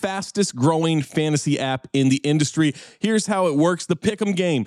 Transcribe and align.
fastest 0.00 0.56
growing 0.56 1.02
fantasy 1.02 1.58
app 1.58 1.86
in 1.92 2.08
the 2.08 2.16
industry. 2.16 2.74
Here's 3.00 3.26
how 3.26 3.46
it 3.48 3.56
works 3.56 3.86
the 3.86 3.96
Pick'em 3.96 4.34
game. 4.34 4.66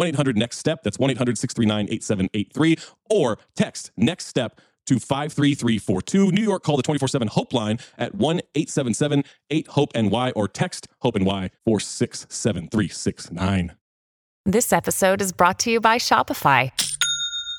1 0.00 0.08
800 0.08 0.36
Next 0.36 0.58
Step. 0.58 0.82
That's 0.82 0.98
1 0.98 1.10
800 1.10 1.36
639 1.36 1.92
8783. 1.92 2.76
Or 3.10 3.38
text 3.54 3.90
Next 3.98 4.26
Step 4.26 4.58
to 4.86 4.98
53342. 4.98 6.32
New 6.32 6.42
York, 6.42 6.62
call 6.62 6.78
the 6.78 6.82
24 6.82 7.08
7 7.08 7.28
Hope 7.28 7.52
line 7.52 7.78
at 7.98 8.14
1 8.14 8.40
877 8.54 9.24
8 9.50 9.66
Hope 9.68 9.94
NY 9.94 10.30
or 10.30 10.48
text 10.48 10.88
Hope 11.00 11.16
NY 11.16 11.50
467369. 11.68 13.72
This 14.46 14.72
episode 14.72 15.20
is 15.20 15.32
brought 15.32 15.58
to 15.60 15.70
you 15.70 15.80
by 15.80 15.98
Shopify. 15.98 16.70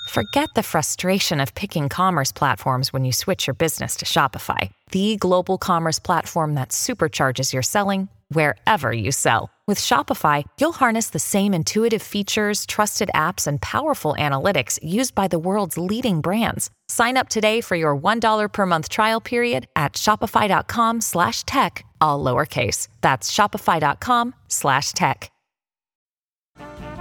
Forget 0.10 0.50
the 0.56 0.64
frustration 0.64 1.40
of 1.40 1.54
picking 1.54 1.90
commerce 1.90 2.32
platforms 2.32 2.92
when 2.92 3.06
you 3.06 3.14
switch 3.14 3.46
your 3.46 3.54
business 3.54 3.96
to 3.98 4.06
Shopify, 4.06 4.72
the 4.90 5.16
global 5.18 5.60
commerce 5.60 6.00
platform 6.00 6.56
that 6.56 6.70
supercharges 6.70 7.54
your 7.54 7.62
selling 7.62 8.10
wherever 8.30 8.92
you 8.92 9.12
sell. 9.12 9.52
With 9.72 9.80
Shopify, 9.80 10.44
you'll 10.60 10.74
harness 10.74 11.12
the 11.12 11.18
same 11.18 11.54
intuitive 11.54 12.02
features, 12.02 12.66
trusted 12.66 13.10
apps, 13.16 13.48
and 13.48 13.62
powerful 13.62 14.16
analytics 14.20 14.78
used 14.84 15.16
by 15.16 15.30
the 15.30 15.40
world's 15.40 15.78
leading 15.78 16.20
brands. 16.20 16.70
Sign 16.90 17.16
up 17.16 17.30
today 17.30 17.62
for 17.62 17.78
your 17.78 17.96
$1 17.96 18.52
per 18.52 18.66
month 18.66 18.90
trial 18.90 19.22
period 19.22 19.68
at 19.78 19.94
shopify.com 19.94 21.00
slash 21.00 21.44
tech, 21.44 21.86
all 22.02 22.22
lowercase. 22.22 22.90
That's 23.00 23.32
shopify.com 23.32 24.36
slash 24.50 24.92
tech. 24.92 25.32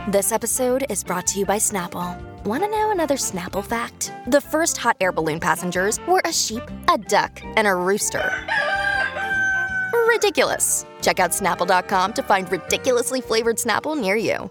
This 0.07 0.31
episode 0.31 0.87
is 0.89 1.03
brought 1.03 1.27
to 1.27 1.41
you 1.41 1.47
by 1.47 1.57
Snapple. 1.57 2.17
Want 2.45 2.63
to 2.63 2.71
know 2.71 2.93
another 2.93 3.17
Snapple 3.17 3.65
fact? 3.65 4.13
The 4.29 4.41
first 4.41 4.77
hot 4.77 4.97
air 5.01 5.11
balloon 5.11 5.41
passengers 5.41 5.99
were 6.07 6.23
a 6.25 6.33
sheep, 6.33 6.63
a 6.89 6.97
duck, 6.97 7.43
and 7.57 7.67
a 7.67 7.75
rooster. 7.75 8.31
Ridiculous. 10.09 10.87
Check 11.03 11.21
out 11.21 11.31
snapple.com 11.31 12.13
to 12.15 12.23
find 12.23 12.51
ridiculously 12.51 13.21
flavored 13.21 13.57
Snapple 13.57 13.99
near 13.99 14.17
you. 14.17 14.51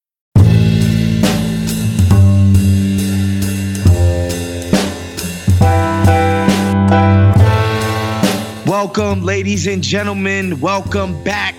Welcome, 8.83 9.21
ladies 9.21 9.67
and 9.67 9.83
gentlemen. 9.83 10.59
Welcome 10.59 11.23
back 11.23 11.53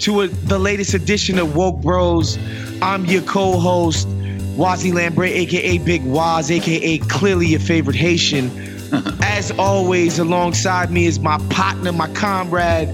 to 0.00 0.22
a, 0.22 0.26
the 0.26 0.58
latest 0.58 0.94
edition 0.94 1.38
of 1.38 1.54
Woke 1.54 1.80
Bros. 1.80 2.38
I'm 2.82 3.04
your 3.04 3.22
co-host, 3.22 4.08
Wosny 4.56 4.92
Lambre, 4.92 5.28
aka 5.28 5.78
Big 5.78 6.02
Waz, 6.04 6.50
aka 6.50 6.98
clearly 6.98 7.46
your 7.46 7.60
favorite 7.60 7.94
Haitian. 7.94 8.50
As 9.22 9.52
always, 9.52 10.18
alongside 10.18 10.90
me 10.90 11.06
is 11.06 11.20
my 11.20 11.38
partner, 11.50 11.92
my 11.92 12.12
comrade, 12.14 12.88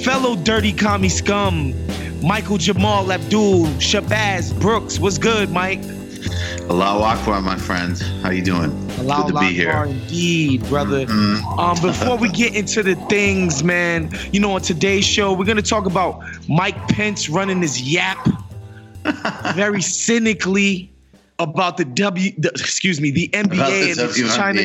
fellow 0.00 0.34
dirty 0.34 0.72
commie 0.72 1.08
scum, 1.08 1.74
Michael 2.22 2.58
Jamal 2.58 3.12
Abdul 3.12 3.66
Shabazz 3.78 4.60
Brooks. 4.60 4.98
What's 4.98 5.18
good, 5.18 5.48
Mike? 5.48 5.84
Allahu 6.70 7.00
Akbar, 7.02 7.40
my 7.42 7.56
friend. 7.56 7.98
How 8.22 8.30
you 8.30 8.42
doing? 8.42 8.70
Good 8.96 9.26
to 9.28 9.38
be 9.40 9.52
here. 9.52 9.84
Indeed, 9.84 10.64
brother. 10.68 11.06
Mhm. 11.06 11.58
Um, 11.58 11.80
before 11.82 12.16
we 12.16 12.28
get 12.28 12.54
into 12.54 12.82
the 12.82 12.94
things, 13.08 13.62
man, 13.64 14.10
you 14.32 14.40
know, 14.40 14.52
on 14.52 14.60
today's 14.62 15.04
show, 15.04 15.32
we're 15.32 15.44
gonna 15.44 15.62
talk 15.62 15.86
about 15.86 16.22
Mike 16.48 16.88
Pence 16.88 17.28
running 17.28 17.60
his 17.62 17.80
yap 17.80 18.18
very 19.54 19.82
cynically 19.82 20.88
about 21.38 21.76
the 21.76 21.84
W. 21.84 22.30
The, 22.38 22.50
excuse 22.50 23.00
me, 23.00 23.10
the 23.10 23.28
NBA 23.28 23.96
the 23.96 24.02
and. 24.04 24.30
China. 24.30 24.62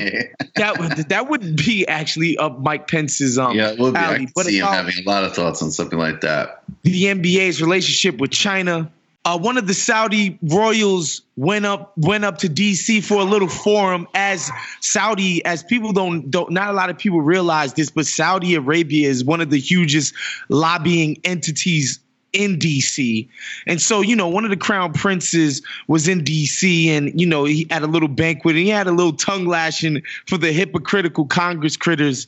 That 0.56 0.78
would 0.80 0.92
that 1.10 1.30
would 1.30 1.56
be 1.56 1.88
actually 1.88 2.38
up 2.38 2.60
Mike 2.62 2.88
Pence's 2.88 3.38
um 3.40 3.56
yeah, 3.56 3.74
we'll 3.78 3.92
be. 3.92 3.98
I 3.98 4.18
can 4.18 4.32
But 4.36 4.46
see 4.46 4.60
him 4.60 4.68
having 4.68 4.94
a 5.06 5.10
lot 5.10 5.24
of 5.24 5.34
thoughts 5.34 5.62
on 5.62 5.72
something 5.72 5.98
like 5.98 6.22
that. 6.22 6.62
the 6.84 7.06
NBA's 7.06 7.62
relationship 7.62 8.18
with 8.20 8.32
China. 8.32 8.92
Uh, 9.26 9.38
one 9.38 9.58
of 9.58 9.68
the 9.68 9.74
Saudi 9.74 10.40
royals 10.42 11.22
went 11.36 11.66
up 11.66 11.92
went 11.98 12.24
up 12.24 12.38
to 12.38 12.48
DC 12.48 13.04
for 13.04 13.16
a 13.16 13.26
little 13.26 13.50
forum 13.50 14.08
as 14.14 14.50
Saudi 14.80 15.44
as 15.44 15.64
people 15.64 15.92
don't 15.92 16.32
don't 16.32 16.52
not 16.52 16.70
a 16.70 16.74
lot 16.74 16.90
of 16.90 16.98
people 16.98 17.20
realize 17.20 17.74
this 17.74 17.90
but 17.90 18.06
Saudi 18.06 18.56
Arabia 18.56 19.10
is 19.10 19.26
one 19.26 19.42
of 19.42 19.50
the 19.50 19.60
hugest 19.60 20.14
lobbying 20.48 21.20
entities 21.26 22.00
in 22.34 22.58
DC. 22.58 23.28
And 23.66 23.82
so, 23.82 24.02
you 24.02 24.16
know, 24.16 24.28
one 24.28 24.44
of 24.44 24.50
the 24.50 24.58
crown 24.58 24.94
princes 24.94 25.62
was 25.88 26.08
in 26.08 26.24
DC 26.24 26.88
and, 26.88 27.20
you 27.20 27.26
know, 27.26 27.46
he 27.46 27.68
had 27.70 27.84
a 27.84 27.88
little 27.88 28.08
banquet 28.08 28.56
and 28.56 28.64
he 28.64 28.70
had 28.70 28.88
a 28.88 28.92
little 28.92 29.14
tongue 29.14 29.46
lashing 29.46 30.04
for 30.28 30.38
the 30.38 30.52
hypocritical 30.52 31.26
Congress 31.26 31.78
critters 31.78 32.28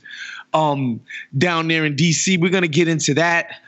um, 0.54 1.02
down 1.38 1.68
there 1.68 1.86
in 1.86 1.96
DC. 1.96 2.40
We're 2.40 2.50
going 2.50 2.64
to 2.64 2.68
get 2.68 2.88
into 2.88 3.14
that. 3.16 3.62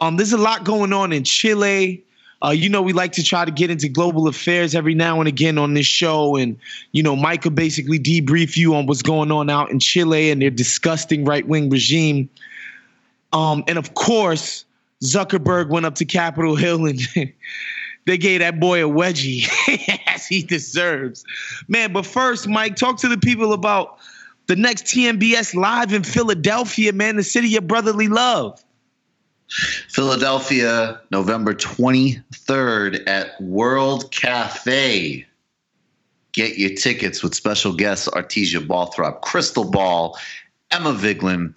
Um, 0.00 0.16
there's 0.16 0.32
a 0.32 0.38
lot 0.38 0.64
going 0.64 0.92
on 0.92 1.12
in 1.12 1.24
Chile. 1.24 2.04
Uh, 2.44 2.50
you 2.50 2.68
know, 2.68 2.82
we 2.82 2.92
like 2.92 3.12
to 3.12 3.22
try 3.22 3.44
to 3.44 3.52
get 3.52 3.70
into 3.70 3.88
global 3.88 4.26
affairs 4.26 4.74
every 4.74 4.94
now 4.94 5.20
and 5.20 5.28
again 5.28 5.58
on 5.58 5.74
this 5.74 5.86
show. 5.86 6.36
And, 6.36 6.58
you 6.90 7.02
know, 7.02 7.14
Mike 7.14 7.44
will 7.44 7.52
basically 7.52 8.00
debrief 8.00 8.56
you 8.56 8.74
on 8.74 8.86
what's 8.86 9.02
going 9.02 9.30
on 9.30 9.48
out 9.48 9.70
in 9.70 9.78
Chile 9.78 10.30
and 10.30 10.42
their 10.42 10.50
disgusting 10.50 11.24
right 11.24 11.46
wing 11.46 11.70
regime. 11.70 12.28
Um, 13.32 13.62
and 13.68 13.78
of 13.78 13.94
course, 13.94 14.64
Zuckerberg 15.04 15.68
went 15.68 15.86
up 15.86 15.94
to 15.96 16.04
Capitol 16.04 16.56
Hill 16.56 16.86
and 16.86 17.00
they 18.06 18.18
gave 18.18 18.40
that 18.40 18.58
boy 18.58 18.84
a 18.84 18.88
wedgie 18.88 19.48
as 20.08 20.26
he 20.26 20.42
deserves. 20.42 21.24
Man, 21.68 21.92
but 21.92 22.06
first, 22.06 22.48
Mike, 22.48 22.74
talk 22.74 22.98
to 22.98 23.08
the 23.08 23.18
people 23.18 23.52
about 23.52 23.98
the 24.48 24.56
next 24.56 24.86
TMBS 24.86 25.54
live 25.54 25.92
in 25.92 26.02
Philadelphia, 26.02 26.92
man, 26.92 27.16
the 27.16 27.22
city 27.22 27.56
of 27.56 27.68
brotherly 27.68 28.08
love. 28.08 28.62
Philadelphia, 29.88 31.00
November 31.10 31.54
23rd 31.54 33.06
at 33.06 33.40
World 33.40 34.10
Cafe. 34.10 35.26
Get 36.32 36.58
your 36.58 36.70
tickets 36.70 37.22
with 37.22 37.34
special 37.34 37.74
guests 37.74 38.08
Artesia 38.08 38.66
Balthrop, 38.66 39.20
Krystal 39.20 39.70
Ball, 39.70 40.16
Emma 40.70 40.92
Vigeland. 40.94 41.54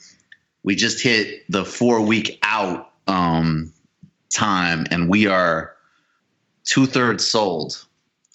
We 0.63 0.75
just 0.75 1.01
hit 1.01 1.43
the 1.49 1.63
four 1.63 2.01
week 2.01 2.39
out 2.43 2.91
um, 3.07 3.71
time, 4.33 4.85
and 4.91 5.09
we 5.09 5.27
are 5.27 5.73
two 6.65 6.85
thirds 6.85 7.25
sold. 7.25 7.85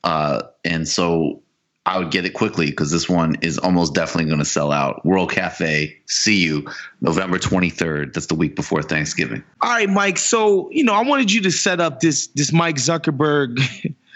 Uh, 0.05 0.43
and 0.65 0.89
so 0.89 1.43
I 1.91 1.99
would 1.99 2.13
get 2.13 2.25
it 2.25 2.35
quickly 2.35 2.67
because 2.67 2.93
this 2.93 3.09
one 3.09 3.35
is 3.43 3.59
almost 3.59 3.95
definitely 3.95 4.27
going 4.27 4.39
to 4.39 4.45
sell 4.45 4.71
out. 4.71 5.05
World 5.05 5.33
Cafe, 5.33 5.99
see 6.07 6.39
you 6.39 6.69
November 7.01 7.37
23rd. 7.37 8.13
That's 8.13 8.27
the 8.27 8.37
week 8.37 8.55
before 8.55 8.81
Thanksgiving. 8.81 9.43
All 9.61 9.71
right, 9.71 9.91
Mike. 9.91 10.17
So, 10.17 10.71
you 10.71 10.85
know, 10.85 10.95
I 10.95 11.03
wanted 11.03 11.33
you 11.33 11.41
to 11.41 11.51
set 11.51 11.81
up 11.81 11.99
this 11.99 12.29
this 12.29 12.53
Mike 12.53 12.77
Zuckerberg, 12.77 13.59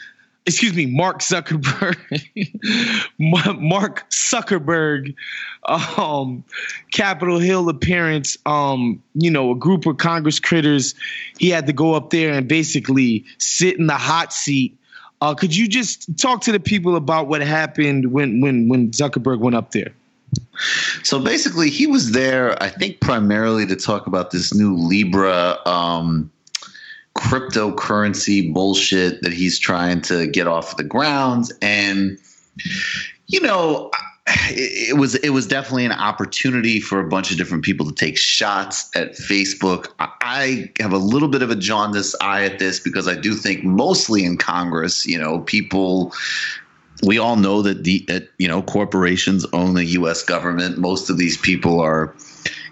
excuse 0.46 0.72
me, 0.72 0.86
Mark 0.86 1.18
Zuckerberg, 1.18 1.98
Mark 3.18 4.08
Zuckerberg, 4.08 5.16
um, 5.64 6.44
Capitol 6.92 7.40
Hill 7.40 7.68
appearance. 7.68 8.38
Um, 8.46 9.02
you 9.14 9.32
know, 9.32 9.50
a 9.50 9.56
group 9.56 9.84
of 9.86 9.96
Congress 9.96 10.38
critters. 10.38 10.94
He 11.40 11.50
had 11.50 11.66
to 11.66 11.72
go 11.72 11.94
up 11.94 12.10
there 12.10 12.34
and 12.34 12.46
basically 12.46 13.24
sit 13.38 13.80
in 13.80 13.88
the 13.88 13.98
hot 13.98 14.32
seat. 14.32 14.78
Uh, 15.24 15.34
could 15.34 15.56
you 15.56 15.66
just 15.66 16.18
talk 16.18 16.42
to 16.42 16.52
the 16.52 16.60
people 16.60 16.96
about 16.96 17.28
what 17.28 17.40
happened 17.40 18.12
when 18.12 18.42
when 18.42 18.68
when 18.68 18.90
Zuckerberg 18.90 19.38
went 19.38 19.56
up 19.56 19.70
there? 19.70 19.90
So 21.02 21.18
basically, 21.18 21.70
he 21.70 21.86
was 21.86 22.12
there, 22.12 22.62
I 22.62 22.68
think, 22.68 23.00
primarily 23.00 23.64
to 23.68 23.74
talk 23.74 24.06
about 24.06 24.32
this 24.32 24.52
new 24.52 24.74
Libra 24.74 25.56
um, 25.64 26.30
cryptocurrency 27.16 28.52
bullshit 28.52 29.22
that 29.22 29.32
he's 29.32 29.58
trying 29.58 30.02
to 30.02 30.26
get 30.26 30.46
off 30.46 30.76
the 30.76 30.84
ground. 30.84 31.46
And, 31.62 32.18
you 33.28 33.40
know, 33.40 33.90
it, 34.26 34.96
was 34.96 35.14
it 35.16 35.30
was 35.30 35.46
definitely 35.46 35.84
an 35.84 35.92
opportunity 35.92 36.80
for 36.80 36.98
a 36.98 37.08
bunch 37.08 37.30
of 37.30 37.36
different 37.36 37.62
people 37.62 37.86
to 37.86 37.92
take 37.92 38.16
shots 38.16 38.90
at 38.94 39.12
Facebook. 39.12 39.88
I, 39.98 40.70
have 40.80 40.92
a 40.92 40.98
little 40.98 41.28
bit 41.28 41.42
of 41.42 41.50
a 41.50 41.56
jaundiced 41.56 42.16
eye 42.20 42.44
at 42.44 42.58
this 42.58 42.80
because 42.80 43.06
I 43.06 43.14
do 43.14 43.34
think 43.34 43.64
mostly 43.64 44.24
in 44.24 44.36
Congress, 44.38 45.06
you 45.06 45.18
know, 45.18 45.40
people 45.40 46.12
we 47.02 47.18
all 47.18 47.36
know 47.36 47.62
that 47.62 47.84
the 47.84 48.28
you 48.38 48.48
know 48.48 48.62
corporations 48.62 49.44
own 49.52 49.74
the 49.74 49.84
U.S. 49.84 50.22
government. 50.22 50.78
Most 50.78 51.10
of 51.10 51.18
these 51.18 51.36
people 51.36 51.80
are 51.80 52.14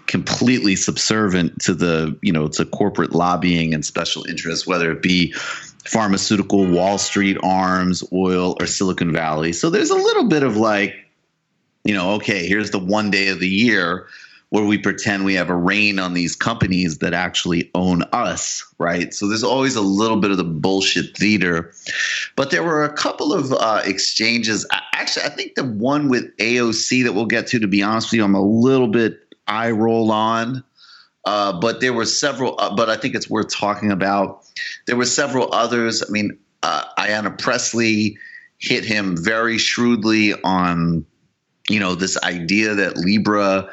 completely 0.07 0.75
subservient 0.75 1.61
to 1.61 1.73
the 1.73 2.17
you 2.21 2.33
know 2.33 2.47
to 2.47 2.65
corporate 2.65 3.13
lobbying 3.13 3.73
and 3.73 3.85
special 3.85 4.25
interests, 4.25 4.65
whether 4.65 4.91
it 4.91 5.03
be 5.03 5.33
pharmaceutical, 5.85 6.65
Wall 6.65 6.97
Street 6.97 7.37
arms, 7.43 8.03
oil, 8.13 8.55
or 8.59 8.65
Silicon 8.65 9.11
Valley. 9.11 9.53
So 9.53 9.69
there's 9.69 9.89
a 9.89 9.95
little 9.95 10.29
bit 10.29 10.43
of 10.43 10.57
like, 10.57 10.95
you 11.83 11.93
know, 11.93 12.13
okay, 12.13 12.47
here's 12.47 12.71
the 12.71 12.79
one 12.79 13.11
day 13.11 13.29
of 13.29 13.39
the 13.39 13.47
year 13.47 14.07
where 14.49 14.63
we 14.63 14.77
pretend 14.77 15.25
we 15.25 15.33
have 15.33 15.49
a 15.49 15.55
reign 15.55 15.97
on 15.97 16.13
these 16.13 16.35
companies 16.35 16.99
that 16.99 17.11
actually 17.11 17.71
own 17.73 18.03
us, 18.13 18.63
right? 18.77 19.11
So 19.11 19.27
there's 19.27 19.43
always 19.43 19.75
a 19.75 19.81
little 19.81 20.17
bit 20.17 20.29
of 20.29 20.37
the 20.37 20.43
bullshit 20.43 21.17
theater. 21.17 21.73
But 22.35 22.51
there 22.51 22.61
were 22.61 22.83
a 22.83 22.93
couple 22.93 23.33
of 23.33 23.51
uh, 23.51 23.81
exchanges. 23.83 24.67
Actually, 24.93 25.25
I 25.25 25.29
think 25.29 25.55
the 25.55 25.63
one 25.63 26.07
with 26.07 26.37
AOC 26.37 27.03
that 27.05 27.13
we'll 27.13 27.25
get 27.25 27.47
to, 27.47 27.59
to 27.59 27.67
be 27.67 27.81
honest 27.81 28.11
with 28.11 28.19
you, 28.19 28.23
I'm 28.23 28.35
a 28.35 28.43
little 28.43 28.89
bit 28.89 29.35
eye 29.47 29.71
roll 29.71 30.11
on. 30.11 30.63
Uh, 31.25 31.59
but 31.59 31.79
there 31.81 31.93
were 31.93 32.05
several, 32.05 32.55
uh, 32.59 32.75
but 32.75 32.91
I 32.91 32.97
think 32.97 33.15
it's 33.15 33.29
worth 33.29 33.51
talking 33.51 33.91
about. 33.91 34.45
There 34.85 34.95
were 34.95 35.05
several 35.05 35.51
others. 35.51 36.03
I 36.03 36.11
mean, 36.11 36.37
uh, 36.61 36.83
Ayanna 36.99 37.37
Pressley 37.39 38.17
hit 38.59 38.85
him 38.85 39.17
very 39.17 39.57
shrewdly 39.57 40.33
on, 40.43 41.05
you 41.69 41.79
know, 41.79 41.95
this 41.95 42.17
idea 42.23 42.75
that 42.75 42.97
Libra 42.97 43.69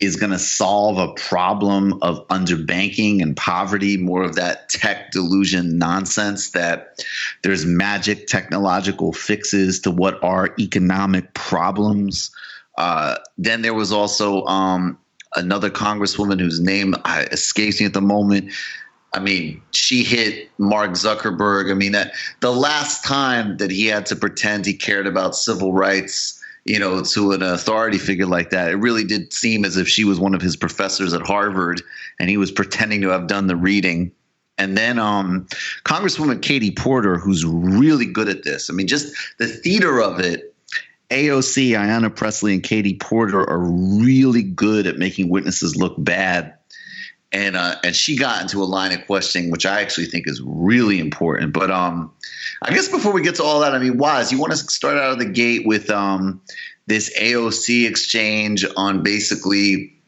is 0.00 0.16
going 0.16 0.32
to 0.32 0.38
solve 0.38 0.98
a 0.98 1.12
problem 1.14 1.98
of 2.02 2.26
underbanking 2.28 3.22
and 3.22 3.36
poverty, 3.36 3.96
more 3.96 4.22
of 4.22 4.34
that 4.34 4.68
tech 4.68 5.12
delusion 5.12 5.78
nonsense 5.78 6.50
that 6.50 7.04
there's 7.42 7.64
magic 7.64 8.26
technological 8.26 9.12
fixes 9.12 9.80
to 9.80 9.90
what 9.90 10.22
are 10.22 10.54
economic 10.58 11.32
problems. 11.34 12.30
Uh, 12.76 13.16
then 13.38 13.62
there 13.62 13.74
was 13.74 13.92
also 13.92 14.44
um, 14.46 14.98
another 15.36 15.70
congresswoman 15.70 16.40
whose 16.40 16.60
name 16.60 16.94
uh, 17.04 17.24
escapes 17.30 17.80
me 17.80 17.86
at 17.86 17.94
the 17.94 18.00
moment. 18.00 18.52
I 19.12 19.20
mean, 19.20 19.62
she 19.70 20.02
hit 20.02 20.50
Mark 20.58 20.90
Zuckerberg. 20.92 21.70
I 21.70 21.74
mean, 21.74 21.92
that 21.92 22.14
the 22.40 22.50
last 22.50 23.04
time 23.04 23.58
that 23.58 23.70
he 23.70 23.86
had 23.86 24.06
to 24.06 24.16
pretend 24.16 24.66
he 24.66 24.74
cared 24.74 25.06
about 25.06 25.36
civil 25.36 25.72
rights, 25.72 26.40
you 26.64 26.78
know, 26.78 27.02
to 27.02 27.32
an 27.32 27.42
authority 27.42 27.98
figure 27.98 28.26
like 28.26 28.50
that, 28.50 28.70
it 28.70 28.76
really 28.76 29.04
did 29.04 29.32
seem 29.32 29.64
as 29.64 29.76
if 29.76 29.86
she 29.86 30.04
was 30.04 30.18
one 30.18 30.34
of 30.34 30.40
his 30.40 30.56
professors 30.56 31.12
at 31.12 31.26
Harvard 31.26 31.82
and 32.18 32.30
he 32.30 32.36
was 32.36 32.50
pretending 32.50 33.02
to 33.02 33.08
have 33.08 33.26
done 33.26 33.46
the 33.46 33.56
reading. 33.56 34.12
And 34.56 34.76
then 34.76 34.98
um, 34.98 35.46
Congresswoman 35.84 36.40
Katie 36.40 36.70
Porter, 36.70 37.18
who's 37.18 37.44
really 37.44 38.06
good 38.06 38.28
at 38.28 38.44
this. 38.44 38.70
I 38.70 38.72
mean, 38.72 38.86
just 38.86 39.14
the 39.38 39.46
theater 39.46 40.00
of 40.00 40.20
it. 40.20 40.50
AOC, 41.10 41.72
Ayanna 41.72 42.14
Pressley, 42.14 42.54
and 42.54 42.62
Katie 42.62 42.96
Porter 42.96 43.48
are 43.48 43.58
really 43.60 44.42
good 44.42 44.86
at 44.86 44.96
making 44.96 45.28
witnesses 45.28 45.76
look 45.76 45.94
bad 45.98 46.54
and 47.34 47.56
uh, 47.56 47.74
and 47.82 47.94
she 47.94 48.16
got 48.16 48.40
into 48.40 48.62
a 48.62 48.64
line 48.64 48.92
of 48.92 49.04
questioning, 49.06 49.50
which 49.50 49.66
I 49.66 49.82
actually 49.82 50.06
think 50.06 50.28
is 50.28 50.40
really 50.42 51.00
important. 51.00 51.52
But 51.52 51.70
um, 51.70 52.12
I 52.62 52.72
guess 52.72 52.88
before 52.88 53.12
we 53.12 53.22
get 53.22 53.34
to 53.36 53.42
all 53.42 53.60
that, 53.60 53.74
I 53.74 53.78
mean, 53.78 53.98
Waz, 53.98 54.30
you 54.30 54.38
want 54.38 54.52
to 54.52 54.56
start 54.56 54.96
out 54.96 55.12
of 55.12 55.18
the 55.18 55.26
gate 55.26 55.66
with 55.66 55.90
um, 55.90 56.40
this 56.86 57.12
AOC 57.18 57.88
exchange 57.88 58.64
on 58.76 59.02
basically 59.02 60.00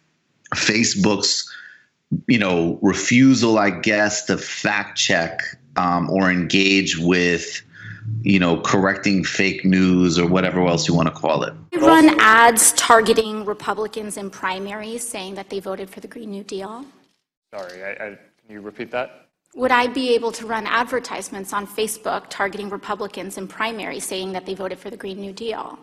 Facebook's, 0.55 1.53
you 2.29 2.39
know, 2.39 2.79
refusal, 2.81 3.59
I 3.59 3.71
guess, 3.71 4.27
to 4.27 4.39
fact 4.39 4.97
check 4.97 5.43
um, 5.77 6.09
or 6.09 6.31
engage 6.31 6.97
with 6.97 7.63
you 8.23 8.39
know, 8.39 8.61
correcting 8.61 9.25
fake 9.25 9.65
news 9.65 10.17
or 10.17 10.29
whatever 10.29 10.65
else 10.65 10.87
you 10.87 10.95
want 10.95 11.09
to 11.09 11.15
call 11.15 11.43
it. 11.43 11.53
Run 11.75 12.15
ads 12.21 12.73
targeting 12.75 13.45
Republicans 13.45 14.17
in 14.17 14.31
primaries 14.31 15.07
saying 15.07 15.35
that 15.35 15.51
they 15.51 15.59
voted 15.59 15.91
for 15.91 15.99
the 15.99 16.07
Green 16.07 16.31
New 16.31 16.45
Deal. 16.45 16.87
Sorry, 17.53 17.85
I, 17.85 17.91
I, 17.91 17.97
can 17.97 18.51
you 18.51 18.61
repeat 18.61 18.91
that? 18.91 19.29
Would 19.55 19.71
I 19.71 19.87
be 19.87 20.15
able 20.15 20.33
to 20.33 20.47
run 20.47 20.67
advertisements 20.67 21.53
on 21.53 21.67
Facebook 21.67 22.25
targeting 22.29 22.69
Republicans 22.69 23.39
in 23.39 23.49
primary 23.49 24.01
saying 24.01 24.33
that 24.33 24.45
they 24.45 24.55
voted 24.55 24.79
for 24.79 24.91
the 24.91 24.97
Green 24.97 25.19
New 25.19 25.33
Deal? 25.33 25.79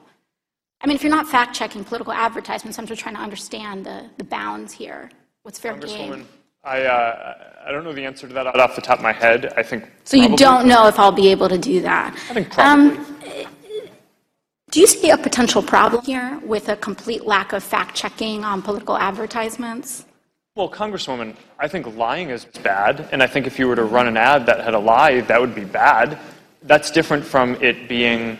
I 0.81 0.87
mean, 0.87 0.95
if 0.95 1.01
you're 1.01 1.11
not 1.11 1.27
fact 1.27 1.55
checking 1.55 1.83
political 1.83 2.13
advertisements, 2.13 2.77
I'm 2.77 2.85
just 2.85 3.01
trying 3.01 3.15
to 3.15 3.21
understand 3.21 3.85
the, 3.85 4.09
the 4.17 4.23
bounds 4.25 4.73
here. 4.73 5.09
What's 5.43 5.57
fair 5.57 5.75
game? 5.77 6.27
I, 6.63 6.83
uh, 6.83 7.53
I 7.65 7.71
don't 7.71 7.83
know 7.83 7.93
the 7.93 8.05
answer 8.05 8.27
to 8.27 8.33
that 8.33 8.47
off 8.47 8.75
the 8.75 8.81
top 8.81 8.99
of 8.99 9.03
my 9.03 9.11
head. 9.11 9.53
I 9.57 9.63
think. 9.63 9.89
So 10.03 10.17
you 10.17 10.35
don't 10.37 10.67
know 10.67 10.87
if 10.87 10.99
I'll 10.99 11.11
be 11.11 11.29
able 11.29 11.49
to 11.49 11.57
do 11.57 11.81
that? 11.81 12.13
I 12.29 12.33
think 12.33 12.51
probably. 12.51 12.97
Um, 12.97 13.47
do 14.71 14.79
you 14.79 14.87
see 14.87 15.11
a 15.11 15.17
potential 15.17 15.61
problem 15.61 16.03
here 16.03 16.39
with 16.43 16.69
a 16.69 16.75
complete 16.75 17.25
lack 17.25 17.53
of 17.53 17.63
fact 17.63 17.95
checking 17.95 18.43
on 18.43 18.61
political 18.61 18.97
advertisements? 18.97 20.05
Well, 20.55 20.69
Congresswoman, 20.69 21.35
I 21.57 21.67
think 21.67 21.97
lying 21.97 22.29
is 22.29 22.45
bad, 22.45 23.09
and 23.11 23.23
I 23.23 23.27
think 23.27 23.47
if 23.47 23.57
you 23.57 23.67
were 23.67 23.75
to 23.75 23.85
run 23.85 24.05
an 24.05 24.17
ad 24.17 24.45
that 24.45 24.63
had 24.63 24.75
a 24.75 24.79
lie, 24.79 25.21
that 25.21 25.41
would 25.41 25.55
be 25.55 25.65
bad. 25.65 26.19
That's 26.61 26.91
different 26.91 27.25
from 27.25 27.55
it 27.55 27.89
being, 27.89 28.37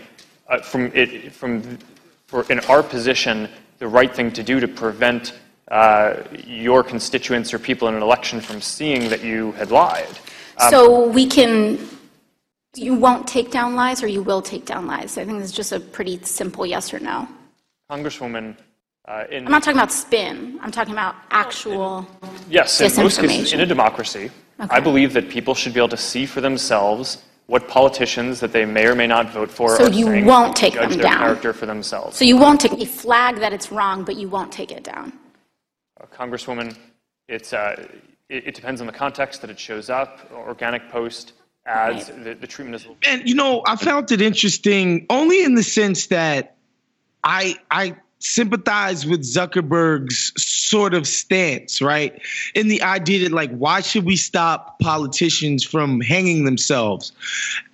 uh, 0.48 0.60
from 0.60 0.91
it, 0.93 1.32
from, 1.32 1.79
for 2.27 2.46
in 2.51 2.60
our 2.70 2.84
position, 2.84 3.50
the 3.79 3.88
right 3.88 4.13
thing 4.15 4.32
to 4.34 4.43
do 4.43 4.60
to 4.60 4.67
prevent 4.67 5.39
uh, 5.72 6.17
your 6.46 6.84
constituents 6.84 7.51
or 7.51 7.58
people 7.58 7.88
in 7.88 7.96
an 7.96 8.03
election 8.03 8.39
from 8.39 8.62
seeing 8.62 9.10
that 9.10 9.24
you 9.24 9.53
had 9.53 9.72
lied. 9.72 10.20
Um, 10.60 10.70
so 10.70 11.08
we 11.08 11.25
can, 11.25 11.79
you 12.75 12.93
won't 12.93 13.27
take 13.27 13.50
down 13.50 13.74
lies, 13.74 14.03
or 14.03 14.08
you 14.08 14.22
will 14.22 14.43
take 14.43 14.67
down 14.67 14.86
lies. 14.86 15.17
I 15.17 15.25
think 15.25 15.41
it's 15.41 15.51
just 15.51 15.72
a 15.72 15.79
pretty 15.79 16.20
simple 16.22 16.63
yes 16.63 16.93
or 16.93 17.00
no. 17.00 17.27
Congresswoman, 17.89 18.55
uh, 19.05 19.25
in, 19.29 19.45
I'm 19.45 19.51
not 19.51 19.63
talking 19.63 19.77
about 19.77 19.91
spin. 19.91 20.60
I'm 20.62 20.72
talking 20.72 20.93
about 20.93 21.15
actual 21.31 22.07
in, 22.22 22.29
yes, 22.50 22.79
in 22.79 23.03
most 23.03 23.19
cases, 23.19 23.53
in 23.53 23.60
a 23.60 23.65
democracy, 23.65 24.31
okay. 24.60 24.69
I 24.69 24.79
believe 24.79 25.13
that 25.13 25.29
people 25.29 25.55
should 25.55 25.74
be 25.74 25.79
able 25.79 25.89
to 25.89 25.98
see 25.98 26.25
for 26.25 26.39
themselves 26.41 27.24
what 27.48 27.67
politicians 27.67 28.39
that 28.39 28.53
they 28.53 28.63
may 28.63 28.88
or 28.88 28.95
may 28.95 29.07
not 29.07 29.29
vote 29.29 29.51
for 29.51 29.75
so 29.75 29.88
you 29.88 30.24
won't 30.25 30.55
take 30.55 30.74
them 30.74 30.98
down. 30.98 31.19
character 31.19 31.51
for 31.51 31.65
themselves. 31.65 32.17
So 32.17 32.24
you 32.24 32.38
won't 32.38 32.62
take 32.62 32.72
a 32.72 32.86
flag 32.86 33.38
that 33.38 33.51
it's 33.51 33.72
wrong, 33.72 34.05
but 34.05 34.15
you 34.15 34.29
won't 34.29 34.51
take 34.51 34.72
it 34.72 34.83
down. 34.83 35.12
Uh, 36.00 36.05
Congresswoman, 36.05 36.75
it's, 37.27 37.51
uh, 37.51 37.86
it, 38.29 38.48
it, 38.48 38.55
depends 38.55 38.79
on 38.79 38.88
the 38.88 38.93
context 38.93 39.41
that 39.41 39.50
it 39.50 39.60
shows 39.60 39.89
up. 39.89 40.31
Organic 40.33 40.89
post, 40.89 41.33
ads, 41.65 42.10
right. 42.10 42.24
the, 42.24 42.36
the 42.36 42.48
treatment 42.48 42.81
is. 42.81 42.88
And 43.05 43.27
you 43.27 43.36
know, 43.36 43.62
I 43.67 43.75
found 43.75 44.12
it 44.12 44.22
interesting 44.22 45.05
only 45.10 45.43
in 45.43 45.55
the 45.55 45.63
sense 45.63 46.07
that 46.07 46.55
I 47.24 47.55
I 47.69 47.98
sympathize 48.23 49.05
with 49.05 49.21
Zuckerberg's 49.21 50.31
sort 50.41 50.93
of 50.93 51.05
stance, 51.05 51.81
right? 51.81 52.19
In 52.55 52.69
the 52.69 52.81
idea 52.81 53.27
that, 53.27 53.35
like, 53.35 53.51
why 53.51 53.81
should 53.81 54.05
we 54.05 54.15
stop 54.15 54.79
politicians 54.79 55.63
from 55.63 55.99
hanging 56.01 56.45
themselves? 56.45 57.11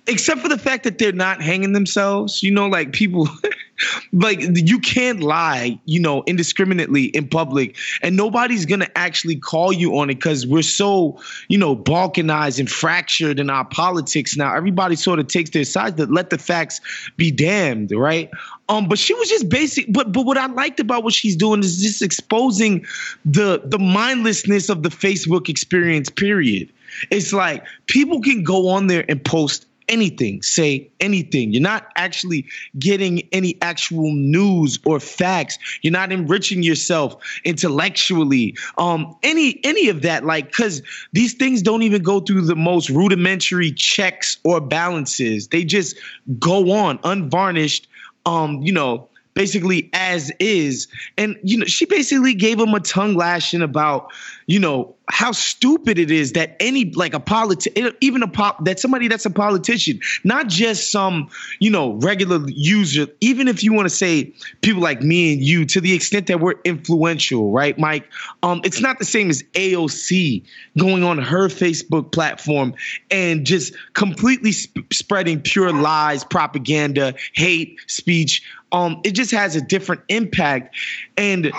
Except 0.06 0.40
for 0.40 0.48
the 0.48 0.58
fact 0.58 0.84
that 0.84 0.98
they're 0.98 1.12
not 1.12 1.40
hanging 1.40 1.72
themselves. 1.72 2.42
You 2.42 2.50
know, 2.50 2.66
like 2.66 2.92
people, 2.92 3.28
like, 4.12 4.40
you 4.40 4.78
can't 4.78 5.20
lie, 5.20 5.78
you 5.84 6.00
know, 6.00 6.22
indiscriminately 6.26 7.04
in 7.04 7.28
public, 7.28 7.76
and 8.02 8.16
nobody's 8.16 8.66
to 8.80 8.98
actually 8.98 9.36
call 9.36 9.72
you 9.72 9.98
on 9.98 10.10
it 10.10 10.14
because 10.14 10.46
we're 10.46 10.62
so, 10.62 11.20
you 11.48 11.58
know, 11.58 11.76
balkanized 11.76 12.58
and 12.58 12.70
fractured 12.70 13.38
in 13.38 13.50
our 13.50 13.64
politics 13.64 14.36
now. 14.36 14.54
Everybody 14.54 14.96
sort 14.96 15.18
of 15.18 15.26
takes 15.28 15.50
their 15.50 15.64
sides. 15.64 15.96
That 15.96 16.10
let 16.10 16.30
the 16.30 16.38
facts 16.38 16.80
be 17.16 17.30
damned, 17.30 17.92
right? 17.92 18.30
Um, 18.68 18.88
but 18.88 18.98
she 18.98 19.14
was 19.14 19.28
just 19.28 19.48
basic. 19.48 19.92
But 19.92 20.12
but 20.12 20.24
what 20.24 20.38
I 20.38 20.46
liked 20.46 20.80
about 20.80 21.04
what 21.04 21.14
she's 21.14 21.36
doing 21.36 21.60
is 21.60 21.82
just 21.82 22.02
exposing 22.02 22.86
the 23.24 23.62
the 23.64 23.78
mindlessness 23.78 24.68
of 24.68 24.82
the 24.82 24.90
Facebook 24.90 25.48
experience. 25.48 26.08
Period. 26.08 26.72
It's 27.10 27.32
like 27.32 27.64
people 27.86 28.20
can 28.20 28.42
go 28.42 28.68
on 28.68 28.86
there 28.88 29.04
and 29.08 29.24
post 29.24 29.66
anything, 29.90 30.40
say 30.42 30.90
anything. 31.00 31.52
You're 31.52 31.62
not 31.62 31.88
actually 31.96 32.46
getting 32.78 33.28
any 33.32 33.58
actual 33.60 34.12
news 34.12 34.78
or 34.86 35.00
facts. 35.00 35.58
You're 35.82 35.92
not 35.92 36.12
enriching 36.12 36.62
yourself 36.62 37.22
intellectually. 37.44 38.56
Um, 38.78 39.16
any 39.22 39.60
any 39.64 39.88
of 39.88 40.02
that, 40.02 40.24
like, 40.24 40.46
because 40.46 40.82
these 41.12 41.34
things 41.34 41.60
don't 41.60 41.82
even 41.82 42.02
go 42.02 42.20
through 42.20 42.42
the 42.42 42.56
most 42.56 42.88
rudimentary 42.88 43.72
checks 43.72 44.38
or 44.44 44.60
balances. 44.60 45.48
They 45.48 45.64
just 45.64 45.98
go 46.38 46.72
on 46.72 47.00
unvarnished 47.04 47.88
um, 48.26 48.60
you 48.62 48.72
know, 48.72 49.08
basically 49.34 49.90
as 49.92 50.30
is. 50.38 50.88
And, 51.16 51.38
you 51.42 51.58
know, 51.58 51.66
she 51.66 51.84
basically 51.84 52.34
gave 52.34 52.58
him 52.58 52.74
a 52.74 52.80
tongue 52.80 53.14
lashing 53.14 53.62
about, 53.62 54.12
you 54.46 54.58
know, 54.58 54.94
how 55.10 55.32
stupid 55.32 55.98
it 55.98 56.10
is 56.10 56.32
that 56.32 56.56
any 56.60 56.90
like 56.92 57.14
a 57.14 57.20
politician, 57.20 57.92
even 58.00 58.22
a 58.22 58.28
pop 58.28 58.64
that 58.64 58.78
somebody 58.78 59.08
that's 59.08 59.26
a 59.26 59.30
politician, 59.30 60.00
not 60.24 60.46
just 60.48 60.90
some 60.90 61.28
you 61.58 61.70
know 61.70 61.94
regular 61.94 62.40
user. 62.48 63.06
Even 63.20 63.48
if 63.48 63.62
you 63.62 63.72
want 63.72 63.86
to 63.86 63.94
say 63.94 64.32
people 64.62 64.82
like 64.82 65.02
me 65.02 65.32
and 65.32 65.42
you, 65.42 65.64
to 65.66 65.80
the 65.80 65.92
extent 65.92 66.26
that 66.28 66.40
we're 66.40 66.54
influential, 66.64 67.50
right, 67.50 67.78
Mike? 67.78 68.08
Um, 68.42 68.60
it's 68.64 68.80
not 68.80 68.98
the 68.98 69.04
same 69.04 69.30
as 69.30 69.42
AOC 69.54 70.44
going 70.78 71.02
on 71.02 71.18
her 71.18 71.48
Facebook 71.48 72.12
platform 72.12 72.74
and 73.10 73.44
just 73.44 73.74
completely 73.94 74.52
sp- 74.54 74.86
spreading 74.92 75.40
pure 75.40 75.72
lies, 75.72 76.24
propaganda, 76.24 77.14
hate 77.34 77.78
speech. 77.86 78.42
Um, 78.72 79.00
it 79.04 79.12
just 79.12 79.30
has 79.32 79.56
a 79.56 79.60
different 79.60 80.02
impact, 80.08 80.76
and 81.16 81.52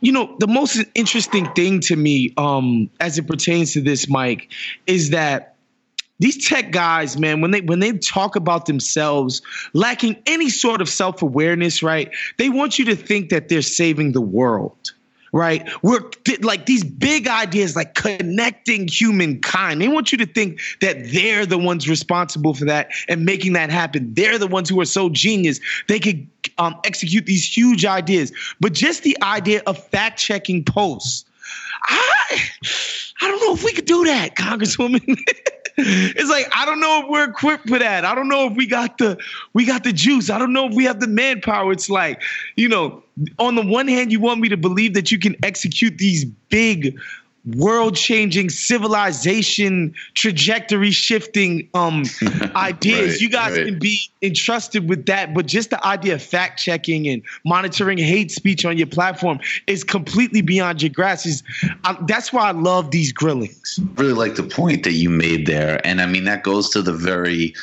you 0.00 0.12
know, 0.12 0.34
the 0.38 0.46
most 0.46 0.82
interesting 0.94 1.52
thing 1.52 1.80
to 1.80 1.96
me, 1.96 2.32
um, 2.36 2.90
as 3.00 3.18
it 3.18 3.26
pertains 3.26 3.72
to 3.74 3.80
this, 3.80 4.08
Mike, 4.08 4.50
is 4.86 5.10
that 5.10 5.56
these 6.18 6.46
tech 6.46 6.70
guys, 6.70 7.18
man, 7.18 7.40
when 7.40 7.50
they 7.50 7.62
when 7.62 7.80
they 7.80 7.92
talk 7.92 8.36
about 8.36 8.66
themselves 8.66 9.42
lacking 9.72 10.16
any 10.26 10.50
sort 10.50 10.80
of 10.80 10.88
self 10.88 11.22
awareness, 11.22 11.82
right? 11.82 12.10
They 12.38 12.50
want 12.50 12.78
you 12.78 12.84
to 12.86 12.96
think 12.96 13.30
that 13.30 13.48
they're 13.48 13.62
saving 13.62 14.12
the 14.12 14.20
world 14.20 14.92
right? 15.32 15.68
We're 15.82 16.00
like 16.40 16.66
these 16.66 16.84
big 16.84 17.28
ideas 17.28 17.76
like 17.76 17.94
connecting 17.94 18.88
humankind. 18.88 19.80
They 19.80 19.88
want 19.88 20.12
you 20.12 20.18
to 20.18 20.26
think 20.26 20.60
that 20.80 21.12
they're 21.12 21.46
the 21.46 21.58
ones 21.58 21.88
responsible 21.88 22.54
for 22.54 22.64
that 22.64 22.90
and 23.08 23.24
making 23.24 23.52
that 23.54 23.70
happen. 23.70 24.12
They're 24.14 24.38
the 24.38 24.46
ones 24.46 24.68
who 24.68 24.80
are 24.80 24.86
so 24.86 25.08
genius. 25.08 25.60
They 25.88 26.00
could 26.00 26.26
um, 26.60 26.78
execute 26.84 27.26
these 27.26 27.44
huge 27.44 27.84
ideas. 27.84 28.32
But 28.60 28.74
just 28.74 29.02
the 29.02 29.16
idea 29.22 29.62
of 29.66 29.82
fact 29.88 30.20
checking 30.20 30.62
posts, 30.62 31.24
I, 31.82 32.38
I 33.22 33.28
don't 33.28 33.40
know 33.40 33.54
if 33.54 33.64
we 33.64 33.72
could 33.72 33.86
do 33.86 34.04
that, 34.04 34.36
Congresswoman. 34.36 35.02
it's 35.76 36.30
like 36.30 36.46
I 36.54 36.66
don't 36.66 36.78
know 36.78 37.02
if 37.02 37.08
we're 37.08 37.30
equipped 37.30 37.68
for 37.68 37.78
that. 37.78 38.04
I 38.04 38.14
don't 38.14 38.28
know 38.28 38.46
if 38.46 38.56
we 38.56 38.66
got 38.66 38.98
the 38.98 39.18
we 39.54 39.64
got 39.64 39.84
the 39.84 39.92
juice. 39.92 40.28
I 40.28 40.38
don't 40.38 40.52
know 40.52 40.66
if 40.66 40.74
we 40.74 40.84
have 40.84 41.00
the 41.00 41.06
manpower. 41.06 41.72
It's 41.72 41.88
like, 41.88 42.22
you 42.56 42.68
know, 42.68 43.02
on 43.38 43.54
the 43.54 43.64
one 43.64 43.88
hand, 43.88 44.12
you 44.12 44.20
want 44.20 44.40
me 44.40 44.50
to 44.50 44.58
believe 44.58 44.92
that 44.94 45.10
you 45.10 45.18
can 45.18 45.36
execute 45.42 45.96
these 45.96 46.26
big 46.50 46.98
world 47.44 47.96
changing, 47.96 48.50
civilization 48.50 49.94
trajectory 50.14 50.90
shifting 50.90 51.68
um, 51.74 52.04
ideas. 52.56 53.12
Right, 53.12 53.20
you 53.20 53.30
guys 53.30 53.56
right. 53.56 53.66
can 53.66 53.78
be 53.78 53.98
entrusted 54.22 54.88
with 54.88 55.06
that. 55.06 55.34
But 55.34 55.46
just 55.46 55.70
the 55.70 55.84
idea 55.86 56.14
of 56.14 56.22
fact 56.22 56.60
checking 56.60 57.08
and 57.08 57.22
monitoring 57.44 57.98
hate 57.98 58.30
speech 58.30 58.64
on 58.64 58.76
your 58.76 58.86
platform 58.86 59.40
is 59.66 59.84
completely 59.84 60.42
beyond 60.42 60.82
your 60.82 60.90
grasp. 60.90 61.26
Is 61.26 61.42
that's 62.02 62.32
why 62.32 62.48
I 62.48 62.52
love 62.52 62.90
these 62.90 63.12
grillings. 63.12 63.80
really 63.96 64.12
like 64.12 64.34
the 64.34 64.42
point 64.42 64.84
that 64.84 64.92
you 64.92 65.10
made 65.10 65.46
there 65.46 65.84
and 65.86 66.00
i 66.00 66.06
mean 66.06 66.24
that 66.24 66.42
goes 66.42 66.70
to 66.70 66.82
the 66.82 66.92
very 66.92 67.54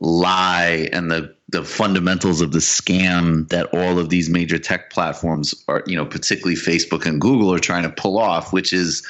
lie 0.00 0.88
and 0.92 1.10
the 1.10 1.34
the 1.48 1.62
fundamentals 1.62 2.40
of 2.40 2.52
the 2.52 2.58
scam 2.58 3.48
that 3.48 3.66
all 3.72 3.98
of 3.98 4.08
these 4.08 4.28
major 4.28 4.58
tech 4.58 4.90
platforms 4.90 5.54
are 5.68 5.82
you 5.86 5.96
know 5.96 6.06
particularly 6.06 6.56
facebook 6.56 7.06
and 7.06 7.20
google 7.20 7.52
are 7.52 7.58
trying 7.58 7.84
to 7.84 7.90
pull 7.90 8.18
off 8.18 8.52
which 8.52 8.72
is 8.72 9.06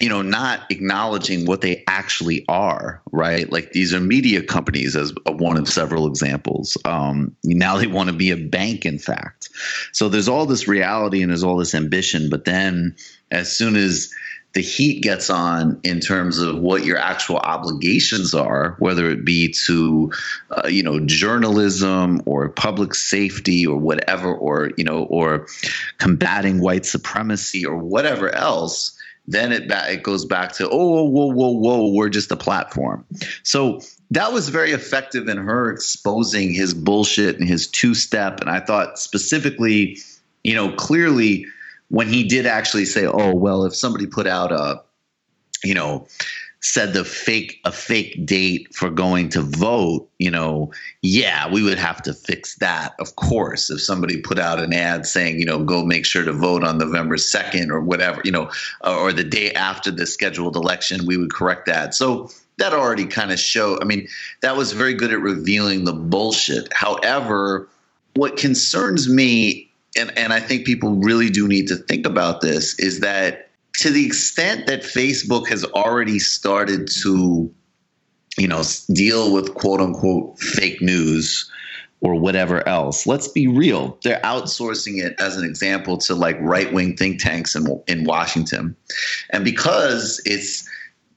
you 0.00 0.08
know 0.08 0.22
not 0.22 0.70
acknowledging 0.70 1.44
what 1.46 1.60
they 1.60 1.84
actually 1.86 2.44
are 2.48 3.00
right? 3.12 3.50
Like 3.50 3.72
these 3.72 3.92
are 3.94 4.00
media 4.00 4.42
companies 4.42 4.96
as 4.96 5.12
one 5.26 5.56
of 5.56 5.68
several 5.68 6.06
examples. 6.06 6.76
Um, 6.84 7.36
now 7.44 7.76
they 7.76 7.86
want 7.86 8.08
to 8.08 8.16
be 8.16 8.30
a 8.30 8.36
bank 8.36 8.86
in 8.86 8.98
fact. 8.98 9.50
So 9.92 10.08
there's 10.08 10.28
all 10.28 10.46
this 10.46 10.66
reality 10.66 11.22
and 11.22 11.30
there's 11.30 11.44
all 11.44 11.56
this 11.56 11.74
ambition 11.74 12.30
but 12.30 12.44
then 12.44 12.96
as 13.30 13.56
soon 13.56 13.76
as 13.76 14.10
the 14.52 14.60
heat 14.60 15.02
gets 15.02 15.30
on 15.30 15.80
in 15.84 16.00
terms 16.00 16.38
of 16.38 16.58
what 16.58 16.84
your 16.84 16.98
actual 16.98 17.36
obligations 17.38 18.34
are, 18.34 18.74
whether 18.80 19.08
it 19.08 19.24
be 19.24 19.52
to, 19.66 20.10
uh, 20.50 20.66
you 20.66 20.82
know, 20.82 20.98
journalism 21.00 22.20
or 22.26 22.48
public 22.48 22.94
safety 22.94 23.64
or 23.64 23.76
whatever, 23.76 24.34
or 24.34 24.72
you 24.76 24.84
know, 24.84 25.04
or 25.04 25.46
combating 25.98 26.60
white 26.60 26.84
supremacy 26.84 27.64
or 27.64 27.76
whatever 27.76 28.34
else, 28.34 28.98
then 29.28 29.52
it 29.52 29.68
ba- 29.68 29.92
it 29.92 30.02
goes 30.02 30.24
back 30.24 30.52
to 30.52 30.68
oh 30.68 31.04
whoa 31.04 31.32
whoa 31.32 31.50
whoa 31.50 31.92
we're 31.92 32.08
just 32.08 32.32
a 32.32 32.36
platform. 32.36 33.04
So 33.44 33.80
that 34.10 34.32
was 34.32 34.48
very 34.48 34.72
effective 34.72 35.28
in 35.28 35.36
her 35.36 35.70
exposing 35.70 36.52
his 36.52 36.74
bullshit 36.74 37.38
and 37.38 37.48
his 37.48 37.68
two 37.68 37.94
step, 37.94 38.40
and 38.40 38.50
I 38.50 38.58
thought 38.58 38.98
specifically, 38.98 39.98
you 40.42 40.54
know, 40.54 40.72
clearly 40.72 41.46
when 41.90 42.08
he 42.08 42.24
did 42.24 42.46
actually 42.46 42.86
say, 42.86 43.04
"Oh 43.06 43.34
well, 43.34 43.64
if 43.64 43.74
somebody 43.74 44.06
put 44.06 44.26
out 44.26 44.52
a, 44.52 44.82
you 45.62 45.74
know, 45.74 46.06
said 46.60 46.92
the 46.92 47.04
fake 47.04 47.60
a 47.64 47.72
fake 47.72 48.24
date 48.24 48.72
for 48.74 48.90
going 48.90 49.28
to 49.30 49.42
vote, 49.42 50.08
you 50.18 50.30
know, 50.30 50.72
yeah, 51.02 51.50
we 51.52 51.62
would 51.62 51.78
have 51.78 52.00
to 52.02 52.14
fix 52.14 52.54
that, 52.56 52.94
of 53.00 53.16
course. 53.16 53.70
If 53.70 53.82
somebody 53.82 54.20
put 54.20 54.38
out 54.38 54.60
an 54.60 54.72
ad 54.72 55.04
saying, 55.04 55.38
you 55.40 55.44
know, 55.44 55.62
go 55.64 55.84
make 55.84 56.06
sure 56.06 56.24
to 56.24 56.32
vote 56.32 56.64
on 56.64 56.78
November 56.78 57.16
second 57.16 57.72
or 57.72 57.80
whatever, 57.80 58.20
you 58.24 58.32
know, 58.32 58.50
or 58.84 59.12
the 59.12 59.24
day 59.24 59.52
after 59.52 59.90
the 59.90 60.06
scheduled 60.06 60.56
election, 60.56 61.06
we 61.06 61.16
would 61.16 61.34
correct 61.34 61.66
that. 61.66 61.94
So." 61.94 62.30
That 62.58 62.74
already 62.74 63.06
kind 63.06 63.32
of 63.32 63.40
show. 63.40 63.78
I 63.80 63.86
mean, 63.86 64.06
that 64.42 64.54
was 64.54 64.72
very 64.72 64.92
good 64.92 65.14
at 65.14 65.20
revealing 65.22 65.84
the 65.84 65.94
bullshit. 65.94 66.70
However, 66.74 67.66
what 68.16 68.36
concerns 68.36 69.08
me 69.08 69.69
and 69.96 70.16
and 70.16 70.32
I 70.32 70.40
think 70.40 70.66
people 70.66 70.96
really 70.96 71.30
do 71.30 71.48
need 71.48 71.68
to 71.68 71.76
think 71.76 72.06
about 72.06 72.40
this 72.40 72.78
is 72.78 73.00
that 73.00 73.50
to 73.74 73.90
the 73.90 74.06
extent 74.06 74.66
that 74.66 74.82
Facebook 74.82 75.48
has 75.48 75.64
already 75.64 76.18
started 76.18 76.88
to 77.02 77.52
you 78.36 78.48
know 78.48 78.62
deal 78.92 79.32
with 79.32 79.54
quote 79.54 79.80
unquote 79.80 80.38
fake 80.38 80.80
news 80.80 81.50
or 82.02 82.14
whatever 82.14 82.66
else 82.66 83.06
let's 83.06 83.28
be 83.28 83.46
real 83.46 83.98
they're 84.02 84.20
outsourcing 84.20 85.02
it 85.02 85.14
as 85.20 85.36
an 85.36 85.44
example 85.44 85.98
to 85.98 86.14
like 86.14 86.38
right-wing 86.40 86.96
think 86.96 87.20
tanks 87.20 87.54
in 87.54 87.66
in 87.86 88.04
Washington. 88.04 88.74
And 89.30 89.44
because 89.44 90.22
it's 90.24 90.68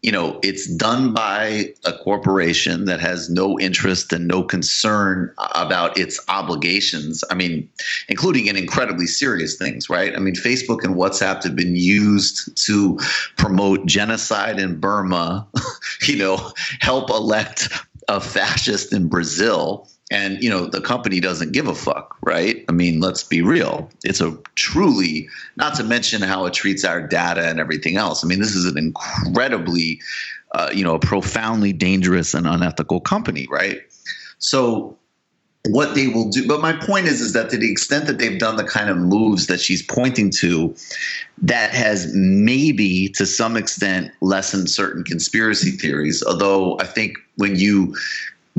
you 0.03 0.11
know, 0.11 0.37
it's 0.43 0.67
done 0.67 1.13
by 1.13 1.73
a 1.85 1.93
corporation 1.93 2.83
that 2.85 2.99
has 2.99 3.29
no 3.29 3.57
interest 3.57 4.11
and 4.11 4.27
no 4.27 4.43
concern 4.43 5.33
about 5.55 5.97
its 5.97 6.19
obligations. 6.27 7.23
I 7.31 7.35
mean, 7.35 7.69
including 8.09 8.47
in 8.47 8.57
incredibly 8.57 9.07
serious 9.07 9.55
things, 9.55 9.89
right? 9.89 10.13
I 10.13 10.19
mean, 10.19 10.35
Facebook 10.35 10.83
and 10.83 10.95
WhatsApp 10.95 11.45
have 11.45 11.55
been 11.55 11.77
used 11.77 12.53
to 12.65 12.99
promote 13.37 13.85
genocide 13.85 14.59
in 14.59 14.77
Burma, 14.77 15.47
you 16.01 16.17
know, 16.17 16.51
help 16.81 17.09
elect 17.09 17.69
a 18.07 18.19
fascist 18.19 18.93
in 18.93 19.07
Brazil. 19.07 19.87
And, 20.11 20.43
you 20.43 20.49
know, 20.49 20.67
the 20.67 20.81
company 20.81 21.19
doesn't 21.19 21.53
give 21.53 21.67
a 21.67 21.73
fuck, 21.73 22.15
right? 22.21 22.63
I 22.69 22.71
mean, 22.71 22.99
let's 22.99 23.23
be 23.23 23.41
real. 23.41 23.89
It's 24.03 24.21
a 24.21 24.37
truly, 24.55 25.27
not 25.55 25.75
to 25.75 25.83
mention 25.83 26.21
how 26.21 26.45
it 26.45 26.53
treats 26.53 26.83
our 26.83 27.01
data 27.01 27.47
and 27.47 27.59
everything 27.59 27.97
else. 27.97 28.23
I 28.23 28.27
mean, 28.27 28.39
this 28.39 28.53
is 28.53 28.65
an 28.65 28.77
incredibly, 28.77 30.01
uh, 30.53 30.69
you 30.73 30.83
know, 30.83 30.95
a 30.95 30.99
profoundly 30.99 31.73
dangerous 31.73 32.33
and 32.33 32.45
unethical 32.45 32.99
company, 32.99 33.47
right? 33.49 33.81
So, 34.37 34.97
what 35.69 35.95
they 35.95 36.07
will 36.07 36.29
do 36.29 36.45
but 36.45 36.59
my 36.59 36.73
point 36.73 37.07
is 37.07 37.21
is 37.21 37.31
that 37.33 37.49
to 37.49 37.57
the 37.57 37.71
extent 37.71 38.05
that 38.05 38.17
they've 38.17 38.37
done 38.37 38.57
the 38.57 38.65
kind 38.65 38.89
of 38.89 38.97
moves 38.97 39.47
that 39.47 39.61
she's 39.61 39.81
pointing 39.81 40.29
to 40.29 40.75
that 41.41 41.73
has 41.73 42.11
maybe 42.13 43.07
to 43.07 43.25
some 43.25 43.55
extent 43.55 44.11
lessened 44.19 44.69
certain 44.69 45.05
conspiracy 45.05 45.71
theories 45.71 46.21
although 46.23 46.77
i 46.79 46.85
think 46.85 47.17
when 47.35 47.55
you 47.55 47.95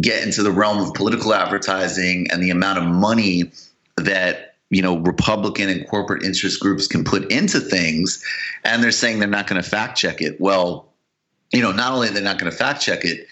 get 0.00 0.22
into 0.24 0.42
the 0.42 0.50
realm 0.50 0.78
of 0.78 0.92
political 0.94 1.34
advertising 1.34 2.26
and 2.30 2.42
the 2.42 2.50
amount 2.50 2.78
of 2.78 2.84
money 2.84 3.52
that 3.96 4.56
you 4.70 4.82
know 4.82 4.96
republican 4.98 5.68
and 5.68 5.88
corporate 5.88 6.24
interest 6.24 6.58
groups 6.60 6.88
can 6.88 7.04
put 7.04 7.30
into 7.30 7.60
things 7.60 8.24
and 8.64 8.82
they're 8.82 8.90
saying 8.90 9.18
they're 9.18 9.28
not 9.28 9.46
going 9.46 9.62
to 9.62 9.68
fact 9.68 9.96
check 9.96 10.20
it 10.20 10.40
well 10.40 10.88
you 11.52 11.62
know 11.62 11.70
not 11.70 11.92
only 11.92 12.08
they're 12.08 12.16
they 12.16 12.24
not 12.24 12.38
going 12.38 12.50
to 12.50 12.56
fact 12.56 12.82
check 12.82 13.04
it 13.04 13.28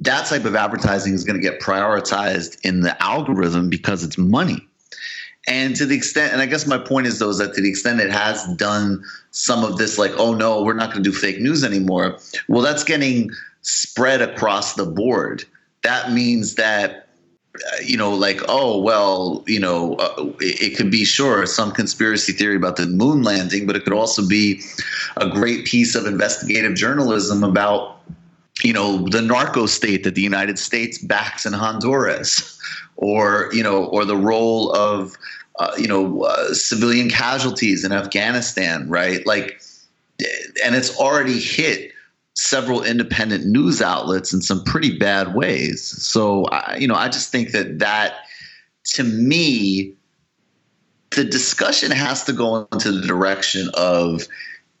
that 0.00 0.26
type 0.26 0.44
of 0.44 0.54
advertising 0.54 1.14
is 1.14 1.24
going 1.24 1.40
to 1.40 1.42
get 1.42 1.60
prioritized 1.60 2.58
in 2.64 2.80
the 2.80 3.00
algorithm 3.02 3.68
because 3.68 4.04
it's 4.04 4.18
money. 4.18 4.64
And 5.46 5.74
to 5.76 5.86
the 5.86 5.96
extent, 5.96 6.32
and 6.32 6.42
I 6.42 6.46
guess 6.46 6.66
my 6.66 6.78
point 6.78 7.06
is 7.06 7.18
though, 7.18 7.30
is 7.30 7.38
that 7.38 7.54
to 7.54 7.62
the 7.62 7.70
extent 7.70 8.00
it 8.00 8.10
has 8.10 8.46
done 8.56 9.02
some 9.30 9.64
of 9.64 9.78
this, 9.78 9.98
like, 9.98 10.12
oh 10.16 10.34
no, 10.34 10.62
we're 10.62 10.74
not 10.74 10.92
going 10.92 11.02
to 11.02 11.10
do 11.10 11.16
fake 11.16 11.40
news 11.40 11.64
anymore. 11.64 12.18
Well, 12.48 12.62
that's 12.62 12.84
getting 12.84 13.30
spread 13.68 14.22
across 14.22 14.74
the 14.74 14.86
board. 14.86 15.44
That 15.82 16.10
means 16.10 16.54
that, 16.54 17.10
uh, 17.54 17.76
you 17.84 17.98
know, 17.98 18.14
like, 18.14 18.40
oh, 18.48 18.80
well, 18.80 19.44
you 19.46 19.60
know, 19.60 19.94
uh, 19.96 20.32
it, 20.40 20.72
it 20.72 20.76
could 20.76 20.90
be 20.90 21.04
sure 21.04 21.44
some 21.44 21.72
conspiracy 21.72 22.32
theory 22.32 22.56
about 22.56 22.76
the 22.76 22.86
moon 22.86 23.22
landing, 23.22 23.66
but 23.66 23.76
it 23.76 23.84
could 23.84 23.92
also 23.92 24.26
be 24.26 24.62
a 25.18 25.28
great 25.28 25.66
piece 25.66 25.94
of 25.94 26.06
investigative 26.06 26.74
journalism 26.74 27.44
about 27.44 27.96
you 28.64 28.72
know 28.72 29.06
the 29.10 29.22
narco 29.22 29.66
state 29.66 30.02
that 30.02 30.16
the 30.16 30.22
United 30.22 30.58
States 30.58 30.98
backs 30.98 31.46
in 31.46 31.52
Honduras, 31.52 32.58
or 32.96 33.50
you 33.52 33.62
know, 33.62 33.84
or 33.84 34.04
the 34.04 34.16
role 34.16 34.72
of 34.72 35.16
uh, 35.60 35.72
you 35.78 35.86
know 35.86 36.22
uh, 36.22 36.52
civilian 36.54 37.08
casualties 37.08 37.84
in 37.84 37.92
Afghanistan, 37.92 38.88
right? 38.88 39.24
Like, 39.26 39.60
and 40.64 40.74
it's 40.74 40.98
already 40.98 41.38
hit 41.38 41.87
several 42.38 42.84
independent 42.84 43.46
news 43.46 43.82
outlets 43.82 44.32
in 44.32 44.40
some 44.40 44.62
pretty 44.62 44.96
bad 44.96 45.34
ways. 45.34 45.82
So, 45.82 46.44
I, 46.44 46.76
you 46.76 46.86
know, 46.86 46.94
I 46.94 47.08
just 47.08 47.32
think 47.32 47.50
that 47.50 47.80
that 47.80 48.14
to 48.92 49.02
me, 49.02 49.92
the 51.10 51.24
discussion 51.24 51.90
has 51.90 52.22
to 52.24 52.32
go 52.32 52.68
into 52.72 52.92
the 52.92 53.04
direction 53.04 53.68
of 53.74 54.28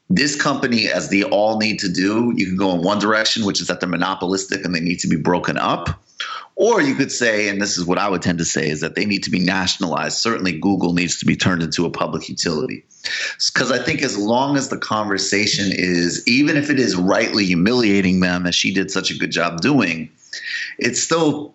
this 0.08 0.40
company, 0.40 0.88
as 0.88 1.10
they 1.10 1.24
all 1.24 1.58
need 1.58 1.80
to 1.80 1.88
do, 1.88 2.32
you 2.36 2.46
can 2.46 2.56
go 2.56 2.72
in 2.74 2.82
one 2.82 3.00
direction, 3.00 3.44
which 3.44 3.60
is 3.60 3.66
that 3.66 3.80
they're 3.80 3.88
monopolistic 3.88 4.64
and 4.64 4.74
they 4.74 4.80
need 4.80 5.00
to 5.00 5.08
be 5.08 5.16
broken 5.16 5.58
up. 5.58 5.88
Or 6.58 6.82
you 6.82 6.96
could 6.96 7.12
say, 7.12 7.48
and 7.48 7.62
this 7.62 7.78
is 7.78 7.86
what 7.86 7.98
I 7.98 8.08
would 8.08 8.20
tend 8.20 8.38
to 8.38 8.44
say, 8.44 8.68
is 8.68 8.80
that 8.80 8.96
they 8.96 9.06
need 9.06 9.22
to 9.22 9.30
be 9.30 9.38
nationalized. 9.38 10.18
Certainly, 10.18 10.58
Google 10.58 10.92
needs 10.92 11.16
to 11.20 11.24
be 11.24 11.36
turned 11.36 11.62
into 11.62 11.86
a 11.86 11.90
public 11.90 12.28
utility. 12.28 12.84
Because 13.54 13.70
I 13.70 13.78
think 13.78 14.02
as 14.02 14.18
long 14.18 14.56
as 14.56 14.68
the 14.68 14.76
conversation 14.76 15.70
is, 15.70 16.26
even 16.26 16.56
if 16.56 16.68
it 16.68 16.80
is 16.80 16.96
rightly 16.96 17.44
humiliating 17.44 18.18
them, 18.18 18.44
as 18.44 18.56
she 18.56 18.74
did 18.74 18.90
such 18.90 19.12
a 19.12 19.16
good 19.16 19.30
job 19.30 19.60
doing, 19.60 20.10
it's 20.80 21.00
still 21.00 21.54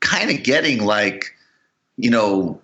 kind 0.00 0.30
of 0.30 0.42
getting 0.42 0.82
like, 0.82 1.34
you 1.98 2.08
know, 2.08 2.58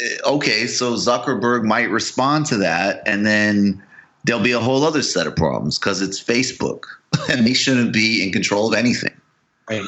eh, 0.00 0.16
okay, 0.26 0.66
so 0.66 0.94
Zuckerberg 0.94 1.62
might 1.62 1.90
respond 1.90 2.46
to 2.46 2.56
that, 2.56 3.04
and 3.06 3.24
then 3.24 3.80
there'll 4.24 4.42
be 4.42 4.50
a 4.50 4.58
whole 4.58 4.82
other 4.82 5.02
set 5.02 5.28
of 5.28 5.36
problems 5.36 5.78
because 5.78 6.02
it's 6.02 6.20
Facebook 6.20 6.86
and 7.30 7.46
they 7.46 7.54
shouldn't 7.54 7.92
be 7.92 8.24
in 8.24 8.32
control 8.32 8.66
of 8.66 8.74
anything. 8.74 9.14
Right. 9.70 9.86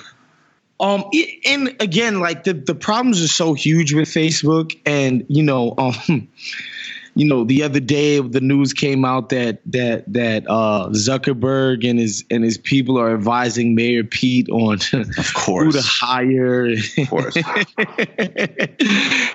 Um, 0.80 1.04
it- 1.12 1.40
and 1.46 1.76
again, 1.80 2.20
like 2.20 2.44
the, 2.44 2.54
the 2.54 2.74
problems 2.74 3.22
are 3.22 3.28
so 3.28 3.54
huge 3.54 3.92
with 3.92 4.08
Facebook, 4.08 4.76
and 4.86 5.24
you 5.28 5.42
know, 5.42 5.74
um, 5.78 6.26
you 7.16 7.26
know, 7.28 7.44
the 7.44 7.62
other 7.64 7.80
day 7.80 8.20
the 8.20 8.40
news 8.40 8.72
came 8.72 9.04
out 9.04 9.28
that 9.30 9.60
that 9.66 10.10
that 10.12 10.44
uh, 10.48 10.88
Zuckerberg 10.90 11.88
and 11.88 11.98
his 11.98 12.24
and 12.30 12.42
his 12.44 12.56
people 12.56 12.98
are 12.98 13.12
advising 13.12 13.74
Mayor 13.74 14.04
Pete 14.04 14.48
on 14.48 14.78
of 14.92 15.34
course. 15.34 15.66
who 15.66 15.72
to 15.72 15.82
hire. 15.86 16.66
Of 16.72 17.08
course. 17.10 17.36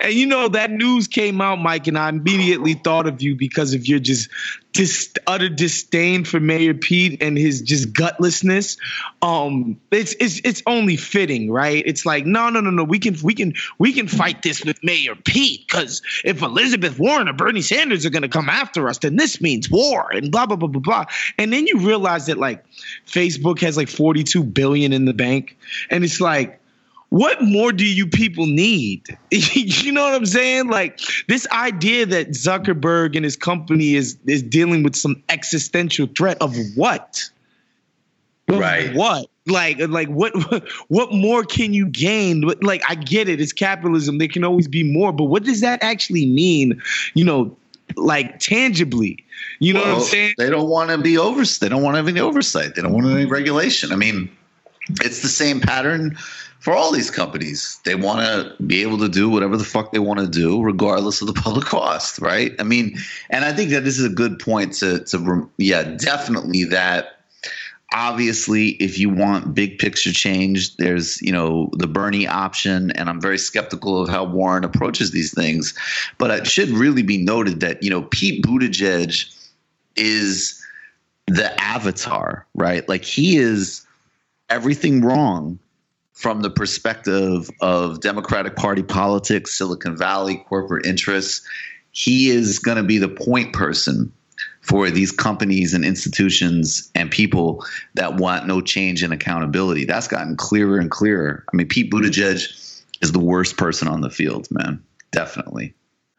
and 0.01 0.13
you 0.13 0.25
know 0.25 0.47
that 0.47 0.71
news 0.71 1.08
came 1.08 1.41
out, 1.41 1.60
Mike, 1.60 1.88
and 1.88 1.97
I 1.97 2.10
immediately 2.10 2.73
thought 2.73 3.08
of 3.08 3.21
you 3.21 3.36
because 3.36 3.73
of 3.73 3.88
your 3.88 3.99
just 3.99 4.29
dis- 4.75 5.13
utter 5.25 5.47
disdain 5.47 6.25
for 6.25 6.39
Mayor 6.39 6.73
Pete 6.73 7.21
and 7.21 7.38
his 7.38 7.61
just 7.61 7.93
gutlessness. 7.93 8.77
Um, 9.21 9.79
it's 9.89 10.13
it's 10.19 10.41
it's 10.43 10.61
only 10.67 10.97
fitting, 10.97 11.49
right? 11.49 11.81
It's 11.85 12.05
like 12.05 12.25
no, 12.25 12.49
no, 12.49 12.59
no, 12.59 12.69
no. 12.69 12.83
We 12.83 12.99
can 12.99 13.15
we 13.23 13.33
can 13.33 13.53
we 13.79 13.93
can 13.93 14.07
fight 14.07 14.43
this 14.43 14.63
with 14.63 14.83
Mayor 14.83 15.15
Pete 15.15 15.65
because 15.65 16.01
if 16.23 16.41
Elizabeth 16.41 16.99
Warren 16.99 17.29
or 17.29 17.33
Bernie 17.33 17.61
Sanders 17.61 18.05
are 18.05 18.09
going 18.09 18.23
to 18.23 18.29
come 18.29 18.49
after 18.49 18.88
us, 18.89 18.99
then 18.99 19.15
this 19.15 19.41
means 19.41 19.71
war 19.71 20.11
and 20.11 20.31
blah 20.31 20.45
blah 20.45 20.57
blah 20.57 20.67
blah 20.67 20.81
blah. 20.81 21.05
And 21.38 21.51
then 21.51 21.65
you 21.67 21.79
realize 21.79 22.27
that 22.27 22.38
like 22.38 22.63
Facebook 23.07 23.61
has 23.61 23.77
like 23.77 23.89
42 23.89 24.43
billion 24.43 24.93
in 24.93 25.05
the 25.05 25.13
bank, 25.13 25.57
and 25.89 26.03
it's 26.03 26.19
like 26.19 26.59
what 27.09 27.41
more 27.41 27.71
do 27.71 27.85
you 27.85 28.07
people 28.07 28.45
need? 28.45 29.17
you 29.31 29.91
know 29.91 30.03
what 30.03 30.15
I'm 30.15 30.25
saying? 30.25 30.69
Like 30.69 30.99
this 31.27 31.47
idea 31.51 32.05
that 32.07 32.29
Zuckerberg 32.29 33.15
and 33.15 33.23
his 33.23 33.35
company 33.35 33.95
is 33.95 34.17
is 34.25 34.43
dealing 34.43 34.83
with 34.83 34.95
some 34.95 35.21
existential 35.29 36.07
threat 36.07 36.37
of 36.41 36.55
what? 36.75 37.29
Right. 38.47 38.93
What? 38.93 39.27
Like 39.47 39.79
like 39.79 40.09
what 40.09 40.33
what 40.87 41.13
more 41.13 41.43
can 41.43 41.73
you 41.73 41.87
gain? 41.87 42.41
Like 42.61 42.81
I 42.89 42.95
get 42.95 43.29
it, 43.29 43.39
it's 43.39 43.53
capitalism. 43.53 44.17
There 44.17 44.27
can 44.27 44.43
always 44.43 44.67
be 44.67 44.83
more, 44.83 45.11
but 45.11 45.25
what 45.25 45.43
does 45.43 45.61
that 45.61 45.83
actually 45.83 46.25
mean? 46.25 46.81
You 47.13 47.25
know, 47.25 47.57
like 47.95 48.39
tangibly. 48.39 49.23
You 49.59 49.73
know 49.73 49.81
what 49.81 49.89
I'm 49.89 50.01
saying? 50.01 50.33
They 50.37 50.49
don't 50.49 50.69
want 50.69 50.89
to 50.89 50.97
be 50.97 51.17
over. 51.17 51.43
They 51.45 51.69
don't 51.69 51.83
want 51.83 51.97
any 51.97 52.19
oversight. 52.19 52.75
They 52.75 52.81
don't 52.81 52.93
want 52.93 53.05
any 53.05 53.25
regulation. 53.25 53.91
I 53.91 53.95
mean, 53.95 54.35
it's 55.01 55.21
the 55.21 55.27
same 55.27 55.61
pattern 55.61 56.17
for 56.65 56.73
all 56.73 56.91
these 56.91 57.12
companies. 57.12 57.80
They 57.86 57.93
want 57.93 58.21
to 58.21 58.63
be 58.63 58.82
able 58.82 58.97
to 58.97 59.08
do 59.08 59.30
whatever 59.30 59.56
the 59.56 59.63
fuck 59.63 59.91
they 59.91 59.99
want 59.99 60.19
to 60.19 60.28
do, 60.28 60.60
regardless 60.63 61.21
of 61.21 61.28
the 61.28 61.34
public 61.41 61.65
cost, 61.65 62.17
right? 62.19 62.54
I 62.58 62.63
mean, 62.63 62.97
and 63.30 63.45
I 63.45 63.54
think 63.54 63.69
that 63.69 63.84
this 63.84 63.99
is 63.99 64.06
a 64.06 64.13
good 64.13 64.39
point 64.39 64.73
to 64.80 64.99
to 65.06 65.49
yeah, 65.58 65.84
definitely 65.84 66.63
that. 66.65 67.12
Obviously, 67.93 68.69
if 68.71 68.97
you 68.97 69.10
want 69.10 69.54
big 69.54 69.78
picture 69.78 70.12
change, 70.12 70.75
there's 70.78 71.21
you 71.21 71.32
know 71.32 71.69
the 71.73 71.86
Bernie 71.86 72.28
option, 72.28 72.89
and 72.91 73.10
I'm 73.10 73.21
very 73.21 73.38
skeptical 73.38 74.01
of 74.01 74.10
how 74.10 74.23
Warren 74.23 74.63
approaches 74.63 75.12
these 75.12 75.36
things. 75.36 75.75
But 76.17 76.32
it 76.32 76.47
should 76.47 76.69
really 76.69 77.04
be 77.04 77.19
noted 77.19 77.60
that 77.60 77.84
you 77.84 77.91
know 77.91 78.01
Pete 78.01 78.43
Buttigieg 78.43 79.23
is 79.95 80.60
the 81.28 81.54
avatar, 81.62 82.47
right? 82.56 82.89
Like 82.89 83.06
he 83.06 83.38
is 83.38 83.86
everything 84.49 85.04
wrong 85.04 85.60
from 86.15 86.41
the 86.41 86.49
perspective 86.49 87.51
of 87.62 87.99
Democratic 87.99 88.56
Party 88.56 88.82
politics, 88.82 89.58
Silicon 89.58 89.95
Valley, 89.95 90.38
corporate 90.47 90.86
interests. 90.86 91.45
He 91.91 92.30
is 92.30 92.58
going 92.58 92.78
to 92.78 92.84
be 92.84 92.97
the 92.97 93.10
point 93.10 93.54
person 93.54 94.12
for 94.62 94.89
these 94.89 95.12
companies 95.12 95.73
and 95.73 95.86
institutions 95.86 96.89
and 96.95 97.12
people 97.12 97.63
that 97.93 98.15
want 98.15 98.47
no 98.47 98.62
change 98.62 99.04
and 99.04 99.13
accountability. 99.13 99.86
That's 99.86 100.08
gotten 100.08 100.36
clearer 100.36 100.80
and 100.80 100.89
clearer. 100.89 101.43
I 101.54 101.56
mean, 101.56 101.67
Pete 101.67 101.91
Buttigieg 101.91 102.36
is 103.01 103.12
the 103.12 103.19
worst 103.19 103.58
person 103.58 103.88
on 103.88 104.01
the 104.01 104.10
field, 104.10 104.47
man. 104.49 104.84
Definitely. 105.12 105.73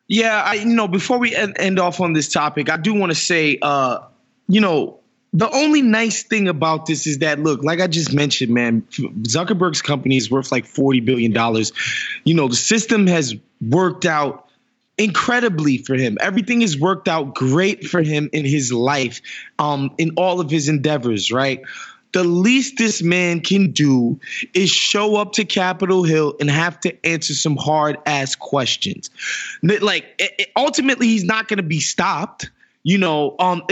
Yeah, 0.09 0.43
I 0.43 0.55
you 0.55 0.67
know 0.67 0.87
before 0.87 1.19
we 1.19 1.35
end, 1.35 1.57
end 1.59 1.81
off 1.81 2.01
on 2.01 2.13
this 2.13 2.29
topic, 2.29 2.71
I 2.71 2.77
do 2.77 2.95
want 2.95 3.11
to 3.11 3.19
say, 3.19 3.59
uh, 3.61 3.99
you 4.47 4.61
know, 4.61 5.01
the 5.37 5.51
only 5.55 5.83
nice 5.83 6.23
thing 6.23 6.49
about 6.49 6.87
this 6.87 7.07
is 7.07 7.19
that 7.19 7.39
look, 7.39 7.63
like 7.63 7.79
I 7.79 7.89
just 7.89 8.11
mentioned, 8.15 8.55
man, 8.55 8.81
Zuckerberg's 8.91 9.83
company 9.83 10.17
is 10.17 10.31
worth 10.31 10.51
like 10.51 10.65
forty 10.65 11.01
billion 11.01 11.33
dollars. 11.33 11.75
You 12.25 12.33
know, 12.33 12.49
the 12.49 12.57
system 12.57 13.07
has 13.07 13.37
worked 13.61 14.07
out 14.07 14.49
incredibly 14.97 15.77
for 15.77 15.95
him. 15.95 16.17
Everything 16.23 16.63
has 16.63 16.81
worked 16.81 17.07
out 17.07 17.35
great 17.35 17.87
for 17.87 18.01
him 18.01 18.31
in 18.33 18.47
his 18.47 18.73
life, 18.73 19.21
um, 19.59 19.95
in 19.99 20.13
all 20.17 20.41
of 20.41 20.51
his 20.51 20.71
endeavors, 20.71 21.31
right? 21.31 21.61
The 22.15 22.25
least 22.25 22.79
this 22.79 23.03
man 23.03 23.41
can 23.41 23.73
do 23.73 24.19
is 24.55 24.71
show 24.71 25.17
up 25.17 25.33
to 25.33 25.45
Capitol 25.45 26.03
Hill 26.03 26.35
and 26.41 26.49
have 26.49 26.81
to 26.81 27.07
answer 27.07 27.35
some 27.35 27.59
hard 27.59 27.99
ass 28.07 28.37
questions. 28.37 29.11
Like 29.63 30.51
ultimately, 30.57 31.09
he's 31.09 31.25
not 31.25 31.47
going 31.47 31.59
to 31.59 31.63
be 31.63 31.81
stopped. 31.81 32.51
You 32.87 32.99
know, 32.99 33.35
um, 33.41 33.65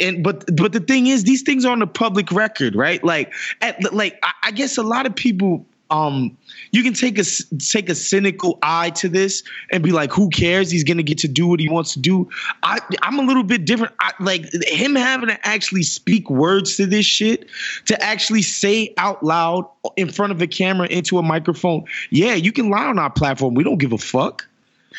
and 0.00 0.24
but 0.24 0.46
but 0.56 0.72
the 0.72 0.80
thing 0.80 1.06
is, 1.06 1.24
these 1.24 1.42
things 1.42 1.66
are 1.66 1.72
on 1.72 1.80
the 1.80 1.86
public 1.86 2.32
record, 2.32 2.74
right? 2.74 3.04
Like, 3.04 3.30
at, 3.60 3.92
like 3.92 4.18
I, 4.42 4.50
guess 4.50 4.78
a 4.78 4.82
lot 4.82 5.04
of 5.04 5.14
people, 5.14 5.66
um, 5.90 6.38
you 6.70 6.82
can 6.82 6.94
take 6.94 7.18
a 7.18 7.24
take 7.58 7.90
a 7.90 7.94
cynical 7.94 8.58
eye 8.62 8.88
to 8.92 9.10
this 9.10 9.42
and 9.70 9.82
be 9.82 9.92
like, 9.92 10.10
who 10.10 10.30
cares? 10.30 10.70
He's 10.70 10.84
gonna 10.84 11.02
get 11.02 11.18
to 11.18 11.28
do 11.28 11.46
what 11.46 11.60
he 11.60 11.68
wants 11.68 11.92
to 11.92 11.98
do. 11.98 12.30
I 12.62 12.78
I'm 13.02 13.18
a 13.18 13.22
little 13.24 13.44
bit 13.44 13.66
different. 13.66 13.92
I, 14.00 14.12
like 14.20 14.50
him 14.66 14.94
having 14.94 15.28
to 15.28 15.46
actually 15.46 15.82
speak 15.82 16.30
words 16.30 16.78
to 16.78 16.86
this 16.86 17.04
shit, 17.04 17.50
to 17.88 18.02
actually 18.02 18.40
say 18.40 18.94
out 18.96 19.22
loud 19.22 19.66
in 19.96 20.10
front 20.10 20.32
of 20.32 20.40
a 20.40 20.46
camera 20.46 20.86
into 20.86 21.18
a 21.18 21.22
microphone. 21.22 21.84
Yeah, 22.08 22.36
you 22.36 22.52
can 22.52 22.70
lie 22.70 22.86
on 22.86 22.98
our 22.98 23.10
platform. 23.10 23.52
We 23.52 23.64
don't 23.64 23.76
give 23.76 23.92
a 23.92 23.98
fuck. 23.98 24.48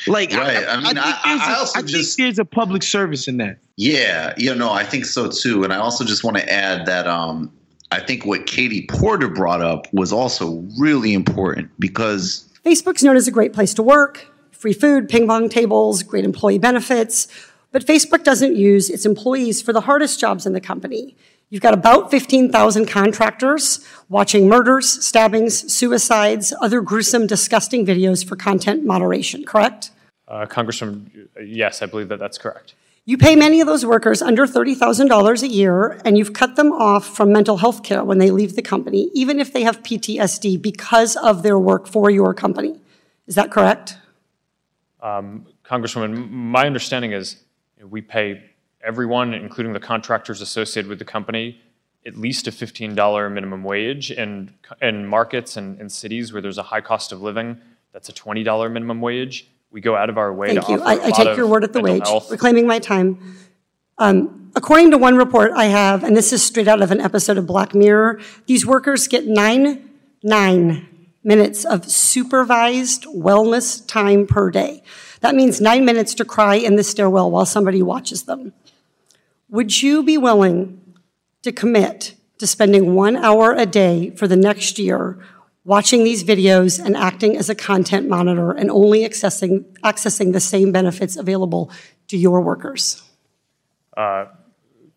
Like, 0.07 0.31
Right. 0.33 0.65
I 0.67 0.77
mean, 0.77 0.85
think 0.95 0.97
I- 0.99 1.19
there's 1.25 1.57
also 1.59 1.79
think 1.79 1.87
just- 1.89 2.17
there's 2.17 2.39
a 2.39 2.45
public 2.45 2.83
service 2.83 3.27
in 3.27 3.37
that. 3.37 3.57
Yeah, 3.77 4.33
you 4.37 4.53
know, 4.53 4.71
I 4.71 4.83
think 4.83 5.05
so 5.05 5.29
too. 5.29 5.63
And 5.63 5.73
I 5.73 5.77
also 5.77 6.03
just 6.05 6.23
want 6.23 6.37
to 6.37 6.51
add 6.51 6.85
that 6.85 7.07
um, 7.07 7.51
I 7.91 7.99
think 7.99 8.25
what 8.25 8.45
Katie 8.45 8.85
Porter 8.89 9.27
brought 9.27 9.61
up 9.61 9.87
was 9.93 10.11
also 10.13 10.63
really 10.79 11.13
important 11.13 11.69
because 11.79 12.45
Facebook's 12.65 13.03
known 13.03 13.15
as 13.15 13.27
a 13.27 13.31
great 13.31 13.53
place 13.53 13.73
to 13.75 13.83
work, 13.83 14.27
free 14.51 14.73
food, 14.73 15.09
ping 15.09 15.27
pong 15.27 15.49
tables, 15.49 16.03
great 16.03 16.23
employee 16.25 16.57
benefits. 16.59 17.27
But 17.71 17.85
Facebook 17.85 18.23
doesn't 18.23 18.55
use 18.55 18.89
its 18.89 19.05
employees 19.05 19.61
for 19.61 19.73
the 19.73 19.81
hardest 19.81 20.19
jobs 20.19 20.45
in 20.45 20.53
the 20.53 20.61
company. 20.61 21.15
You've 21.49 21.61
got 21.61 21.73
about 21.73 22.09
15,000 22.09 22.87
contractors 22.87 23.85
watching 24.09 24.49
murders, 24.49 25.03
stabbings, 25.05 25.71
suicides, 25.71 26.53
other 26.61 26.81
gruesome, 26.81 27.27
disgusting 27.27 27.85
videos 27.85 28.27
for 28.27 28.35
content 28.35 28.83
moderation, 28.85 29.45
correct? 29.45 29.91
Uh, 30.27 30.45
Congressman, 30.45 31.29
yes, 31.43 31.81
I 31.81 31.85
believe 31.85 32.09
that 32.09 32.19
that's 32.19 32.37
correct. 32.37 32.73
You 33.05 33.17
pay 33.17 33.35
many 33.35 33.59
of 33.59 33.67
those 33.67 33.85
workers 33.85 34.21
under 34.21 34.47
$30,000 34.47 35.43
a 35.43 35.47
year, 35.47 35.99
and 36.05 36.17
you've 36.17 36.31
cut 36.31 36.55
them 36.55 36.71
off 36.71 37.05
from 37.05 37.33
mental 37.33 37.57
health 37.57 37.83
care 37.83 38.03
when 38.03 38.17
they 38.17 38.31
leave 38.31 38.55
the 38.55 38.61
company, 38.61 39.09
even 39.13 39.41
if 39.41 39.51
they 39.51 39.63
have 39.63 39.83
PTSD 39.83 40.61
because 40.61 41.17
of 41.17 41.43
their 41.43 41.59
work 41.59 41.85
for 41.85 42.09
your 42.09 42.33
company. 42.33 42.79
Is 43.27 43.35
that 43.35 43.51
correct? 43.51 43.97
Um, 45.01 45.45
Congresswoman, 45.65 46.29
my 46.29 46.65
understanding 46.65 47.11
is 47.11 47.43
we 47.89 48.01
pay 48.01 48.41
everyone, 48.83 49.33
including 49.33 49.73
the 49.73 49.79
contractors 49.79 50.41
associated 50.41 50.89
with 50.89 50.99
the 50.99 51.05
company, 51.05 51.61
at 52.05 52.17
least 52.17 52.47
a 52.47 52.51
$15 52.51 53.31
minimum 53.31 53.63
wage. 53.63 54.11
And 54.11 54.53
in 54.81 55.05
markets 55.07 55.57
and 55.57 55.79
in 55.79 55.89
cities 55.89 56.33
where 56.33 56.41
there's 56.41 56.57
a 56.57 56.63
high 56.63 56.81
cost 56.81 57.11
of 57.11 57.21
living, 57.21 57.59
that's 57.93 58.09
a 58.09 58.13
$20 58.13 58.71
minimum 58.71 59.01
wage. 59.01 59.47
We 59.71 59.81
go 59.81 59.95
out 59.95 60.09
of 60.09 60.17
our 60.17 60.33
way 60.33 60.49
Thank 60.49 60.65
to 60.65 60.71
you. 60.73 60.81
offer 60.81 60.87
I, 60.87 60.93
a 60.95 61.01
I 61.01 61.07
lot 61.07 61.23
take 61.23 61.37
your 61.37 61.47
word 61.47 61.63
at 61.63 61.73
the 61.73 61.81
wage, 61.81 62.07
health. 62.07 62.29
reclaiming 62.29 62.67
my 62.67 62.79
time. 62.79 63.37
Um, 63.97 64.51
according 64.55 64.91
to 64.91 64.97
one 64.97 65.15
report 65.15 65.51
I 65.55 65.65
have, 65.65 66.03
and 66.03 66.15
this 66.15 66.33
is 66.33 66.43
straight 66.43 66.67
out 66.67 66.81
of 66.81 66.91
an 66.91 67.01
episode 67.01 67.37
of 67.37 67.47
Black 67.47 67.73
Mirror, 67.73 68.19
these 68.45 68.65
workers 68.65 69.07
get 69.07 69.25
nine, 69.25 69.89
nine 70.21 70.87
minutes 71.23 71.63
of 71.65 71.89
supervised 71.89 73.05
wellness 73.05 73.85
time 73.87 74.27
per 74.27 74.51
day. 74.51 74.83
That 75.21 75.35
means 75.35 75.61
nine 75.61 75.85
minutes 75.85 76.13
to 76.15 76.25
cry 76.25 76.55
in 76.55 76.75
the 76.75 76.83
stairwell 76.83 77.31
while 77.31 77.45
somebody 77.45 77.81
watches 77.81 78.23
them. 78.23 78.53
Would 79.53 79.83
you 79.83 80.01
be 80.01 80.17
willing 80.17 80.81
to 81.43 81.51
commit 81.51 82.15
to 82.39 82.47
spending 82.47 82.95
one 82.95 83.15
hour 83.15 83.53
a 83.53 83.67
day 83.67 84.09
for 84.15 84.27
the 84.27 84.35
next 84.35 84.79
year 84.79 85.19
watching 85.63 86.03
these 86.03 86.23
videos 86.23 86.83
and 86.83 86.97
acting 86.97 87.37
as 87.37 87.49
a 87.51 87.55
content 87.55 88.09
monitor 88.09 88.49
and 88.49 88.71
only 88.71 89.07
accessing, 89.07 89.63
accessing 89.83 90.33
the 90.33 90.39
same 90.39 90.71
benefits 90.71 91.15
available 91.17 91.69
to 92.07 92.17
your 92.17 92.41
workers? 92.41 93.03
Uh, 93.95 94.25